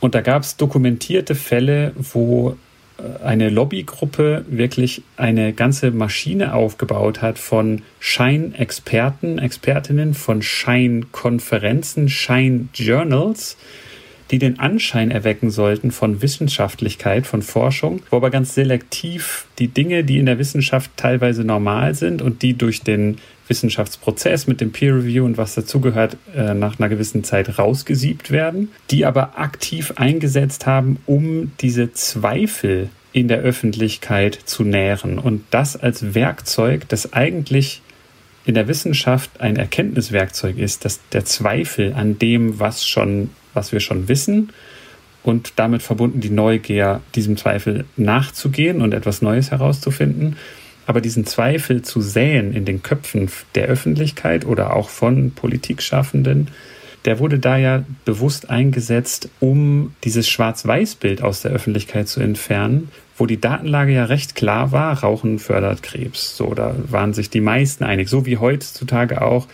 Und 0.00 0.14
da 0.14 0.20
gab 0.20 0.42
es 0.42 0.56
dokumentierte 0.56 1.34
Fälle, 1.34 1.92
wo 1.96 2.56
äh, 2.98 3.24
eine 3.24 3.50
Lobbygruppe 3.50 4.44
wirklich 4.48 5.02
eine 5.16 5.52
ganze 5.52 5.90
Maschine 5.92 6.54
aufgebaut 6.54 7.22
hat 7.22 7.38
von 7.38 7.82
Scheinexperten, 8.00 9.38
Expertinnen, 9.38 10.14
von 10.14 10.42
Scheinkonferenzen, 10.42 12.08
Scheinjournals, 12.08 13.56
die 14.32 14.38
den 14.38 14.58
Anschein 14.58 15.10
erwecken 15.10 15.50
sollten 15.50 15.90
von 15.90 16.22
Wissenschaftlichkeit, 16.22 17.26
von 17.26 17.42
Forschung, 17.42 18.02
wo 18.10 18.16
aber 18.16 18.30
ganz 18.30 18.54
selektiv 18.54 19.46
die 19.58 19.68
Dinge, 19.68 20.04
die 20.04 20.18
in 20.18 20.26
der 20.26 20.38
Wissenschaft 20.38 20.90
teilweise 20.96 21.44
normal 21.44 21.94
sind 21.94 22.22
und 22.22 22.42
die 22.42 22.54
durch 22.54 22.80
den 22.80 23.18
Wissenschaftsprozess 23.48 24.46
mit 24.46 24.60
dem 24.60 24.72
Peer 24.72 24.96
Review 24.96 25.24
und 25.24 25.36
was 25.36 25.54
dazugehört, 25.54 26.16
äh, 26.34 26.54
nach 26.54 26.78
einer 26.78 26.88
gewissen 26.88 27.24
Zeit 27.24 27.58
rausgesiebt 27.58 28.30
werden, 28.30 28.70
die 28.90 29.04
aber 29.04 29.38
aktiv 29.38 29.92
eingesetzt 29.96 30.66
haben, 30.66 30.98
um 31.06 31.52
diese 31.60 31.92
Zweifel 31.92 32.90
in 33.12 33.28
der 33.28 33.40
Öffentlichkeit 33.40 34.38
zu 34.44 34.64
nähren. 34.64 35.18
Und 35.18 35.44
das 35.50 35.76
als 35.76 36.14
Werkzeug, 36.14 36.88
das 36.88 37.12
eigentlich 37.12 37.82
in 38.44 38.54
der 38.54 38.68
Wissenschaft 38.68 39.40
ein 39.40 39.56
Erkenntniswerkzeug 39.56 40.58
ist, 40.58 40.84
dass 40.84 41.00
der 41.12 41.24
Zweifel 41.24 41.92
an 41.94 42.18
dem, 42.18 42.58
was 42.58 42.86
schon, 42.86 43.30
was 43.54 43.72
wir 43.72 43.80
schon 43.80 44.08
wissen 44.08 44.50
und 45.22 45.52
damit 45.56 45.82
verbunden 45.82 46.20
die 46.20 46.30
Neugier, 46.30 47.00
diesem 47.14 47.36
Zweifel 47.36 47.84
nachzugehen 47.96 48.80
und 48.80 48.94
etwas 48.94 49.22
Neues 49.22 49.50
herauszufinden 49.50 50.36
aber 50.86 51.00
diesen 51.00 51.26
Zweifel 51.26 51.82
zu 51.82 52.00
säen 52.00 52.52
in 52.52 52.64
den 52.64 52.82
Köpfen 52.82 53.30
der 53.54 53.66
Öffentlichkeit 53.66 54.44
oder 54.44 54.74
auch 54.74 54.88
von 54.88 55.32
Politikschaffenden, 55.32 56.48
der 57.04 57.18
wurde 57.18 57.38
da 57.38 57.56
ja 57.56 57.84
bewusst 58.04 58.50
eingesetzt, 58.50 59.28
um 59.40 59.94
dieses 60.04 60.28
Schwarz-Weiß-Bild 60.28 61.22
aus 61.22 61.42
der 61.42 61.50
Öffentlichkeit 61.50 62.08
zu 62.08 62.20
entfernen, 62.20 62.90
wo 63.16 63.26
die 63.26 63.40
Datenlage 63.40 63.92
ja 63.92 64.04
recht 64.04 64.34
klar 64.34 64.72
war, 64.72 65.00
Rauchen 65.00 65.38
fördert 65.38 65.82
Krebs. 65.82 66.36
So, 66.36 66.54
da 66.54 66.74
waren 66.88 67.12
sich 67.12 67.28
die 67.30 67.40
meisten 67.40 67.84
einig, 67.84 68.08
so 68.08 68.24
wie 68.26 68.38
heutzutage 68.38 69.22
auch, 69.22 69.48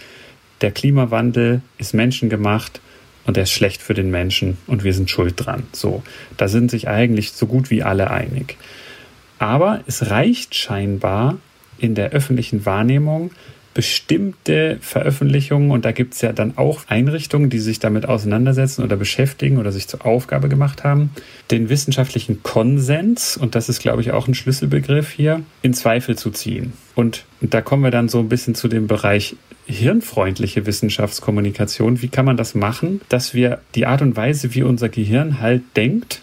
der 0.60 0.72
Klimawandel 0.72 1.62
ist 1.78 1.94
menschengemacht 1.94 2.80
und 3.24 3.36
er 3.36 3.44
ist 3.44 3.52
schlecht 3.52 3.82
für 3.82 3.94
den 3.94 4.10
Menschen 4.10 4.58
und 4.66 4.84
wir 4.84 4.92
sind 4.92 5.10
schuld 5.10 5.34
dran. 5.36 5.64
So, 5.72 6.02
da 6.36 6.48
sind 6.48 6.70
sich 6.70 6.88
eigentlich 6.88 7.32
so 7.32 7.46
gut 7.46 7.70
wie 7.70 7.82
alle 7.82 8.10
einig. 8.10 8.56
Aber 9.38 9.80
es 9.86 10.10
reicht 10.10 10.54
scheinbar 10.54 11.38
in 11.78 11.94
der 11.94 12.10
öffentlichen 12.10 12.66
Wahrnehmung, 12.66 13.30
bestimmte 13.74 14.78
Veröffentlichungen, 14.80 15.70
und 15.70 15.84
da 15.84 15.92
gibt 15.92 16.14
es 16.14 16.20
ja 16.20 16.32
dann 16.32 16.54
auch 16.56 16.80
Einrichtungen, 16.88 17.48
die 17.48 17.60
sich 17.60 17.78
damit 17.78 18.06
auseinandersetzen 18.06 18.82
oder 18.82 18.96
beschäftigen 18.96 19.58
oder 19.58 19.70
sich 19.70 19.86
zur 19.86 20.04
Aufgabe 20.04 20.48
gemacht 20.48 20.82
haben, 20.82 21.10
den 21.52 21.68
wissenschaftlichen 21.68 22.42
Konsens, 22.42 23.36
und 23.36 23.54
das 23.54 23.68
ist, 23.68 23.80
glaube 23.80 24.02
ich, 24.02 24.10
auch 24.10 24.26
ein 24.26 24.34
Schlüsselbegriff 24.34 25.12
hier, 25.12 25.42
in 25.62 25.74
Zweifel 25.74 26.16
zu 26.16 26.30
ziehen. 26.32 26.72
Und 26.96 27.24
da 27.40 27.60
kommen 27.60 27.84
wir 27.84 27.92
dann 27.92 28.08
so 28.08 28.18
ein 28.18 28.28
bisschen 28.28 28.56
zu 28.56 28.66
dem 28.66 28.88
Bereich 28.88 29.36
hirnfreundliche 29.66 30.66
Wissenschaftskommunikation. 30.66 32.02
Wie 32.02 32.08
kann 32.08 32.24
man 32.24 32.36
das 32.36 32.56
machen, 32.56 33.00
dass 33.08 33.32
wir 33.32 33.60
die 33.76 33.86
Art 33.86 34.02
und 34.02 34.16
Weise, 34.16 34.54
wie 34.54 34.64
unser 34.64 34.88
Gehirn 34.88 35.40
halt 35.40 35.62
denkt, 35.76 36.22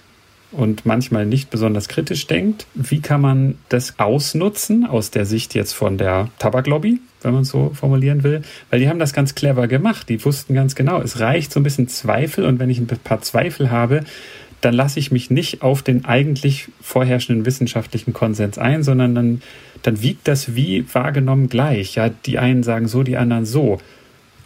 und 0.57 0.85
manchmal 0.85 1.25
nicht 1.25 1.49
besonders 1.49 1.87
kritisch 1.87 2.27
denkt. 2.27 2.65
Wie 2.73 3.01
kann 3.01 3.21
man 3.21 3.57
das 3.69 3.99
ausnutzen 3.99 4.85
aus 4.85 5.11
der 5.11 5.25
Sicht 5.25 5.55
jetzt 5.55 5.73
von 5.73 5.97
der 5.97 6.29
Tabaklobby, 6.39 6.99
wenn 7.21 7.33
man 7.33 7.43
es 7.43 7.49
so 7.49 7.71
formulieren 7.73 8.23
will? 8.23 8.41
Weil 8.69 8.79
die 8.79 8.89
haben 8.89 8.99
das 8.99 9.13
ganz 9.13 9.35
clever 9.35 9.67
gemacht. 9.67 10.09
Die 10.09 10.23
wussten 10.23 10.53
ganz 10.53 10.75
genau, 10.75 11.01
es 11.01 11.19
reicht 11.19 11.51
so 11.51 11.59
ein 11.59 11.63
bisschen 11.63 11.87
Zweifel 11.87 12.45
und 12.45 12.59
wenn 12.59 12.69
ich 12.69 12.79
ein 12.79 12.87
paar 12.87 13.21
Zweifel 13.21 13.71
habe, 13.71 14.03
dann 14.61 14.73
lasse 14.73 14.99
ich 14.99 15.11
mich 15.11 15.29
nicht 15.29 15.61
auf 15.61 15.83
den 15.83 16.05
eigentlich 16.05 16.69
vorherrschenden 16.81 17.45
wissenschaftlichen 17.45 18.13
Konsens 18.13 18.57
ein, 18.57 18.81
sondern 18.81 19.13
dann, 19.13 19.41
dann 19.83 20.01
wiegt 20.01 20.27
das 20.27 20.55
wie 20.55 20.85
wahrgenommen 20.91 21.49
gleich. 21.49 21.95
Ja, 21.95 22.09
die 22.09 22.39
einen 22.39 22.63
sagen 22.63 22.87
so, 22.87 23.03
die 23.03 23.17
anderen 23.17 23.45
so 23.45 23.77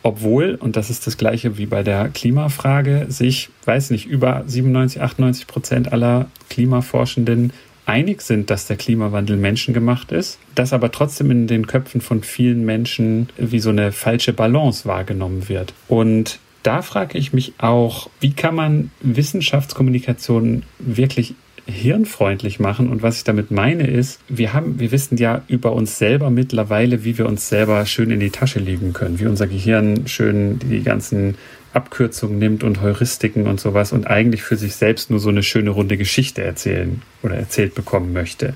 obwohl, 0.04 0.56
und 0.56 0.76
das 0.76 0.90
ist 0.90 1.06
das 1.08 1.18
gleiche 1.18 1.58
wie 1.58 1.66
bei 1.66 1.84
der 1.84 2.10
Klimafrage, 2.10 3.06
sich, 3.10 3.50
weiß 3.66 3.92
nicht, 3.92 4.06
über 4.06 4.44
97, 4.48 5.02
98 5.02 5.48
Prozent 5.48 5.92
aller 5.92 6.28
Klimaforschenden 6.50 7.52
einig 7.86 8.22
sind, 8.22 8.50
dass 8.50 8.68
der 8.68 8.78
Klimawandel 8.78 9.36
menschengemacht 9.36 10.12
ist, 10.12 10.38
das 10.56 10.74
aber 10.74 10.92
trotzdem 10.92 11.32
in 11.32 11.48
den 11.48 11.66
Köpfen 11.66 12.02
von 12.02 12.22
vielen 12.22 12.64
Menschen 12.64 13.30
wie 13.38 13.60
so 13.60 13.72
eine 13.72 13.92
falsche 13.92 14.32
Balance 14.32 14.88
wahrgenommen 14.88 15.50
wird. 15.50 15.74
Und 15.88 16.40
da 16.64 16.82
frage 16.82 17.18
ich 17.18 17.34
mich 17.34 17.54
auch, 17.58 18.10
wie 18.20 18.34
kann 18.34 18.54
man 18.54 18.92
Wissenschaftskommunikation 19.02 20.64
wirklich 20.78 21.34
hirnfreundlich 21.70 22.60
machen. 22.60 22.90
Und 22.90 23.02
was 23.02 23.18
ich 23.18 23.24
damit 23.24 23.52
meine 23.52 23.88
ist, 23.88 24.20
wir 24.28 24.54
haben, 24.54 24.80
wir 24.80 24.92
wissen 24.92 25.18
ja 25.18 25.44
über 25.48 25.74
uns 25.74 25.98
selber 25.98 26.30
mittlerweile, 26.30 27.04
wie 27.04 27.18
wir 27.18 27.28
uns 27.28 27.50
selber 27.50 27.86
schön 27.86 28.12
in 28.12 28.20
die 28.20 28.30
Tasche 28.30 28.60
legen 28.60 28.94
können, 28.94 29.20
wie 29.20 29.26
unser 29.26 29.48
Gehirn 29.48 30.08
schön 30.08 30.60
die 30.60 30.84
ganzen 30.84 31.36
Abkürzungen 31.74 32.40
nimmt 32.40 32.64
und 32.64 32.82
Heuristiken 32.82 33.48
und 33.48 33.60
sowas 33.60 33.92
und 33.92 34.08
eigentlich 34.08 34.42
für 34.42 34.56
sich 34.56 34.76
selbst 34.76 35.10
nur 35.12 35.20
so 35.20 35.30
eine 35.30 35.44
schöne 35.44 35.70
runde 35.70 35.98
Geschichte 35.98 36.44
erzählen 36.44 37.02
oder 37.22 37.36
erzählt 37.36 37.76
bekommen 37.76 38.12
möchte. 38.12 38.56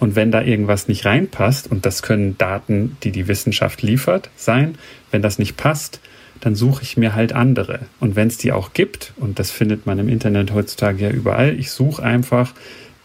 Und 0.00 0.16
wenn 0.16 0.30
da 0.30 0.42
irgendwas 0.42 0.88
nicht 0.88 1.04
reinpasst, 1.04 1.70
und 1.70 1.86
das 1.86 2.02
können 2.02 2.36
Daten, 2.36 2.96
die 3.02 3.10
die 3.10 3.28
Wissenschaft 3.28 3.82
liefert, 3.82 4.30
sein, 4.36 4.76
wenn 5.10 5.22
das 5.22 5.38
nicht 5.38 5.56
passt, 5.56 6.00
dann 6.44 6.54
suche 6.54 6.82
ich 6.82 6.98
mir 6.98 7.14
halt 7.14 7.32
andere. 7.32 7.80
Und 8.00 8.16
wenn 8.16 8.28
es 8.28 8.36
die 8.36 8.52
auch 8.52 8.74
gibt, 8.74 9.14
und 9.16 9.38
das 9.38 9.50
findet 9.50 9.86
man 9.86 9.98
im 9.98 10.10
Internet 10.10 10.52
heutzutage 10.52 11.04
ja 11.04 11.10
überall, 11.10 11.58
ich 11.58 11.70
suche 11.70 12.02
einfach, 12.02 12.52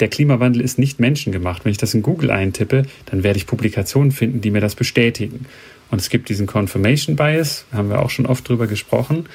der 0.01 0.09
Klimawandel 0.09 0.61
ist 0.61 0.77
nicht 0.77 0.99
menschengemacht. 0.99 1.63
Wenn 1.63 1.71
ich 1.71 1.77
das 1.77 1.93
in 1.93 2.01
Google 2.01 2.31
eintippe, 2.31 2.83
dann 3.05 3.23
werde 3.23 3.37
ich 3.37 3.47
Publikationen 3.47 4.11
finden, 4.11 4.41
die 4.41 4.51
mir 4.51 4.59
das 4.59 4.75
bestätigen. 4.75 5.45
Und 5.89 6.01
es 6.01 6.09
gibt 6.09 6.27
diesen 6.27 6.47
Confirmation 6.47 7.15
Bias, 7.15 7.63
haben 7.71 7.89
wir 7.89 8.01
auch 8.01 8.09
schon 8.09 8.25
oft 8.25 8.47
drüber 8.47 8.67
gesprochen. 8.67 9.25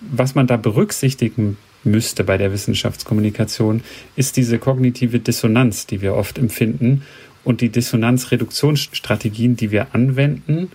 was 0.00 0.34
man 0.34 0.48
da 0.48 0.56
berücksichtigen 0.56 1.56
müsste 1.84 2.24
bei 2.24 2.36
der 2.36 2.52
Wissenschaftskommunikation, 2.52 3.82
ist 4.16 4.36
diese 4.36 4.58
kognitive 4.58 5.20
Dissonanz, 5.20 5.86
die 5.86 6.00
wir 6.00 6.14
oft 6.14 6.38
empfinden 6.38 7.02
und 7.44 7.60
die 7.60 7.68
Dissonanzreduktionsstrategien, 7.68 9.56
die 9.56 9.70
wir 9.70 9.94
anwenden, 9.94 10.72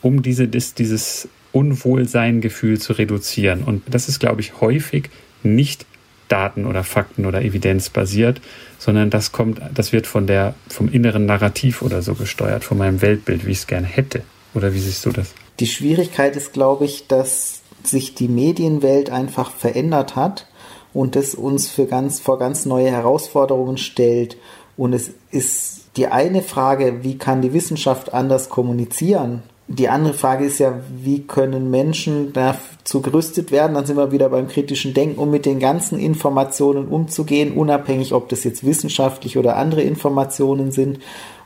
um 0.00 0.22
diese, 0.22 0.46
dieses 0.46 1.28
Unwohlseingefühl 1.52 2.78
zu 2.78 2.92
reduzieren. 2.92 3.62
Und 3.64 3.82
das 3.90 4.08
ist, 4.08 4.18
glaube 4.18 4.40
ich, 4.40 4.60
häufig 4.60 5.10
nicht 5.42 5.86
Daten 6.28 6.66
oder 6.66 6.84
Fakten 6.84 7.26
oder 7.26 7.42
Evidenz 7.42 7.88
basiert, 7.90 8.40
sondern 8.78 9.10
das 9.10 9.32
kommt, 9.32 9.60
das 9.74 9.92
wird 9.92 10.06
von 10.06 10.26
der, 10.26 10.54
vom 10.68 10.92
inneren 10.92 11.26
Narrativ 11.26 11.82
oder 11.82 12.02
so 12.02 12.14
gesteuert, 12.14 12.64
von 12.64 12.78
meinem 12.78 13.02
Weltbild, 13.02 13.46
wie 13.46 13.52
ich 13.52 13.58
es 13.58 13.66
gerne 13.66 13.86
hätte. 13.86 14.22
Oder 14.54 14.74
wie 14.74 14.78
siehst 14.78 15.04
du 15.06 15.10
das? 15.10 15.34
Die 15.60 15.66
Schwierigkeit 15.66 16.36
ist, 16.36 16.52
glaube 16.52 16.84
ich, 16.84 17.06
dass 17.06 17.62
sich 17.82 18.14
die 18.14 18.28
Medienwelt 18.28 19.10
einfach 19.10 19.50
verändert 19.50 20.16
hat 20.16 20.46
und 20.92 21.16
das 21.16 21.34
uns 21.34 21.68
für 21.68 21.86
ganz, 21.86 22.20
vor 22.20 22.38
ganz 22.38 22.66
neue 22.66 22.90
Herausforderungen 22.90 23.78
stellt. 23.78 24.36
Und 24.76 24.92
es 24.92 25.10
ist 25.30 25.86
die 25.96 26.06
eine 26.06 26.42
Frage, 26.42 27.02
wie 27.02 27.18
kann 27.18 27.42
die 27.42 27.52
Wissenschaft 27.52 28.14
anders 28.14 28.48
kommunizieren? 28.48 29.42
Die 29.70 29.90
andere 29.90 30.14
Frage 30.14 30.46
ist 30.46 30.58
ja, 30.60 30.80
wie 30.90 31.24
können 31.24 31.70
Menschen 31.70 32.32
dazu 32.32 33.02
gerüstet 33.02 33.52
werden? 33.52 33.74
Dann 33.74 33.84
sind 33.84 33.98
wir 33.98 34.12
wieder 34.12 34.30
beim 34.30 34.48
kritischen 34.48 34.94
Denken, 34.94 35.18
um 35.18 35.30
mit 35.30 35.44
den 35.44 35.58
ganzen 35.58 35.98
Informationen 35.98 36.88
umzugehen, 36.88 37.52
unabhängig, 37.52 38.14
ob 38.14 38.30
das 38.30 38.44
jetzt 38.44 38.64
wissenschaftlich 38.64 39.36
oder 39.36 39.56
andere 39.56 39.82
Informationen 39.82 40.70
sind 40.70 41.00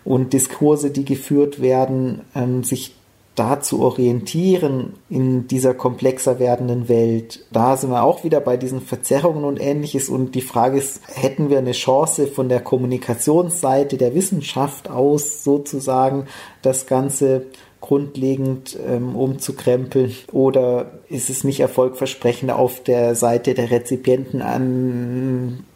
und 0.05 0.33
Diskurse, 0.33 0.93
die 0.93 1.05
geführt 1.05 1.61
werden, 1.61 2.21
ähm, 2.37 2.63
sich 2.63 2.95
da 3.35 3.61
zu 3.61 3.81
orientieren 3.81 4.93
in 5.09 5.49
dieser 5.49 5.75
komplexer 5.75 6.39
werdenden 6.39 6.89
Welt. 6.89 7.45
Da 7.51 7.77
sind 7.77 7.91
wir 7.91 8.03
auch 8.03 8.25
wieder 8.25 8.41
bei 8.41 8.57
diesen 8.57 8.83
Verzerrungen 8.83 9.45
und 9.45 9.61
ähnliches. 9.61 10.09
Und 10.11 10.35
die 10.35 10.43
Frage 10.43 10.79
ist, 10.79 11.01
hätten 11.09 11.49
wir 11.49 11.59
eine 11.59 11.73
Chance 11.73 12.27
von 12.27 12.49
der 12.49 12.61
Kommunikationsseite 12.61 13.97
der 13.97 14.15
Wissenschaft 14.15 14.91
aus 14.91 15.43
sozusagen 15.45 16.27
das 16.61 16.87
Ganze 16.87 17.47
grundlegend 17.93 18.79
ähm, 18.89 19.15
umzukrempeln 19.15 20.15
oder 20.33 20.93
ist 21.11 21.29
es 21.29 21.45
nicht 21.45 21.61
erfolgversprechend 21.61 22.51
auf 22.51 22.83
der 22.83 23.15
Seite 23.15 23.53
der 23.53 23.71
Rezipienten 23.71 24.41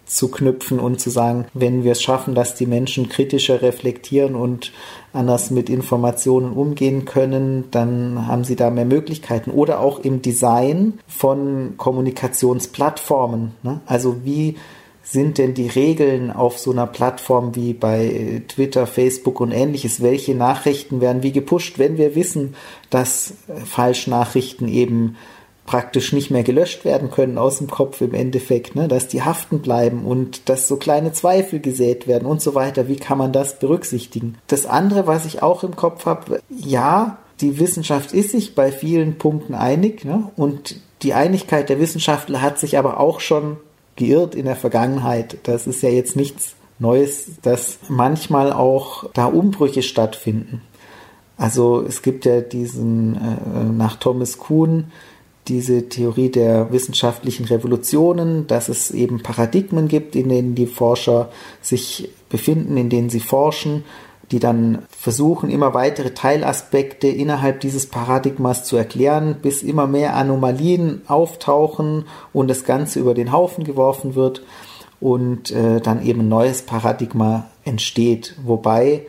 anzuknüpfen 0.06 0.80
und 0.80 0.98
zu 0.98 1.10
sagen, 1.10 1.44
wenn 1.52 1.84
wir 1.84 1.92
es 1.92 2.00
schaffen, 2.00 2.34
dass 2.34 2.54
die 2.54 2.64
Menschen 2.64 3.10
kritischer 3.10 3.60
reflektieren 3.60 4.34
und 4.34 4.72
anders 5.12 5.50
mit 5.50 5.68
Informationen 5.68 6.54
umgehen 6.54 7.04
können, 7.04 7.64
dann 7.70 8.26
haben 8.26 8.44
sie 8.44 8.56
da 8.56 8.70
mehr 8.70 8.86
Möglichkeiten. 8.86 9.50
Oder 9.50 9.80
auch 9.80 9.98
im 9.98 10.22
Design 10.22 11.00
von 11.06 11.74
Kommunikationsplattformen. 11.76 13.52
Ne? 13.62 13.82
Also 13.84 14.24
wie 14.24 14.56
sind 15.08 15.38
denn 15.38 15.54
die 15.54 15.68
Regeln 15.68 16.32
auf 16.32 16.58
so 16.58 16.72
einer 16.72 16.86
Plattform 16.86 17.54
wie 17.54 17.74
bei 17.74 18.42
Twitter, 18.48 18.88
Facebook 18.88 19.40
und 19.40 19.52
ähnliches? 19.52 20.02
Welche 20.02 20.34
Nachrichten 20.34 21.00
werden 21.00 21.22
wie 21.22 21.30
gepusht, 21.30 21.78
wenn 21.78 21.96
wir 21.96 22.16
wissen, 22.16 22.56
dass 22.90 23.34
Falschnachrichten 23.64 24.66
eben 24.66 25.16
praktisch 25.64 26.12
nicht 26.12 26.30
mehr 26.30 26.42
gelöscht 26.42 26.84
werden 26.84 27.10
können 27.10 27.38
aus 27.38 27.58
dem 27.58 27.68
Kopf 27.68 28.00
im 28.00 28.14
Endeffekt, 28.14 28.74
ne? 28.74 28.88
dass 28.88 29.06
die 29.06 29.22
haften 29.22 29.60
bleiben 29.60 30.04
und 30.04 30.48
dass 30.48 30.66
so 30.66 30.76
kleine 30.76 31.12
Zweifel 31.12 31.60
gesät 31.60 32.08
werden 32.08 32.26
und 32.26 32.40
so 32.40 32.54
weiter. 32.54 32.88
Wie 32.88 32.96
kann 32.96 33.18
man 33.18 33.32
das 33.32 33.60
berücksichtigen? 33.60 34.38
Das 34.48 34.66
andere, 34.66 35.06
was 35.06 35.24
ich 35.24 35.42
auch 35.42 35.62
im 35.62 35.76
Kopf 35.76 36.06
habe, 36.06 36.40
ja, 36.48 37.18
die 37.40 37.58
Wissenschaft 37.60 38.12
ist 38.12 38.30
sich 38.30 38.54
bei 38.54 38.72
vielen 38.72 39.18
Punkten 39.18 39.54
einig 39.54 40.04
ne? 40.04 40.30
und 40.36 40.76
die 41.02 41.14
Einigkeit 41.14 41.68
der 41.68 41.78
Wissenschaftler 41.78 42.42
hat 42.42 42.58
sich 42.58 42.78
aber 42.78 42.98
auch 42.98 43.20
schon 43.20 43.58
geirrt 43.96 44.34
in 44.34 44.44
der 44.44 44.56
Vergangenheit. 44.56 45.38
Das 45.44 45.66
ist 45.66 45.82
ja 45.82 45.88
jetzt 45.88 46.16
nichts 46.16 46.54
Neues, 46.78 47.30
dass 47.42 47.78
manchmal 47.88 48.52
auch 48.52 49.10
da 49.14 49.26
Umbrüche 49.26 49.82
stattfinden. 49.82 50.60
Also 51.38 51.82
es 51.82 52.02
gibt 52.02 52.24
ja 52.24 52.40
diesen 52.40 53.14
äh, 53.14 53.64
nach 53.64 53.96
Thomas 53.96 54.38
Kuhn 54.38 54.92
diese 55.48 55.88
Theorie 55.88 56.30
der 56.30 56.72
wissenschaftlichen 56.72 57.46
Revolutionen, 57.46 58.46
dass 58.46 58.68
es 58.68 58.90
eben 58.90 59.22
Paradigmen 59.22 59.86
gibt, 59.86 60.16
in 60.16 60.28
denen 60.28 60.54
die 60.54 60.66
Forscher 60.66 61.30
sich 61.62 62.10
befinden, 62.28 62.76
in 62.76 62.90
denen 62.90 63.10
sie 63.10 63.20
forschen, 63.20 63.84
die 64.30 64.40
dann 64.40 64.82
versuchen, 64.88 65.50
immer 65.50 65.74
weitere 65.74 66.12
Teilaspekte 66.12 67.06
innerhalb 67.08 67.60
dieses 67.60 67.86
Paradigmas 67.86 68.64
zu 68.64 68.76
erklären, 68.76 69.36
bis 69.40 69.62
immer 69.62 69.86
mehr 69.86 70.16
Anomalien 70.16 71.02
auftauchen 71.06 72.06
und 72.32 72.48
das 72.48 72.64
Ganze 72.64 72.98
über 73.00 73.14
den 73.14 73.32
Haufen 73.32 73.64
geworfen 73.64 74.14
wird 74.14 74.42
und 75.00 75.50
äh, 75.50 75.80
dann 75.80 76.04
eben 76.04 76.20
ein 76.20 76.28
neues 76.28 76.62
Paradigma 76.62 77.46
entsteht. 77.64 78.34
Wobei 78.44 79.06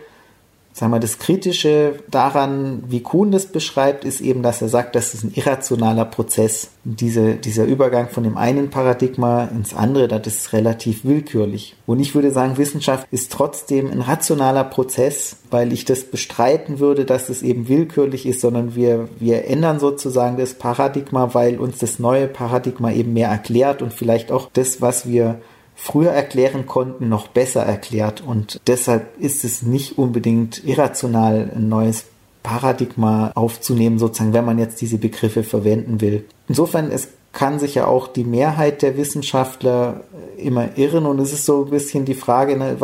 sagen 0.78 0.94
wir, 0.94 1.00
das 1.00 1.18
Kritische 1.18 1.96
daran, 2.10 2.84
wie 2.88 3.02
Kuhn 3.02 3.32
das 3.32 3.48
beschreibt, 3.48 4.06
ist 4.06 4.22
eben, 4.22 4.44
dass 4.44 4.62
er 4.62 4.70
sagt, 4.70 4.96
das 4.96 5.16
ist 5.16 5.24
ein 5.24 5.32
irrationaler 5.34 6.06
Prozess. 6.06 6.70
Diese, 6.84 7.34
dieser 7.36 7.66
Übergang 7.66 8.10
von 8.10 8.24
dem 8.24 8.38
einen 8.38 8.70
Paradigma 8.70 9.46
ins 9.46 9.74
andere, 9.74 10.08
das 10.08 10.28
ist 10.28 10.54
relativ 10.54 11.04
willkürlich. 11.04 11.76
Und 11.88 12.00
ich 12.00 12.14
würde 12.14 12.30
sagen, 12.30 12.58
Wissenschaft 12.58 13.08
ist 13.10 13.32
trotzdem 13.32 13.92
ein 13.92 14.02
rationaler 14.02 14.64
Prozess, 14.66 15.38
weil 15.50 15.74
ich 15.74 15.84
das 15.86 16.04
bestreiten 16.04 16.80
würde, 16.80 17.06
dass 17.06 17.30
es 17.30 17.42
eben 17.42 17.68
willkürlich 17.68 18.28
ist, 18.28 18.42
sondern 18.42 18.76
wir, 18.76 19.10
wir 19.20 19.46
ändern 19.46 19.80
sozusagen 19.80 20.38
das 20.38 20.54
Paradigma, 20.54 21.34
weil 21.34 21.58
uns 21.58 21.80
das 21.80 21.98
neue 21.98 22.28
Paradigma 22.28 22.92
eben 22.92 23.14
mehr 23.14 23.30
erklärt 23.30 23.82
und 23.82 23.94
vielleicht 23.94 24.32
auch 24.32 24.50
das, 24.54 24.80
was 24.80 25.08
wir 25.08 25.42
früher 25.80 26.12
erklären 26.12 26.66
konnten, 26.66 27.08
noch 27.08 27.28
besser 27.28 27.62
erklärt. 27.62 28.22
Und 28.26 28.60
deshalb 28.68 29.18
ist 29.22 29.46
es 29.46 29.62
nicht 29.62 29.98
unbedingt 29.98 30.66
irrational, 30.66 31.52
ein 31.56 31.70
neues 31.70 32.06
Paradigma 32.42 33.32
aufzunehmen, 33.36 34.00
sozusagen, 34.00 34.34
wenn 34.34 34.44
man 34.44 34.58
jetzt 34.58 34.82
diese 34.82 34.98
Begriffe 34.98 35.44
verwenden 35.44 36.02
will. 36.02 36.26
Insofern, 36.48 36.92
es 36.92 37.10
kann 37.32 37.60
sich 37.60 37.76
ja 37.76 37.86
auch 37.86 38.08
die 38.08 38.24
Mehrheit 38.24 38.82
der 38.82 38.98
Wissenschaftler 38.98 40.02
immer 40.38 40.78
irren 40.78 41.06
und 41.06 41.20
es 41.20 41.34
ist 41.34 41.46
so 41.46 41.66
ein 41.66 41.70
bisschen 41.70 42.06
die 42.06 42.16
Frage, 42.16 42.58
ne, 42.58 42.78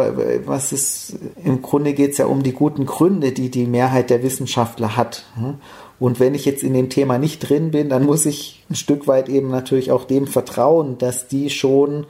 was 0.45 0.71
ist, 0.71 1.15
im 1.43 1.63
Grunde 1.63 1.93
geht 1.93 2.11
es 2.11 2.19
ja 2.19 2.27
um 2.27 2.43
die 2.43 2.51
guten 2.51 2.85
Gründe, 2.85 3.31
die 3.31 3.49
die 3.49 3.65
Mehrheit 3.65 4.11
der 4.11 4.21
Wissenschaftler 4.21 4.95
hat. 4.95 5.25
Ne? 5.39 5.55
Und 5.99 6.19
wenn 6.19 6.35
ich 6.35 6.45
jetzt 6.45 6.61
in 6.61 6.73
dem 6.73 6.89
Thema 6.89 7.17
nicht 7.17 7.39
drin 7.39 7.71
bin, 7.71 7.89
dann 7.89 8.05
muss 8.05 8.27
ich 8.27 8.63
ein 8.69 8.75
Stück 8.75 9.07
weit 9.07 9.29
eben 9.29 9.49
natürlich 9.49 9.91
auch 9.91 10.03
dem 10.03 10.27
vertrauen, 10.27 10.97
dass 10.99 11.27
die 11.27 11.49
schon 11.49 12.05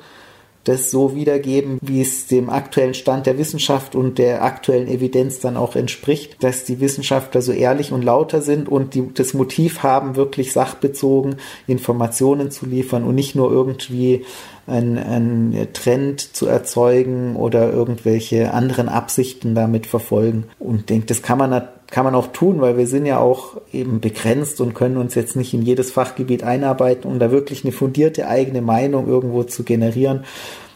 das 0.63 0.91
so 0.91 1.15
wiedergeben, 1.15 1.77
wie 1.81 2.01
es 2.01 2.27
dem 2.27 2.49
aktuellen 2.49 2.93
Stand 2.93 3.25
der 3.25 3.37
Wissenschaft 3.37 3.95
und 3.95 4.17
der 4.17 4.43
aktuellen 4.43 4.87
Evidenz 4.87 5.39
dann 5.39 5.57
auch 5.57 5.75
entspricht, 5.75 6.41
dass 6.41 6.63
die 6.63 6.79
Wissenschaftler 6.79 7.41
so 7.41 7.51
ehrlich 7.51 7.91
und 7.91 8.03
lauter 8.03 8.41
sind 8.41 8.69
und 8.69 8.93
die, 8.93 9.13
das 9.13 9.33
Motiv 9.33 9.83
haben, 9.83 10.15
wirklich 10.15 10.53
sachbezogen 10.53 11.35
Informationen 11.67 12.49
zu 12.49 12.65
liefern 12.65 13.03
und 13.03 13.15
nicht 13.15 13.35
nur 13.35 13.51
irgendwie 13.51 14.23
einen, 14.65 15.67
Trend 15.73 16.21
zu 16.21 16.47
erzeugen 16.47 17.35
oder 17.35 17.71
irgendwelche 17.71 18.53
anderen 18.53 18.87
Absichten 18.87 19.55
damit 19.55 19.85
verfolgen. 19.85 20.45
Und 20.59 20.89
denke, 20.89 21.07
das 21.07 21.21
kann 21.21 21.37
man 21.37 21.51
kann 21.93 22.05
man 22.05 22.15
auch 22.15 22.27
tun, 22.27 22.59
weil 22.59 22.75
wir 22.75 22.87
sind 22.87 23.05
ja 23.05 23.19
auch 23.19 23.61
eben 23.71 23.99
begrenzt 23.99 24.59
und 24.61 24.73
können 24.73 24.97
uns 24.97 25.13
jetzt 25.13 25.35
nicht 25.35 25.53
in 25.53 25.61
jedes 25.61 25.91
Fachgebiet 25.91 26.41
einarbeiten, 26.41 27.09
um 27.09 27.19
da 27.19 27.29
wirklich 27.29 27.63
eine 27.63 27.71
fundierte 27.71 28.27
eigene 28.27 28.63
Meinung 28.63 29.07
irgendwo 29.07 29.43
zu 29.43 29.61
generieren 29.61 30.23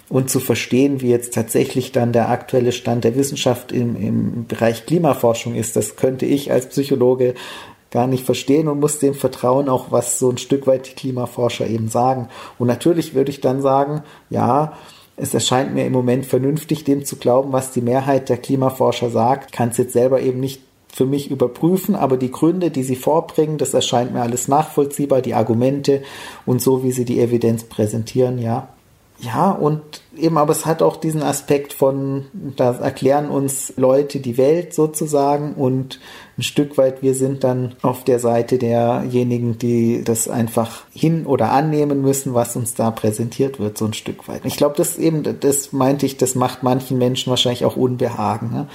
und 0.09 0.29
zu 0.29 0.39
verstehen, 0.39 1.01
wie 1.01 1.09
jetzt 1.09 1.33
tatsächlich 1.33 1.91
dann 1.91 2.13
der 2.13 2.29
aktuelle 2.29 2.71
Stand 2.71 3.03
der 3.03 3.15
Wissenschaft 3.15 3.71
im, 3.71 3.95
im 3.95 4.45
Bereich 4.45 4.85
Klimaforschung 4.85 5.55
ist. 5.55 5.75
Das 5.75 5.95
könnte 5.95 6.27
ich 6.27 6.51
als 6.51 6.69
Psychologe 6.69 7.33
gar 7.89 8.05
nicht 8.05 8.23
verstehen 8.23 8.67
und 8.67 8.79
muss 8.79 8.99
dem 8.99 9.15
vertrauen, 9.15 9.69
auch 9.69 9.91
was 9.91 10.19
so 10.19 10.29
ein 10.29 10.37
Stück 10.37 10.67
weit 10.67 10.87
die 10.87 10.93
Klimaforscher 10.93 11.65
eben 11.65 11.87
sagen. 11.87 12.29
Und 12.59 12.67
natürlich 12.67 13.15
würde 13.15 13.31
ich 13.31 13.41
dann 13.41 13.63
sagen, 13.63 14.03
ja, 14.29 14.73
es 15.15 15.33
erscheint 15.33 15.73
mir 15.73 15.87
im 15.87 15.93
Moment 15.93 16.27
vernünftig, 16.27 16.83
dem 16.83 17.05
zu 17.05 17.15
glauben, 17.15 17.53
was 17.53 17.71
die 17.71 17.81
Mehrheit 17.81 18.29
der 18.29 18.37
Klimaforscher 18.37 19.09
sagt. 19.09 19.51
Kann 19.51 19.69
es 19.69 19.77
jetzt 19.77 19.93
selber 19.93 20.21
eben 20.21 20.39
nicht 20.39 20.61
für 20.87 21.05
mich 21.05 21.29
überprüfen, 21.29 21.95
aber 21.95 22.17
die 22.17 22.31
Gründe, 22.31 22.71
die 22.71 22.83
sie 22.83 22.95
vorbringen, 22.95 23.57
das 23.57 23.73
erscheint 23.73 24.13
mir 24.13 24.21
alles 24.21 24.47
nachvollziehbar, 24.47 25.21
die 25.21 25.33
Argumente 25.33 26.01
und 26.45 26.61
so, 26.61 26.83
wie 26.83 26.91
sie 26.91 27.05
die 27.05 27.19
Evidenz 27.19 27.65
präsentieren, 27.65 28.39
ja. 28.39 28.69
Ja, 29.19 29.49
und 29.49 29.81
eben, 30.15 30.37
aber 30.37 30.51
es 30.51 30.67
hat 30.67 30.83
auch 30.83 30.95
diesen 30.95 31.23
Aspekt 31.23 31.73
von, 31.73 32.25
da 32.55 32.73
erklären 32.75 33.29
uns 33.29 33.73
Leute 33.75 34.19
die 34.19 34.37
Welt 34.37 34.75
sozusagen 34.75 35.55
und 35.55 35.99
ein 36.37 36.43
Stück 36.43 36.77
weit, 36.77 37.01
wir 37.01 37.15
sind 37.15 37.43
dann 37.43 37.75
auf 37.81 38.03
der 38.03 38.19
Seite 38.19 38.59
derjenigen, 38.59 39.57
die 39.57 40.03
das 40.03 40.27
einfach 40.27 40.83
hin 40.93 41.25
oder 41.25 41.51
annehmen 41.51 42.03
müssen, 42.03 42.35
was 42.35 42.55
uns 42.55 42.75
da 42.75 42.91
präsentiert 42.91 43.59
wird, 43.59 43.79
so 43.79 43.85
ein 43.85 43.93
Stück 43.93 44.27
weit. 44.27 44.41
Ich 44.45 44.55
glaube, 44.55 44.75
das 44.77 44.99
eben, 44.99 45.23
das 45.39 45.73
meinte 45.73 46.05
ich, 46.05 46.17
das 46.17 46.35
macht 46.35 46.61
manchen 46.61 46.99
Menschen 46.99 47.31
wahrscheinlich 47.31 47.65
auch 47.65 47.75
Unbehagen. 47.75 48.51
Ne? 48.51 48.67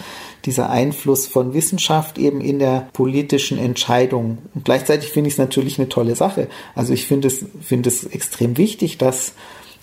Dieser 0.45 0.71
Einfluss 0.71 1.29
von 1.29 1.55
Wissenschaft 1.55 2.19
eben 2.19 2.41
in 2.41 2.59
der 2.59 2.89
politischen 2.93 3.59
Entscheidung. 3.59 4.39
Und 4.57 4.65
gleichzeitig 4.65 5.11
finde 5.11 5.29
ich 5.29 5.35
es 5.35 5.39
natürlich 5.39 5.79
eine 5.79 5.89
tolle 5.89 6.17
Sache. 6.17 6.49
Also 6.75 6.93
ich 6.93 7.07
finde 7.07 7.29
es, 7.29 7.45
finde 7.61 7.91
es 7.91 8.03
extrem 8.05 8.59
wichtig, 8.59 8.99
dass 8.99 9.35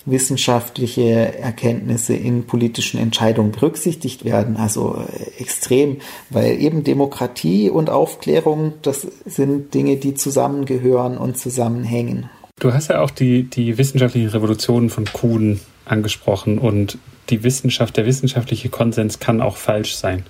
wissenschaftliche 0.06 1.38
Erkenntnisse 1.38 2.14
in 2.14 2.46
politischen 2.46 2.98
Entscheidungen 2.98 3.52
berücksichtigt 3.52 4.24
werden. 4.24 4.56
Also 4.56 4.96
äh, 4.96 5.40
extrem, 5.40 5.98
weil 6.30 6.60
eben 6.60 6.84
Demokratie 6.84 7.70
und 7.70 7.90
Aufklärung, 7.90 8.74
das 8.82 9.06
sind 9.26 9.74
Dinge, 9.74 9.96
die 9.96 10.14
zusammengehören 10.14 11.18
und 11.18 11.36
zusammenhängen. 11.36 12.30
Du 12.58 12.72
hast 12.72 12.88
ja 12.88 13.00
auch 13.00 13.10
die, 13.10 13.44
die 13.44 13.78
wissenschaftlichen 13.78 14.28
Revolutionen 14.28 14.90
von 14.90 15.06
Kuhn 15.06 15.60
angesprochen 15.86 16.58
und 16.58 16.98
die 17.30 17.42
Wissenschaft, 17.42 17.96
der 17.96 18.06
wissenschaftliche 18.06 18.68
Konsens 18.68 19.18
kann 19.18 19.40
auch 19.40 19.56
falsch 19.56 19.94
sein. 19.94 20.24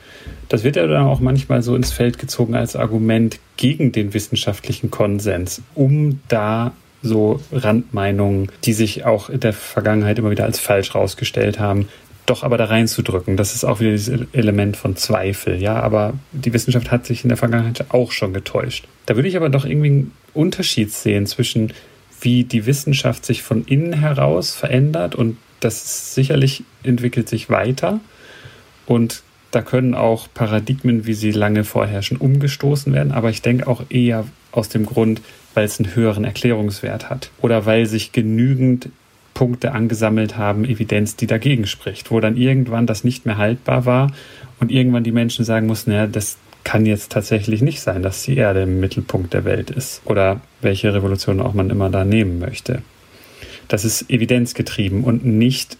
Das 0.48 0.64
wird 0.64 0.76
ja 0.76 0.86
dann 0.86 1.06
auch 1.06 1.20
manchmal 1.20 1.62
so 1.62 1.74
ins 1.74 1.92
Feld 1.92 2.18
gezogen 2.18 2.54
als 2.54 2.76
Argument 2.76 3.40
gegen 3.56 3.92
den 3.92 4.14
wissenschaftlichen 4.14 4.90
Konsens, 4.90 5.62
um 5.74 6.20
da 6.28 6.72
so 7.02 7.40
Randmeinungen, 7.52 8.50
die 8.64 8.72
sich 8.72 9.04
auch 9.04 9.30
in 9.30 9.40
der 9.40 9.52
Vergangenheit 9.52 10.18
immer 10.18 10.30
wieder 10.30 10.44
als 10.44 10.58
falsch 10.58 10.94
rausgestellt 10.94 11.58
haben, 11.58 11.88
doch 12.26 12.42
aber 12.42 12.58
da 12.58 12.66
reinzudrücken. 12.66 13.36
Das 13.36 13.54
ist 13.54 13.64
auch 13.64 13.80
wieder 13.80 13.90
dieses 13.90 14.26
Element 14.32 14.76
von 14.76 14.96
Zweifel. 14.96 15.60
Ja, 15.60 15.80
aber 15.80 16.14
die 16.32 16.52
Wissenschaft 16.52 16.90
hat 16.90 17.06
sich 17.06 17.24
in 17.24 17.28
der 17.28 17.38
Vergangenheit 17.38 17.86
auch 17.88 18.12
schon 18.12 18.32
getäuscht. 18.32 18.86
Da 19.06 19.16
würde 19.16 19.28
ich 19.28 19.36
aber 19.36 19.48
doch 19.48 19.64
irgendwie 19.64 19.88
einen 19.88 20.12
Unterschied 20.34 20.92
sehen 20.92 21.26
zwischen 21.26 21.72
wie 22.20 22.44
die 22.44 22.66
Wissenschaft 22.66 23.24
sich 23.24 23.42
von 23.42 23.64
innen 23.64 23.94
heraus 23.94 24.54
verändert 24.54 25.14
und 25.14 25.38
das 25.60 26.14
sicherlich 26.14 26.64
entwickelt 26.82 27.28
sich 27.28 27.50
weiter 27.50 28.00
und 28.86 29.22
da 29.50 29.62
können 29.62 29.94
auch 29.94 30.28
Paradigmen, 30.32 31.06
wie 31.06 31.14
sie 31.14 31.32
lange 31.32 31.64
vorherrschen, 31.64 32.18
umgestoßen 32.18 32.92
werden, 32.92 33.12
aber 33.12 33.30
ich 33.30 33.42
denke 33.42 33.66
auch 33.66 33.82
eher 33.88 34.26
aus 34.52 34.68
dem 34.68 34.86
Grund, 34.86 35.20
weil 35.54 35.64
es 35.64 35.80
einen 35.80 35.94
höheren 35.94 36.24
Erklärungswert 36.24 37.10
hat 37.10 37.30
oder 37.40 37.66
weil 37.66 37.86
sich 37.86 38.12
genügend 38.12 38.88
Punkte 39.34 39.72
angesammelt 39.72 40.36
haben, 40.36 40.64
Evidenz, 40.64 41.16
die 41.16 41.26
dagegen 41.26 41.66
spricht, 41.66 42.10
wo 42.10 42.20
dann 42.20 42.36
irgendwann 42.36 42.86
das 42.86 43.04
nicht 43.04 43.26
mehr 43.26 43.38
haltbar 43.38 43.86
war 43.86 44.12
und 44.60 44.70
irgendwann 44.70 45.04
die 45.04 45.12
Menschen 45.12 45.44
sagen 45.44 45.66
mussten, 45.66 45.92
ja, 45.92 46.06
das 46.06 46.36
kann 46.62 46.84
jetzt 46.84 47.10
tatsächlich 47.10 47.62
nicht 47.62 47.80
sein, 47.80 48.02
dass 48.02 48.22
die 48.22 48.36
Erde 48.36 48.62
im 48.62 48.80
Mittelpunkt 48.80 49.32
der 49.32 49.44
Welt 49.44 49.70
ist 49.70 50.02
oder 50.04 50.40
welche 50.60 50.92
Revolution 50.92 51.40
auch 51.40 51.54
man 51.54 51.70
immer 51.70 51.88
da 51.88 52.04
nehmen 52.04 52.38
möchte. 52.38 52.82
Das 53.68 53.84
ist 53.84 54.10
evidenzgetrieben 54.10 55.04
und 55.04 55.24
nicht 55.24 55.78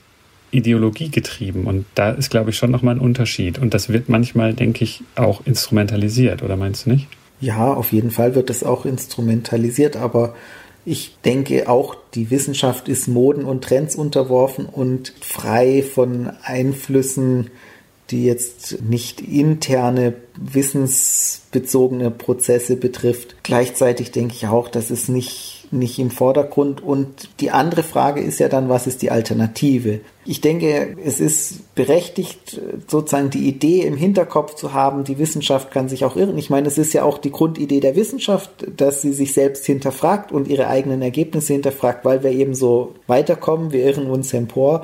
ideologiegetrieben 0.53 1.64
und 1.64 1.85
da 1.95 2.11
ist, 2.11 2.31
glaube 2.31 2.51
ich, 2.51 2.57
schon 2.57 2.71
nochmal 2.71 2.97
ein 2.97 3.01
Unterschied 3.01 3.59
und 3.59 3.75
das 3.75 3.91
wird 3.91 4.09
manchmal, 4.09 4.55
denke 4.55 4.85
ich, 4.85 5.03
auch 5.16 5.47
instrumentalisiert, 5.47 6.43
oder 6.43 6.57
meinst 6.57 6.87
du 6.87 6.91
nicht? 6.91 7.09
Ja, 7.41 7.72
auf 7.72 7.93
jeden 7.93 8.11
Fall 8.11 8.34
wird 8.34 8.51
das 8.51 8.62
auch 8.62 8.84
instrumentalisiert, 8.84 9.97
aber 9.97 10.34
ich 10.84 11.16
denke 11.24 11.68
auch, 11.68 11.95
die 12.14 12.30
Wissenschaft 12.30 12.88
ist 12.88 13.09
Moden 13.09 13.45
und 13.45 13.64
Trends 13.64 13.97
unterworfen 13.97 14.66
und 14.66 15.12
frei 15.20 15.82
von 15.82 16.30
Einflüssen, 16.43 17.51
die 18.11 18.24
jetzt 18.24 18.82
nicht 18.82 19.20
interne 19.20 20.14
wissensbezogene 20.36 22.11
Prozesse 22.11 22.76
betrifft. 22.76 23.36
Gleichzeitig 23.43 24.11
denke 24.11 24.34
ich 24.34 24.49
auch, 24.49 24.68
dass 24.68 24.91
es 24.91 25.09
nicht 25.09 25.60
nicht 25.73 25.99
im 25.99 26.11
Vordergrund. 26.11 26.83
Und 26.83 27.29
die 27.41 27.51
andere 27.51 27.83
Frage 27.83 28.21
ist 28.21 28.41
ja 28.41 28.49
dann, 28.49 28.68
was 28.68 28.87
ist 28.87 29.03
die 29.03 29.11
Alternative? 29.11 30.01
Ich 30.27 30.41
denke, 30.41 30.97
es 31.03 31.18
ist 31.18 31.75
berechtigt, 31.75 32.61
sozusagen 32.87 33.31
die 33.31 33.49
Idee 33.49 33.83
im 33.83 33.97
Hinterkopf 33.97 34.55
zu 34.55 34.75
haben, 34.75 35.05
die 35.05 35.18
Wissenschaft 35.18 35.71
kann 35.71 35.89
sich 35.89 36.05
auch 36.05 36.16
irren. 36.16 36.37
Ich 36.39 36.51
meine, 36.51 36.68
es 36.68 36.77
ist 36.77 36.93
ja 36.93 37.05
auch 37.05 37.18
die 37.18 37.33
Grundidee 37.33 37.81
der 37.81 37.97
Wissenschaft, 37.97 38.51
dass 38.77 39.01
sie 39.01 39.12
sich 39.12 39.33
selbst 39.33 39.64
hinterfragt 39.64 40.31
und 40.31 40.49
ihre 40.49 40.66
eigenen 40.66 41.03
Ergebnisse 41.03 41.55
hinterfragt, 41.55 42.05
weil 42.05 42.23
wir 42.23 42.33
eben 42.33 42.55
so 42.55 42.95
weiterkommen, 43.07 43.73
wir 43.73 43.85
irren 43.85 44.11
uns 44.11 44.35
empor. 44.35 44.83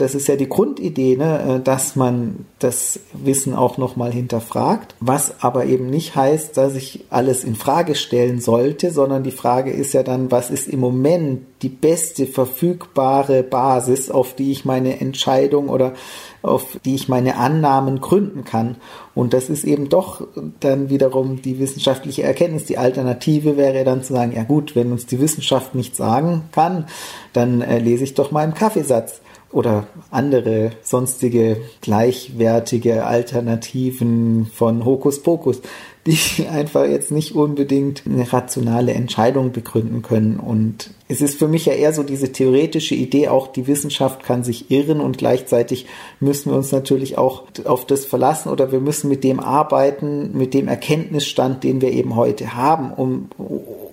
Das 0.00 0.14
ist 0.14 0.28
ja 0.28 0.36
die 0.36 0.48
Grundidee, 0.48 1.16
ne, 1.16 1.60
dass 1.62 1.96
man 1.96 2.46
das 2.58 3.00
Wissen 3.12 3.54
auch 3.54 3.78
nochmal 3.78 4.12
hinterfragt, 4.12 4.94
was 5.00 5.42
aber 5.42 5.66
eben 5.66 5.90
nicht 5.90 6.16
heißt, 6.16 6.56
dass 6.56 6.74
ich 6.74 7.04
alles 7.10 7.44
in 7.44 7.54
Frage 7.54 7.94
stellen 7.94 8.40
sollte, 8.40 8.90
sondern 8.90 9.22
die 9.22 9.30
Frage 9.30 9.70
ist 9.70 9.92
ja 9.92 10.02
dann, 10.02 10.30
was 10.30 10.50
ist 10.50 10.68
im 10.68 10.80
Moment 10.80 11.42
die 11.62 11.68
beste 11.68 12.26
verfügbare 12.26 13.42
Basis, 13.42 14.10
auf 14.10 14.34
die 14.34 14.52
ich 14.52 14.64
meine 14.64 15.00
Entscheidung 15.00 15.68
oder 15.68 15.94
auf 16.42 16.78
die 16.84 16.94
ich 16.94 17.08
meine 17.08 17.36
Annahmen 17.36 18.00
gründen 18.00 18.44
kann. 18.44 18.76
Und 19.14 19.32
das 19.32 19.50
ist 19.50 19.64
eben 19.64 19.88
doch 19.88 20.26
dann 20.60 20.90
wiederum 20.90 21.42
die 21.42 21.58
wissenschaftliche 21.58 22.22
Erkenntnis. 22.22 22.64
Die 22.64 22.78
Alternative 22.78 23.56
wäre 23.56 23.84
dann 23.84 24.02
zu 24.02 24.12
sagen, 24.12 24.32
ja 24.32 24.44
gut, 24.44 24.76
wenn 24.76 24.92
uns 24.92 25.06
die 25.06 25.20
Wissenschaft 25.20 25.74
nicht 25.74 25.96
sagen 25.96 26.42
kann, 26.52 26.86
dann 27.32 27.62
äh, 27.62 27.78
lese 27.78 28.04
ich 28.04 28.14
doch 28.14 28.30
mal 28.30 28.44
im 28.44 28.54
Kaffeesatz 28.54 29.20
oder 29.52 29.86
andere 30.10 30.72
sonstige 30.82 31.58
gleichwertige 31.80 33.06
Alternativen 33.06 34.46
von 34.52 34.84
Hokuspokus, 34.84 35.62
die 36.06 36.18
einfach 36.50 36.84
jetzt 36.84 37.10
nicht 37.10 37.34
unbedingt 37.34 38.02
eine 38.06 38.32
rationale 38.32 38.92
Entscheidung 38.92 39.52
begründen 39.52 40.02
können. 40.02 40.38
Und 40.38 40.90
es 41.08 41.20
ist 41.20 41.38
für 41.38 41.46
mich 41.46 41.66
ja 41.66 41.72
eher 41.72 41.92
so 41.92 42.02
diese 42.02 42.32
theoretische 42.32 42.96
Idee, 42.96 43.28
auch 43.28 43.46
die 43.46 43.68
Wissenschaft 43.68 44.24
kann 44.24 44.42
sich 44.42 44.70
irren 44.72 45.00
und 45.00 45.18
gleichzeitig 45.18 45.86
müssen 46.18 46.50
wir 46.50 46.56
uns 46.56 46.72
natürlich 46.72 47.16
auch 47.16 47.44
auf 47.64 47.86
das 47.86 48.04
verlassen 48.04 48.48
oder 48.48 48.72
wir 48.72 48.80
müssen 48.80 49.08
mit 49.08 49.22
dem 49.22 49.38
arbeiten, 49.38 50.36
mit 50.36 50.52
dem 50.52 50.66
Erkenntnisstand, 50.66 51.62
den 51.62 51.80
wir 51.80 51.92
eben 51.92 52.16
heute 52.16 52.56
haben, 52.56 52.92
um 52.92 53.28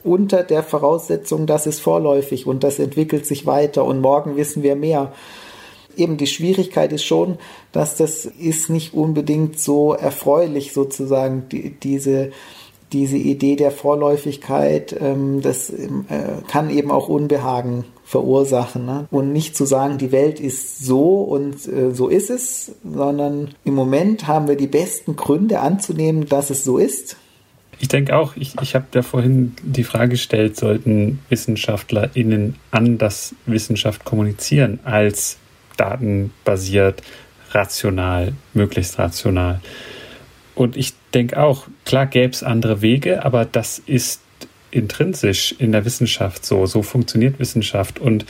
unter 0.03 0.43
der 0.43 0.63
Voraussetzung, 0.63 1.45
dass 1.45 1.67
es 1.67 1.79
vorläufig 1.79 2.47
und 2.47 2.63
das 2.63 2.79
entwickelt 2.79 3.27
sich 3.27 3.45
weiter 3.45 3.85
und 3.85 4.01
morgen 4.01 4.35
wissen 4.35 4.63
wir 4.63 4.75
mehr. 4.75 5.13
Eben 5.95 6.17
die 6.17 6.25
Schwierigkeit 6.25 6.91
ist 6.91 7.05
schon, 7.05 7.37
dass 7.71 7.95
das 7.95 8.25
ist 8.25 8.71
nicht 8.71 8.95
unbedingt 8.95 9.59
so 9.59 9.93
erfreulich 9.93 10.73
sozusagen, 10.73 11.47
die, 11.51 11.69
diese, 11.69 12.31
diese 12.93 13.17
Idee 13.17 13.55
der 13.55 13.71
Vorläufigkeit, 13.71 14.95
ähm, 14.99 15.41
das 15.41 15.69
äh, 15.69 15.87
kann 16.47 16.69
eben 16.69 16.91
auch 16.91 17.09
Unbehagen 17.09 17.85
verursachen. 18.05 18.85
Ne? 18.85 19.07
Und 19.11 19.33
nicht 19.33 19.57
zu 19.57 19.65
sagen, 19.65 19.97
die 19.97 20.11
Welt 20.11 20.39
ist 20.39 20.85
so 20.85 21.21
und 21.21 21.67
äh, 21.67 21.91
so 21.91 22.09
ist 22.09 22.29
es, 22.29 22.73
sondern 22.83 23.49
im 23.63 23.73
Moment 23.73 24.27
haben 24.27 24.47
wir 24.47 24.55
die 24.55 24.67
besten 24.67 25.15
Gründe 25.15 25.59
anzunehmen, 25.59 26.27
dass 26.27 26.49
es 26.49 26.63
so 26.63 26.77
ist. 26.77 27.17
Ich 27.79 27.87
denke 27.87 28.15
auch, 28.15 28.35
ich, 28.37 28.53
ich 28.61 28.75
habe 28.75 28.85
da 28.91 29.01
vorhin 29.01 29.55
die 29.61 29.83
Frage 29.83 30.09
gestellt, 30.09 30.55
sollten 30.55 31.19
WissenschaftlerInnen 31.29 32.55
anders 32.71 33.35
Wissenschaft 33.45 34.05
kommunizieren 34.05 34.79
als 34.83 35.37
datenbasiert, 35.75 37.01
rational, 37.51 38.33
möglichst 38.53 38.99
rational. 38.99 39.59
Und 40.55 40.77
ich 40.77 40.93
denke 41.13 41.41
auch, 41.41 41.67
klar 41.85 42.05
gäbe 42.05 42.33
es 42.33 42.43
andere 42.43 42.81
Wege, 42.81 43.25
aber 43.25 43.45
das 43.45 43.79
ist 43.79 44.21
intrinsisch 44.71 45.55
in 45.57 45.71
der 45.71 45.85
Wissenschaft 45.85 46.45
so. 46.45 46.65
So 46.65 46.81
funktioniert 46.81 47.39
Wissenschaft. 47.39 47.99
Und 47.99 48.25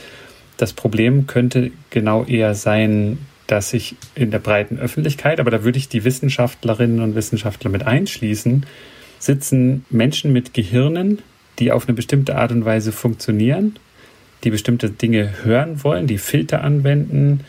das 0.56 0.72
Problem 0.72 1.26
könnte 1.26 1.70
genau 1.90 2.24
eher 2.24 2.54
sein, 2.54 3.18
dass 3.46 3.70
sich 3.70 3.96
in 4.14 4.30
der 4.30 4.38
breiten 4.38 4.78
Öffentlichkeit, 4.78 5.38
aber 5.38 5.50
da 5.50 5.64
würde 5.64 5.78
ich 5.78 5.88
die 5.88 6.04
Wissenschaftlerinnen 6.04 7.00
und 7.00 7.14
Wissenschaftler 7.14 7.70
mit 7.70 7.86
einschließen, 7.86 8.64
sitzen 9.18 9.84
Menschen 9.90 10.32
mit 10.32 10.54
Gehirnen, 10.54 11.20
die 11.58 11.70
auf 11.70 11.86
eine 11.86 11.94
bestimmte 11.94 12.36
Art 12.36 12.52
und 12.52 12.64
Weise 12.64 12.90
funktionieren 12.92 13.78
die 14.44 14.50
bestimmte 14.50 14.90
Dinge 14.90 15.32
hören 15.42 15.82
wollen, 15.82 16.06
die 16.06 16.18
Filter 16.18 16.62
anwenden, 16.62 17.40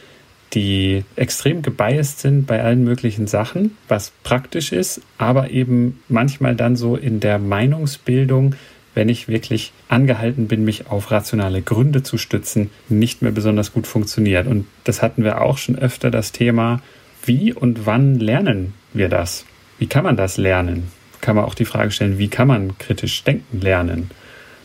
die 0.55 1.03
extrem 1.17 1.61
gebiased 1.61 2.19
sind 2.19 2.47
bei 2.47 2.63
allen 2.63 2.83
möglichen 2.83 3.27
Sachen, 3.27 3.77
was 3.89 4.11
praktisch 4.23 4.71
ist, 4.71 5.01
aber 5.17 5.51
eben 5.51 6.01
manchmal 6.07 6.55
dann 6.55 6.75
so 6.77 6.95
in 6.95 7.19
der 7.19 7.37
Meinungsbildung, 7.37 8.55
wenn 8.93 9.09
ich 9.09 9.27
wirklich 9.27 9.73
angehalten 9.89 10.47
bin, 10.47 10.63
mich 10.63 10.89
auf 10.89 11.11
rationale 11.11 11.61
Gründe 11.61 12.01
zu 12.01 12.17
stützen, 12.17 12.71
nicht 12.87 13.21
mehr 13.21 13.33
besonders 13.33 13.73
gut 13.73 13.85
funktioniert. 13.85 14.47
Und 14.47 14.65
das 14.85 15.01
hatten 15.01 15.25
wir 15.25 15.41
auch 15.41 15.57
schon 15.57 15.77
öfter 15.77 16.09
das 16.09 16.31
Thema, 16.31 16.81
wie 17.25 17.51
und 17.51 17.85
wann 17.85 18.15
lernen 18.15 18.73
wir 18.93 19.09
das? 19.09 19.45
Wie 19.77 19.87
kann 19.87 20.05
man 20.05 20.15
das 20.15 20.37
lernen? 20.37 20.91
Kann 21.19 21.35
man 21.35 21.43
auch 21.43 21.55
die 21.55 21.65
Frage 21.65 21.91
stellen, 21.91 22.17
wie 22.17 22.29
kann 22.29 22.47
man 22.47 22.77
kritisch 22.77 23.23
denken 23.23 23.59
lernen? 23.59 24.11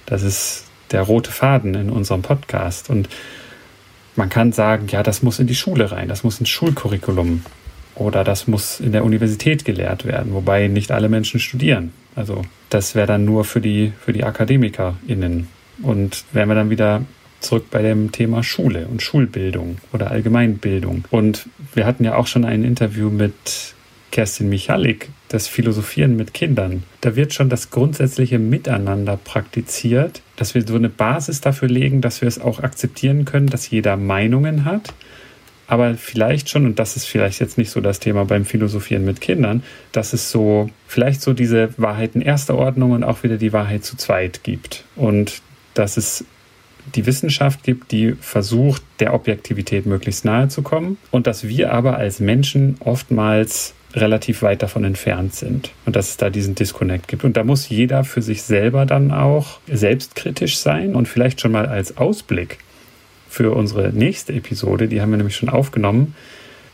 Das 0.07 0.23
ist 0.23 0.67
der 0.93 1.03
rote 1.03 1.33
Faden 1.33 1.75
in 1.75 1.91
unserem 1.91 2.23
Podcast. 2.23 2.91
Und 2.91 3.09
man 4.21 4.29
kann 4.29 4.53
sagen, 4.53 4.87
ja, 4.89 5.03
das 5.03 5.23
muss 5.23 5.39
in 5.39 5.47
die 5.47 5.55
Schule 5.55 5.93
rein, 5.93 6.07
das 6.07 6.25
muss 6.25 6.41
ins 6.41 6.51
Schulcurriculum 6.51 7.43
oder 7.95 8.23
das 8.23 8.47
muss 8.47 8.79
in 8.79 8.93
der 8.93 9.03
Universität 9.03 9.65
gelehrt 9.65 10.05
werden, 10.05 10.35
wobei 10.35 10.69
nicht 10.69 10.93
alle 10.93 11.09
Menschen 11.09 11.41
studieren. 11.41 11.95
Also 12.15 12.43
das 12.69 12.95
wäre 12.95 13.07
dann 13.07 13.25
nur 13.25 13.47
für 13.47 13.63
die, 13.63 13.95
für 13.99 14.13
die 14.13 14.23
AkademikerInnen. 14.23 15.49
Und 15.83 16.25
wären 16.33 16.51
wir 16.51 16.55
dann 16.55 16.69
wieder 16.69 17.01
zurück 17.41 17.71
bei 17.71 17.81
dem 17.81 18.13
Thema 18.13 18.43
Schule 18.43 18.89
und 18.89 19.01
Schulbildung 19.01 19.79
oder 19.95 20.11
Allgemeinbildung. 20.11 21.07
Und 21.11 21.49
wir 21.73 21.87
hatten 21.87 22.05
ja 22.05 22.17
auch 22.17 22.27
schon 22.27 22.45
ein 22.45 22.63
Interview 22.63 23.09
mit 23.09 23.75
Kerstin 24.11 24.49
Michalik, 24.49 25.11
das 25.29 25.47
Philosophieren 25.47 26.17
mit 26.17 26.35
Kindern. 26.35 26.83
Da 27.01 27.17
wird 27.17 27.33
schon 27.33 27.49
das 27.49 27.71
grundsätzliche 27.71 28.39
Miteinander 28.39 29.17
praktiziert, 29.17 30.23
dass 30.37 30.55
wir 30.55 30.67
so 30.67 30.75
eine 30.75 30.89
Basis 30.89 31.41
dafür 31.41 31.69
legen, 31.69 32.01
dass 32.01 32.21
wir 32.21 32.29
es 32.29 32.41
auch 32.41 32.61
akzeptieren 32.61 33.25
können, 33.25 33.47
dass 33.47 33.71
jeder 33.71 33.97
Meinungen 33.97 34.65
hat. 34.65 34.95
Aber 35.67 35.95
vielleicht 35.95 36.49
schon, 36.49 36.67
und 36.67 36.81
das 36.81 36.97
ist 36.97 37.05
vielleicht 37.05 37.39
jetzt 37.41 37.57
nicht 37.57 37.71
so 37.71 37.81
das 37.81 38.01
Thema 38.01 38.25
beim 38.25 38.45
Philosophieren 38.45 39.05
mit 39.05 39.21
Kindern, 39.21 39.63
dass 39.93 40.13
es 40.13 40.31
so, 40.31 40.69
vielleicht 40.89 41.23
so 41.23 41.33
diese 41.33 41.69
Wahrheiten 41.77 42.21
erster 42.21 42.57
Ordnung 42.57 42.91
und 42.91 43.05
auch 43.05 43.23
wieder 43.23 43.37
die 43.37 43.53
Wahrheit 43.53 43.85
zu 43.85 43.97
zweit 43.97 44.43
gibt. 44.43 44.85
Und 44.97 45.43
dass 45.75 45.97
es 45.97 46.25
die 46.95 47.07
Wissenschaft 47.07 47.63
gibt, 47.63 47.93
die 47.93 48.17
versucht, 48.21 48.83
der 48.99 49.15
Objektivität 49.15 49.87
möglichst 49.87 50.25
nahe 50.25 50.49
zu 50.49 50.63
kommen 50.63 50.99
und 51.11 51.27
dass 51.27 51.47
wir 51.47 51.73
aber 51.73 51.97
als 51.97 52.19
Menschen 52.19 52.77
oftmals 52.81 53.75
relativ 53.95 54.43
weit 54.43 54.63
davon 54.63 54.85
entfernt 54.85 55.35
sind 55.35 55.71
und 55.85 55.97
dass 55.97 56.11
es 56.11 56.17
da 56.17 56.31
diesen 56.31 56.55
Disconnect 56.55 57.09
gibt. 57.09 57.25
Und 57.25 57.37
da 57.37 57.45
muss 57.45 57.69
jeder 57.69 58.05
für 58.05 58.23
sich 58.23 58.43
selber 58.43 58.87
dann 58.87 59.11
auch 59.11 59.59
selbstkritisch 59.67 60.59
sein 60.59 60.95
und 60.95 61.09
vielleicht 61.09 61.41
schon 61.41 61.53
mal 61.53 61.67
als 61.67 61.97
Ausblick 61.97 62.59
für 63.29 63.53
unsere 63.53 63.91
nächste 63.91 64.33
Episode, 64.33 64.89
die 64.89 65.01
haben 65.01 65.11
wir 65.11 65.17
nämlich 65.17 65.37
schon 65.37 65.49
aufgenommen, 65.49 66.15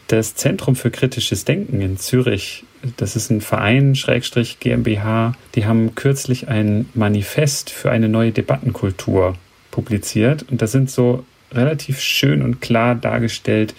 das 0.09 0.35
Zentrum 0.37 0.77
für 0.77 0.91
kritisches 0.91 1.45
Denken 1.45 1.81
in 1.81 1.97
Zürich, 1.97 2.65
das 2.97 3.17
ist 3.17 3.31
ein 3.31 3.41
Verein, 3.41 3.95
Schrägstrich 3.95 4.61
GmbH, 4.61 5.35
die 5.55 5.67
haben 5.67 5.95
kürzlich 5.95 6.49
ein 6.49 6.89
Manifest 6.95 7.71
für 7.71 7.91
eine 7.91 8.09
neue 8.09 8.33
Debattenkultur 8.33 9.35
publiziert. 9.71 10.45
Und 10.51 10.63
da 10.63 10.67
sind 10.67 10.91
so 10.91 11.25
relativ 11.53 12.01
schön 12.01 12.43
und 12.43 12.61
klar 12.61 12.95
dargestellt, 12.95 13.75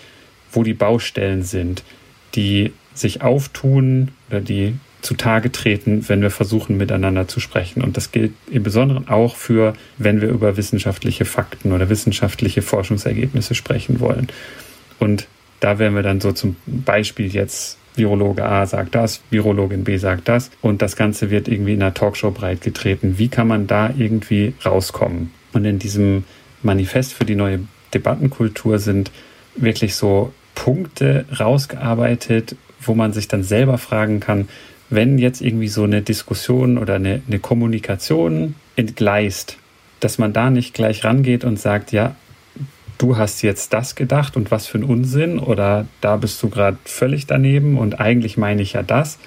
wo 0.52 0.64
die 0.64 0.74
Baustellen 0.74 1.44
sind, 1.44 1.84
die 2.36 2.74
sich 3.00 3.22
auftun 3.22 4.10
oder 4.30 4.42
die 4.42 4.76
zutage 5.02 5.52
treten, 5.52 6.08
wenn 6.10 6.22
wir 6.22 6.32
versuchen, 6.32 6.78
miteinander 6.78 7.28
zu 7.28 7.40
sprechen. 7.40 7.82
Und 7.84 7.98
das 7.98 8.12
gilt 8.12 8.34
im 8.52 8.64
Besonderen 8.64 9.08
auch 9.08 9.36
für, 9.36 9.74
wenn 9.98 10.22
wir 10.22 10.30
über 10.30 10.58
wissenschaftliche 10.58 11.26
Fakten 11.26 11.72
oder 11.72 11.90
wissenschaftliche 11.90 12.62
Forschungsergebnisse 12.62 13.56
sprechen 13.56 14.00
wollen. 14.00 14.28
Und 15.00 15.28
da 15.60 15.80
wären 15.80 15.96
wir 15.96 16.04
dann 16.04 16.20
so 16.20 16.32
zum 16.32 16.56
Beispiel 16.66 17.28
jetzt 17.28 17.78
Virologe 17.96 18.46
A 18.46 18.66
sagt 18.66 18.96
das, 18.96 19.22
Virologin 19.32 19.84
B 19.84 19.98
sagt 19.98 20.28
das 20.28 20.52
und 20.62 20.82
das 20.82 20.96
Ganze 20.96 21.32
wird 21.32 21.48
irgendwie 21.48 21.74
in 21.74 21.82
einer 21.82 21.94
Talkshow 21.94 22.32
breitgetreten. 22.32 23.18
Wie 23.18 23.28
kann 23.28 23.48
man 23.48 23.66
da 23.68 23.92
irgendwie 23.98 24.54
rauskommen? 24.64 25.32
Und 25.54 25.66
in 25.66 25.80
diesem 25.80 26.24
Manifest 26.62 27.14
für 27.14 27.26
die 27.26 27.36
neue 27.36 27.62
Debattenkultur 27.94 28.78
sind 28.80 29.12
wirklich 29.56 29.96
so 29.96 30.32
Punkte 30.54 31.26
rausgearbeitet, 31.40 32.56
wo 32.80 32.94
man 32.96 33.14
sich 33.14 33.28
dann 33.28 33.44
selber 33.44 33.78
fragen 33.78 34.20
kann, 34.20 34.48
wenn 34.90 35.18
jetzt 35.18 35.42
irgendwie 35.42 35.68
so 35.68 35.84
eine 35.84 36.02
Diskussion 36.02 36.78
oder 36.78 36.96
eine, 36.96 37.22
eine 37.28 37.40
Kommunikation 37.40 38.56
entgleist, 38.76 39.58
dass 40.00 40.18
man 40.18 40.34
da 40.34 40.50
nicht 40.50 40.74
gleich 40.74 41.04
rangeht 41.04 41.44
und 41.44 41.60
sagt, 41.60 41.92
ja, 41.92 42.16
du 42.98 43.18
hast 43.18 43.42
jetzt 43.42 43.74
das 43.74 43.96
gedacht 43.96 44.36
und 44.36 44.52
was 44.52 44.68
für 44.68 44.78
ein 44.78 44.84
Unsinn 44.84 45.40
oder 45.40 45.86
da 46.02 46.18
bist 46.18 46.42
du 46.42 46.50
gerade 46.50 46.78
völlig 46.86 47.28
daneben 47.28 47.78
und 47.78 48.00
eigentlich 48.00 48.38
meine 48.38 48.62
ich 48.62 48.74
ja 48.74 48.84
das, 48.84 49.20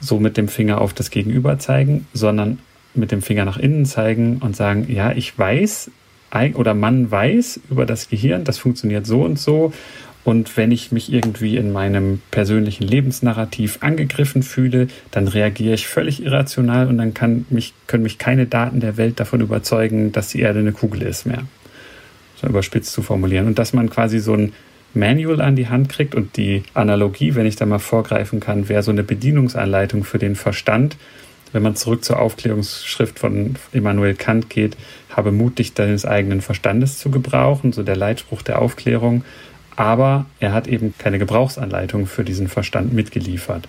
so 0.00 0.18
mit 0.18 0.36
dem 0.36 0.48
Finger 0.48 0.80
auf 0.80 0.92
das 0.92 1.10
Gegenüber 1.10 1.58
zeigen, 1.58 2.06
sondern 2.12 2.58
mit 2.94 3.12
dem 3.12 3.22
Finger 3.22 3.44
nach 3.44 3.58
innen 3.58 3.86
zeigen 3.86 4.38
und 4.38 4.56
sagen, 4.56 4.86
ja, 4.90 5.12
ich 5.12 5.38
weiß 5.38 5.90
oder 6.54 6.74
man 6.74 7.10
weiß 7.10 7.60
über 7.70 7.86
das 7.86 8.10
Gehirn, 8.10 8.44
das 8.44 8.58
funktioniert 8.58 9.06
so 9.06 9.22
und 9.22 9.38
so 9.38 9.72
und 10.26 10.56
wenn 10.56 10.72
ich 10.72 10.90
mich 10.90 11.12
irgendwie 11.12 11.56
in 11.56 11.70
meinem 11.70 12.20
persönlichen 12.32 12.82
Lebensnarrativ 12.82 13.78
angegriffen 13.82 14.42
fühle, 14.42 14.88
dann 15.12 15.28
reagiere 15.28 15.74
ich 15.74 15.86
völlig 15.86 16.20
irrational 16.20 16.88
und 16.88 16.98
dann 16.98 17.14
kann 17.14 17.46
mich, 17.48 17.74
können 17.86 18.02
mich 18.02 18.18
keine 18.18 18.46
Daten 18.46 18.80
der 18.80 18.96
Welt 18.96 19.20
davon 19.20 19.40
überzeugen, 19.40 20.10
dass 20.10 20.30
die 20.30 20.40
Erde 20.40 20.58
eine 20.58 20.72
Kugel 20.72 21.02
ist 21.02 21.26
mehr. 21.26 21.44
So 22.42 22.48
überspitzt 22.48 22.92
zu 22.92 23.02
formulieren. 23.02 23.46
Und 23.46 23.60
dass 23.60 23.72
man 23.72 23.88
quasi 23.88 24.18
so 24.18 24.34
ein 24.34 24.52
Manual 24.94 25.40
an 25.40 25.54
die 25.54 25.68
Hand 25.68 25.90
kriegt 25.90 26.16
und 26.16 26.36
die 26.36 26.64
Analogie, 26.74 27.36
wenn 27.36 27.46
ich 27.46 27.54
da 27.54 27.64
mal 27.64 27.78
vorgreifen 27.78 28.40
kann, 28.40 28.68
wäre 28.68 28.82
so 28.82 28.90
eine 28.90 29.04
Bedienungsanleitung 29.04 30.02
für 30.02 30.18
den 30.18 30.34
Verstand. 30.34 30.96
Wenn 31.52 31.62
man 31.62 31.76
zurück 31.76 32.04
zur 32.04 32.18
Aufklärungsschrift 32.18 33.20
von 33.20 33.54
Immanuel 33.70 34.14
Kant 34.14 34.50
geht, 34.50 34.76
habe 35.08 35.30
Mut, 35.30 35.60
dich 35.60 35.74
deines 35.74 36.04
eigenen 36.04 36.40
Verstandes 36.40 36.98
zu 36.98 37.12
gebrauchen, 37.12 37.72
so 37.72 37.84
der 37.84 37.94
Leitspruch 37.94 38.42
der 38.42 38.60
Aufklärung 38.60 39.22
aber 39.76 40.26
er 40.40 40.52
hat 40.52 40.66
eben 40.66 40.94
keine 40.98 41.18
Gebrauchsanleitung 41.18 42.06
für 42.06 42.24
diesen 42.24 42.48
Verstand 42.48 42.92
mitgeliefert. 42.92 43.68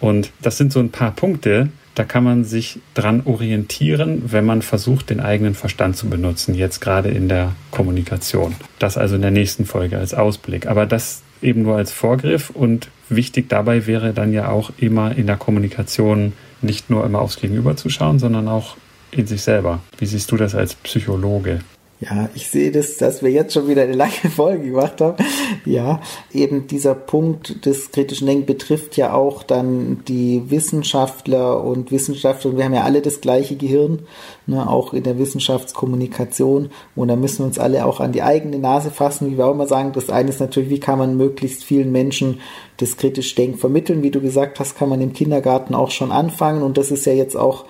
Und 0.00 0.30
das 0.42 0.58
sind 0.58 0.72
so 0.72 0.80
ein 0.80 0.90
paar 0.90 1.12
Punkte, 1.12 1.68
da 1.94 2.04
kann 2.04 2.24
man 2.24 2.44
sich 2.44 2.78
dran 2.92 3.22
orientieren, 3.24 4.24
wenn 4.26 4.44
man 4.44 4.60
versucht, 4.60 5.08
den 5.08 5.20
eigenen 5.20 5.54
Verstand 5.54 5.96
zu 5.96 6.10
benutzen, 6.10 6.54
jetzt 6.54 6.80
gerade 6.80 7.08
in 7.08 7.28
der 7.28 7.54
Kommunikation. 7.70 8.54
Das 8.78 8.98
also 8.98 9.16
in 9.16 9.22
der 9.22 9.30
nächsten 9.30 9.64
Folge 9.64 9.96
als 9.96 10.12
Ausblick. 10.12 10.66
Aber 10.66 10.84
das 10.84 11.22
eben 11.40 11.62
nur 11.62 11.76
als 11.76 11.92
Vorgriff 11.92 12.50
und 12.50 12.88
wichtig 13.08 13.48
dabei 13.48 13.86
wäre 13.86 14.12
dann 14.12 14.34
ja 14.34 14.48
auch 14.48 14.72
immer 14.76 15.16
in 15.16 15.26
der 15.26 15.36
Kommunikation 15.36 16.34
nicht 16.60 16.90
nur 16.90 17.04
immer 17.04 17.20
aufs 17.20 17.40
Gegenüber 17.40 17.76
zu 17.76 17.88
schauen, 17.88 18.18
sondern 18.18 18.46
auch 18.48 18.76
in 19.10 19.26
sich 19.26 19.42
selber. 19.42 19.80
Wie 19.98 20.06
siehst 20.06 20.30
du 20.30 20.36
das 20.36 20.54
als 20.54 20.74
Psychologe? 20.74 21.60
Ja, 21.98 22.28
ich 22.34 22.48
sehe 22.48 22.70
das, 22.70 22.98
dass 22.98 23.22
wir 23.22 23.30
jetzt 23.30 23.54
schon 23.54 23.68
wieder 23.68 23.82
eine 23.82 23.94
lange 23.94 24.12
Folge 24.34 24.66
gemacht 24.66 25.00
haben. 25.00 25.16
Ja, 25.64 26.02
eben 26.30 26.66
dieser 26.66 26.94
Punkt 26.94 27.64
des 27.64 27.90
kritischen 27.90 28.26
Denkens 28.26 28.46
betrifft 28.46 28.98
ja 28.98 29.14
auch 29.14 29.42
dann 29.42 30.02
die 30.06 30.42
Wissenschaftler 30.50 31.64
und 31.64 31.90
Wissenschaftler. 31.90 32.54
Wir 32.54 32.64
haben 32.66 32.74
ja 32.74 32.82
alle 32.82 33.00
das 33.00 33.22
gleiche 33.22 33.56
Gehirn, 33.56 34.00
ne, 34.46 34.68
auch 34.68 34.92
in 34.92 35.04
der 35.04 35.18
Wissenschaftskommunikation. 35.18 36.68
Und 36.94 37.08
da 37.08 37.16
müssen 37.16 37.38
wir 37.38 37.46
uns 37.46 37.58
alle 37.58 37.86
auch 37.86 38.00
an 38.00 38.12
die 38.12 38.22
eigene 38.22 38.58
Nase 38.58 38.90
fassen, 38.90 39.30
wie 39.30 39.38
wir 39.38 39.46
auch 39.46 39.54
immer 39.54 39.66
sagen. 39.66 39.92
Das 39.94 40.10
eine 40.10 40.28
ist 40.28 40.40
natürlich, 40.40 40.68
wie 40.68 40.80
kann 40.80 40.98
man 40.98 41.16
möglichst 41.16 41.64
vielen 41.64 41.92
Menschen 41.92 42.40
das 42.76 42.98
kritische 42.98 43.36
Denken 43.36 43.56
vermitteln? 43.56 44.02
Wie 44.02 44.10
du 44.10 44.20
gesagt 44.20 44.60
hast, 44.60 44.76
kann 44.76 44.90
man 44.90 45.00
im 45.00 45.14
Kindergarten 45.14 45.74
auch 45.74 45.90
schon 45.90 46.12
anfangen. 46.12 46.62
Und 46.62 46.76
das 46.76 46.90
ist 46.90 47.06
ja 47.06 47.14
jetzt 47.14 47.38
auch 47.38 47.64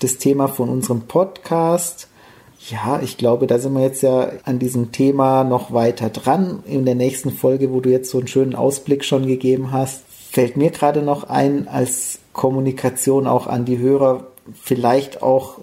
das 0.00 0.18
Thema 0.18 0.48
von 0.48 0.68
unserem 0.68 1.02
Podcast 1.02 2.08
ja, 2.70 3.00
ich 3.02 3.16
glaube, 3.16 3.46
da 3.46 3.58
sind 3.58 3.72
wir 3.72 3.82
jetzt 3.82 4.02
ja 4.02 4.30
an 4.44 4.58
diesem 4.58 4.92
Thema 4.92 5.44
noch 5.44 5.72
weiter 5.72 6.10
dran. 6.10 6.62
In 6.66 6.84
der 6.84 6.94
nächsten 6.94 7.30
Folge, 7.30 7.72
wo 7.72 7.80
du 7.80 7.90
jetzt 7.90 8.10
so 8.10 8.18
einen 8.18 8.28
schönen 8.28 8.54
Ausblick 8.54 9.04
schon 9.04 9.26
gegeben 9.26 9.72
hast, 9.72 10.02
fällt 10.30 10.56
mir 10.56 10.70
gerade 10.70 11.02
noch 11.02 11.24
ein 11.24 11.66
als 11.66 12.20
Kommunikation 12.32 13.26
auch 13.26 13.46
an 13.46 13.64
die 13.64 13.78
Hörer, 13.78 14.28
vielleicht 14.60 15.22
auch, 15.22 15.58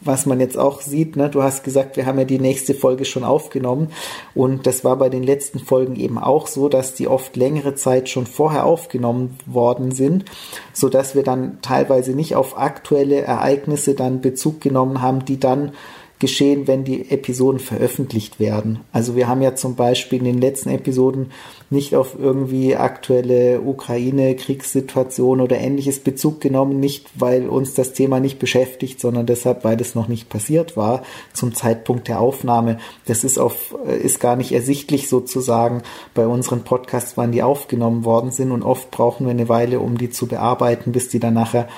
was 0.00 0.26
man 0.26 0.40
jetzt 0.40 0.58
auch 0.58 0.82
sieht, 0.82 1.16
ne? 1.16 1.30
du 1.30 1.42
hast 1.42 1.64
gesagt, 1.64 1.96
wir 1.96 2.04
haben 2.04 2.18
ja 2.18 2.24
die 2.24 2.38
nächste 2.38 2.74
Folge 2.74 3.06
schon 3.06 3.24
aufgenommen 3.24 3.88
und 4.34 4.66
das 4.66 4.84
war 4.84 4.96
bei 4.96 5.08
den 5.08 5.22
letzten 5.22 5.58
Folgen 5.58 5.96
eben 5.96 6.18
auch 6.18 6.46
so, 6.46 6.68
dass 6.68 6.94
die 6.94 7.08
oft 7.08 7.36
längere 7.36 7.76
Zeit 7.76 8.10
schon 8.10 8.26
vorher 8.26 8.66
aufgenommen 8.66 9.38
worden 9.46 9.90
sind, 9.92 10.26
so 10.74 10.90
dass 10.90 11.14
wir 11.14 11.22
dann 11.22 11.60
teilweise 11.62 12.12
nicht 12.12 12.36
auf 12.36 12.58
aktuelle 12.58 13.22
Ereignisse 13.22 13.94
dann 13.94 14.20
Bezug 14.20 14.60
genommen 14.60 15.00
haben, 15.00 15.24
die 15.24 15.40
dann 15.40 15.72
geschehen, 16.20 16.68
wenn 16.68 16.84
die 16.84 17.10
Episoden 17.10 17.58
veröffentlicht 17.58 18.38
werden. 18.38 18.80
Also 18.92 19.16
wir 19.16 19.26
haben 19.26 19.40
ja 19.40 19.54
zum 19.56 19.74
Beispiel 19.74 20.18
in 20.18 20.26
den 20.26 20.40
letzten 20.40 20.68
Episoden 20.68 21.32
nicht 21.70 21.94
auf 21.96 22.16
irgendwie 22.18 22.76
aktuelle 22.76 23.62
Ukraine-Kriegssituation 23.62 25.40
oder 25.40 25.58
ähnliches 25.58 26.00
Bezug 26.00 26.40
genommen, 26.40 26.78
nicht 26.78 27.06
weil 27.14 27.48
uns 27.48 27.74
das 27.74 27.94
Thema 27.94 28.20
nicht 28.20 28.38
beschäftigt, 28.38 29.00
sondern 29.00 29.24
deshalb, 29.24 29.64
weil 29.64 29.80
es 29.80 29.94
noch 29.94 30.08
nicht 30.08 30.28
passiert 30.28 30.76
war 30.76 31.02
zum 31.32 31.54
Zeitpunkt 31.54 32.08
der 32.08 32.20
Aufnahme. 32.20 32.78
Das 33.06 33.24
ist 33.24 33.38
auf, 33.38 33.74
ist 34.02 34.20
gar 34.20 34.36
nicht 34.36 34.52
ersichtlich 34.52 35.08
sozusagen 35.08 35.82
bei 36.12 36.26
unseren 36.26 36.64
Podcasts, 36.64 37.16
wann 37.16 37.32
die 37.32 37.42
aufgenommen 37.42 38.04
worden 38.04 38.30
sind 38.30 38.52
und 38.52 38.62
oft 38.62 38.90
brauchen 38.90 39.24
wir 39.24 39.30
eine 39.30 39.48
Weile, 39.48 39.80
um 39.80 39.96
die 39.96 40.10
zu 40.10 40.26
bearbeiten, 40.26 40.92
bis 40.92 41.08
die 41.08 41.18
dann 41.18 41.34
nachher 41.34 41.68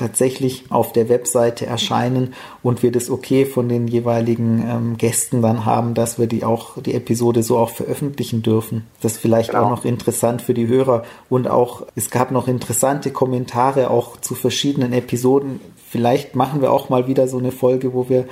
tatsächlich 0.00 0.64
auf 0.70 0.92
der 0.92 1.08
Webseite 1.08 1.66
erscheinen 1.66 2.34
und 2.62 2.82
wir 2.82 2.90
das 2.90 3.10
okay 3.10 3.44
von 3.44 3.68
den 3.68 3.86
jeweiligen 3.86 4.64
ähm, 4.66 4.96
Gästen 4.96 5.42
dann 5.42 5.66
haben, 5.66 5.92
dass 5.94 6.18
wir 6.18 6.26
die 6.26 6.42
auch 6.42 6.80
die 6.82 6.94
Episode 6.94 7.42
so 7.42 7.58
auch 7.58 7.68
veröffentlichen 7.68 8.42
dürfen. 8.42 8.86
Das 9.02 9.12
ist 9.12 9.18
vielleicht 9.18 9.50
genau. 9.50 9.64
auch 9.64 9.70
noch 9.70 9.84
interessant 9.84 10.40
für 10.40 10.54
die 10.54 10.66
Hörer 10.66 11.04
und 11.28 11.48
auch 11.48 11.86
es 11.94 12.10
gab 12.10 12.30
noch 12.30 12.48
interessante 12.48 13.10
Kommentare 13.10 13.90
auch 13.90 14.16
zu 14.16 14.34
verschiedenen 14.34 14.94
Episoden. 14.94 15.60
Vielleicht 15.90 16.34
machen 16.34 16.62
wir 16.62 16.72
auch 16.72 16.88
mal 16.88 17.06
wieder 17.06 17.28
so 17.28 17.38
eine 17.38 17.52
Folge, 17.52 17.92
wo 17.92 18.08
wir 18.08 18.24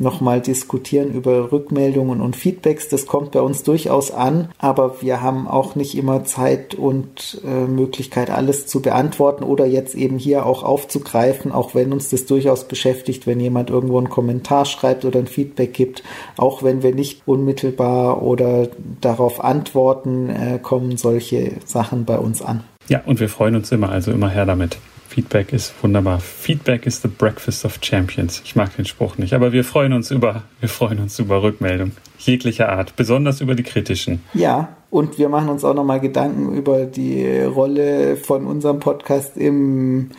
nochmal 0.00 0.40
diskutieren 0.40 1.12
über 1.12 1.52
Rückmeldungen 1.52 2.20
und 2.20 2.36
Feedbacks. 2.36 2.88
Das 2.88 3.06
kommt 3.06 3.32
bei 3.32 3.40
uns 3.40 3.62
durchaus 3.62 4.10
an, 4.10 4.48
aber 4.58 5.02
wir 5.02 5.22
haben 5.22 5.46
auch 5.46 5.74
nicht 5.74 5.96
immer 5.96 6.24
Zeit 6.24 6.74
und 6.74 7.40
äh, 7.44 7.66
Möglichkeit, 7.66 8.30
alles 8.30 8.66
zu 8.66 8.80
beantworten 8.82 9.44
oder 9.44 9.66
jetzt 9.66 9.94
eben 9.94 10.18
hier 10.18 10.46
auch 10.46 10.62
aufzugreifen, 10.62 11.52
auch 11.52 11.74
wenn 11.74 11.92
uns 11.92 12.10
das 12.10 12.26
durchaus 12.26 12.66
beschäftigt, 12.66 13.26
wenn 13.26 13.40
jemand 13.40 13.70
irgendwo 13.70 13.98
einen 13.98 14.10
Kommentar 14.10 14.64
schreibt 14.64 15.04
oder 15.04 15.18
ein 15.18 15.26
Feedback 15.26 15.74
gibt, 15.74 16.02
auch 16.36 16.62
wenn 16.62 16.82
wir 16.82 16.94
nicht 16.94 17.22
unmittelbar 17.26 18.22
oder 18.22 18.68
darauf 19.00 19.44
antworten, 19.44 20.30
äh, 20.30 20.58
kommen 20.60 20.96
solche 20.96 21.52
Sachen 21.64 22.04
bei 22.04 22.18
uns 22.18 22.42
an. 22.42 22.64
Ja, 22.88 23.02
und 23.04 23.20
wir 23.20 23.28
freuen 23.28 23.54
uns 23.54 23.70
immer, 23.70 23.90
also 23.90 24.10
immer 24.10 24.30
her 24.30 24.46
damit. 24.46 24.78
Feedback 25.10 25.52
ist 25.52 25.74
wunderbar. 25.82 26.20
Feedback 26.20 26.86
is 26.86 27.02
the 27.02 27.08
breakfast 27.08 27.64
of 27.64 27.80
champions. 27.82 28.40
Ich 28.44 28.54
mag 28.54 28.76
den 28.76 28.84
Spruch 28.84 29.18
nicht, 29.18 29.32
aber 29.32 29.52
wir 29.52 29.64
freuen 29.64 29.92
uns 29.92 30.12
über, 30.12 30.44
wir 30.60 30.68
freuen 30.68 31.00
uns 31.00 31.18
über 31.18 31.42
Rückmeldungen 31.42 31.96
jeglicher 32.16 32.68
Art, 32.68 32.94
besonders 32.94 33.40
über 33.40 33.56
die 33.56 33.64
kritischen. 33.64 34.22
Ja, 34.34 34.76
und 34.88 35.18
wir 35.18 35.28
machen 35.28 35.48
uns 35.48 35.64
auch 35.64 35.74
nochmal 35.74 35.98
Gedanken 35.98 36.54
über 36.54 36.84
die 36.84 37.42
Rolle 37.42 38.18
von 38.18 38.46
unserem 38.46 38.78
Podcast 38.78 39.36
im 39.36 40.10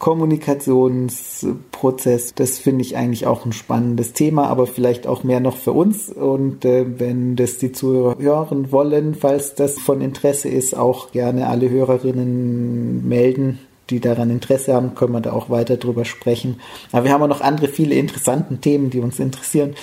Kommunikationsprozess. 0.00 2.34
Das 2.34 2.58
finde 2.58 2.82
ich 2.82 2.96
eigentlich 2.96 3.28
auch 3.28 3.46
ein 3.46 3.52
spannendes 3.52 4.14
Thema, 4.14 4.48
aber 4.48 4.66
vielleicht 4.66 5.06
auch 5.06 5.22
mehr 5.22 5.38
noch 5.38 5.58
für 5.58 5.70
uns. 5.70 6.08
Und 6.08 6.64
äh, 6.64 6.98
wenn 6.98 7.36
das 7.36 7.58
die 7.58 7.70
Zuhörer 7.70 8.16
hören 8.18 8.72
wollen, 8.72 9.14
falls 9.14 9.54
das 9.54 9.78
von 9.78 10.00
Interesse 10.00 10.48
ist, 10.48 10.76
auch 10.76 11.12
gerne 11.12 11.46
alle 11.46 11.70
Hörerinnen 11.70 13.08
melden 13.08 13.60
die 13.90 14.00
daran 14.00 14.30
Interesse 14.30 14.74
haben, 14.74 14.94
können 14.94 15.12
wir 15.12 15.20
da 15.20 15.32
auch 15.32 15.50
weiter 15.50 15.76
drüber 15.76 16.04
sprechen. 16.04 16.60
Aber 16.92 17.04
wir 17.04 17.12
haben 17.12 17.22
auch 17.22 17.28
noch 17.28 17.40
andere 17.40 17.68
viele 17.68 17.94
interessante 17.94 18.56
Themen, 18.58 18.90
die 18.90 19.00
uns 19.00 19.18
interessieren. 19.18 19.74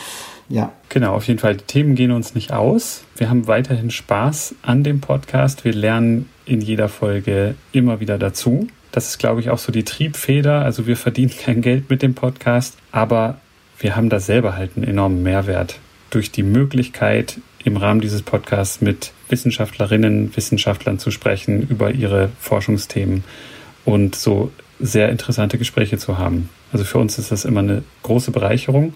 Ja. 0.49 0.72
Genau, 0.89 1.14
auf 1.14 1.28
jeden 1.28 1.39
Fall. 1.39 1.58
Die 1.58 1.66
Themen 1.66 1.95
gehen 1.95 2.12
uns 2.12 2.34
nicht 2.34 2.53
aus. 2.53 3.03
Wir 3.18 3.30
haben 3.30 3.47
weiterhin 3.47 3.91
Spaß 3.91 4.55
an 4.62 4.84
dem 4.84 5.01
Podcast. 5.01 5.66
Wir 5.66 5.74
lernen 5.74 6.30
in 6.45 6.62
jeder 6.62 6.88
Folge 6.88 7.55
immer 7.74 7.99
wieder 7.99 8.18
dazu. 8.18 8.68
Das 8.91 9.10
ist, 9.10 9.18
glaube 9.18 9.41
ich, 9.41 9.49
auch 9.49 9.58
so 9.58 9.72
die 9.72 9.84
Triebfeder. 9.84 10.62
Also 10.62 10.88
wir 10.88 10.95
verdienen 10.95 11.32
kein 11.43 11.62
Geld 11.62 11.89
mit 11.89 12.01
dem 12.01 12.16
Podcast, 12.16 12.78
aber 12.91 13.39
wir 13.80 13.95
haben 13.95 14.10
da 14.10 14.20
selber 14.20 14.55
halt 14.55 14.72
einen 14.76 14.88
enormen 14.88 15.22
Mehrwert 15.22 15.80
durch 16.10 16.32
die 16.32 16.43
Möglichkeit, 16.43 17.39
im 17.64 17.76
Rahmen 17.76 17.99
dieses 17.99 18.22
Podcasts 18.22 18.80
mit 18.80 19.12
Wissenschaftlerinnen, 19.28 20.36
Wissenschaftlern 20.36 20.99
zu 20.99 21.12
sprechen 21.12 21.68
über 21.68 21.91
ihre 21.91 22.30
Forschungsthemen 22.39 23.26
und 23.88 24.16
so 24.16 24.52
sehr 24.82 25.08
interessante 25.10 25.58
Gespräche 25.58 25.98
zu 25.98 26.18
haben. 26.18 26.50
Also 26.74 26.84
für 26.84 26.98
uns 27.00 27.18
ist 27.18 27.32
das 27.32 27.46
immer 27.46 27.62
eine 27.62 27.84
große 28.04 28.32
Bereicherung. 28.32 28.94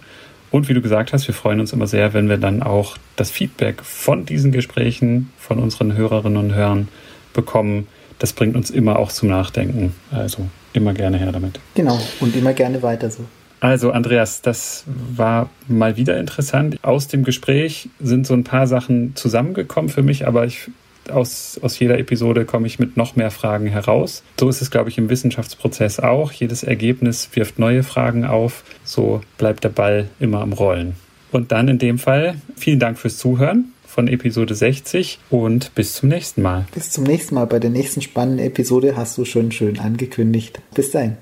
Und 0.52 0.68
wie 0.68 0.74
du 0.74 0.82
gesagt 0.82 1.14
hast, 1.14 1.28
wir 1.28 1.34
freuen 1.34 1.62
uns 1.62 1.72
immer 1.72 1.88
sehr, 1.88 2.14
wenn 2.14 2.28
wir 2.28 2.36
dann 2.36 2.62
auch 2.62 2.98
das 3.16 3.32
Feedback 3.32 3.82
von 3.84 4.26
diesen 4.26 4.52
Gesprächen 4.52 5.32
von 5.38 5.60
unseren 5.60 5.96
Hörerinnen 5.96 6.38
und 6.38 6.54
Hörern 6.54 6.89
bekommen. 7.32 7.88
Das 8.20 8.34
bringt 8.34 8.58
uns 8.58 8.70
immer 8.70 9.00
auch 9.00 9.14
zum 9.14 9.30
Nachdenken. 9.30 9.96
Also 10.12 10.50
immer 10.74 10.94
gerne 10.94 11.18
her 11.18 11.32
damit. 11.32 11.62
Genau, 11.74 11.98
und 12.20 12.36
immer 12.36 12.52
gerne 12.52 12.84
weiter 12.84 13.10
so. 13.10 13.24
Also 13.62 13.92
Andreas, 13.92 14.42
das 14.42 14.84
war 14.88 15.50
mal 15.70 15.96
wieder 15.96 16.20
interessant. 16.20 16.80
Aus 16.82 17.08
dem 17.08 17.24
Gespräch 17.24 17.88
sind 18.02 18.28
so 18.28 18.34
ein 18.34 18.44
paar 18.44 18.68
Sachen 18.68 19.16
zusammengekommen 19.16 19.89
für 19.89 20.04
mich, 20.04 20.28
aber 20.28 20.46
ich 20.46 20.70
aus, 21.10 21.60
aus 21.62 21.80
jeder 21.80 21.97
Episode 21.99 22.45
komme 22.45 22.68
ich 22.68 22.80
mit 22.80 22.97
noch 22.97 23.16
mehr 23.16 23.32
Fragen 23.32 23.68
heraus. 23.68 24.24
So 24.39 24.49
ist 24.49 24.62
es, 24.62 24.72
glaube 24.72 24.89
ich, 24.89 24.97
im 24.97 25.10
Wissenschaftsprozess 25.10 25.99
auch. 25.99 26.32
Jedes 26.32 26.64
Ergebnis 26.64 27.30
wirft 27.34 27.60
neue 27.60 27.84
Fragen 27.84 28.26
auf. 28.26 28.64
So 28.84 29.22
bleibt 29.38 29.64
der 29.64 29.70
Ball 29.70 30.10
immer 30.20 30.41
am 30.41 30.54
Rollen. 30.54 30.95
Und 31.32 31.52
dann 31.52 31.68
in 31.68 31.80
dem 31.80 31.97
Fall 31.97 32.36
vielen 32.56 32.80
Dank 32.80 32.99
fürs 32.99 33.18
Zuhören 33.18 33.74
von 33.86 34.08
Episode 34.08 34.56
60 34.56 35.20
und 35.30 35.76
bis 35.76 35.93
zum 35.93 36.10
nächsten 36.10 36.41
Mal. 36.41 36.66
Bis 36.74 36.91
zum 36.91 37.04
nächsten 37.04 37.36
Mal. 37.36 37.45
Bei 37.45 37.60
der 37.60 37.70
nächsten 37.70 38.02
spannenden 38.02 38.45
Episode 38.45 38.95
hast 38.95 39.18
du 39.18 39.26
schon 39.26 39.52
schön 39.52 39.80
angekündigt. 39.80 40.62
Bis 40.74 40.91
dahin. 40.91 41.18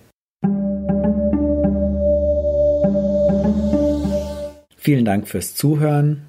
Vielen 4.77 5.05
Dank 5.05 5.27
fürs 5.27 5.55
Zuhören. 5.55 6.28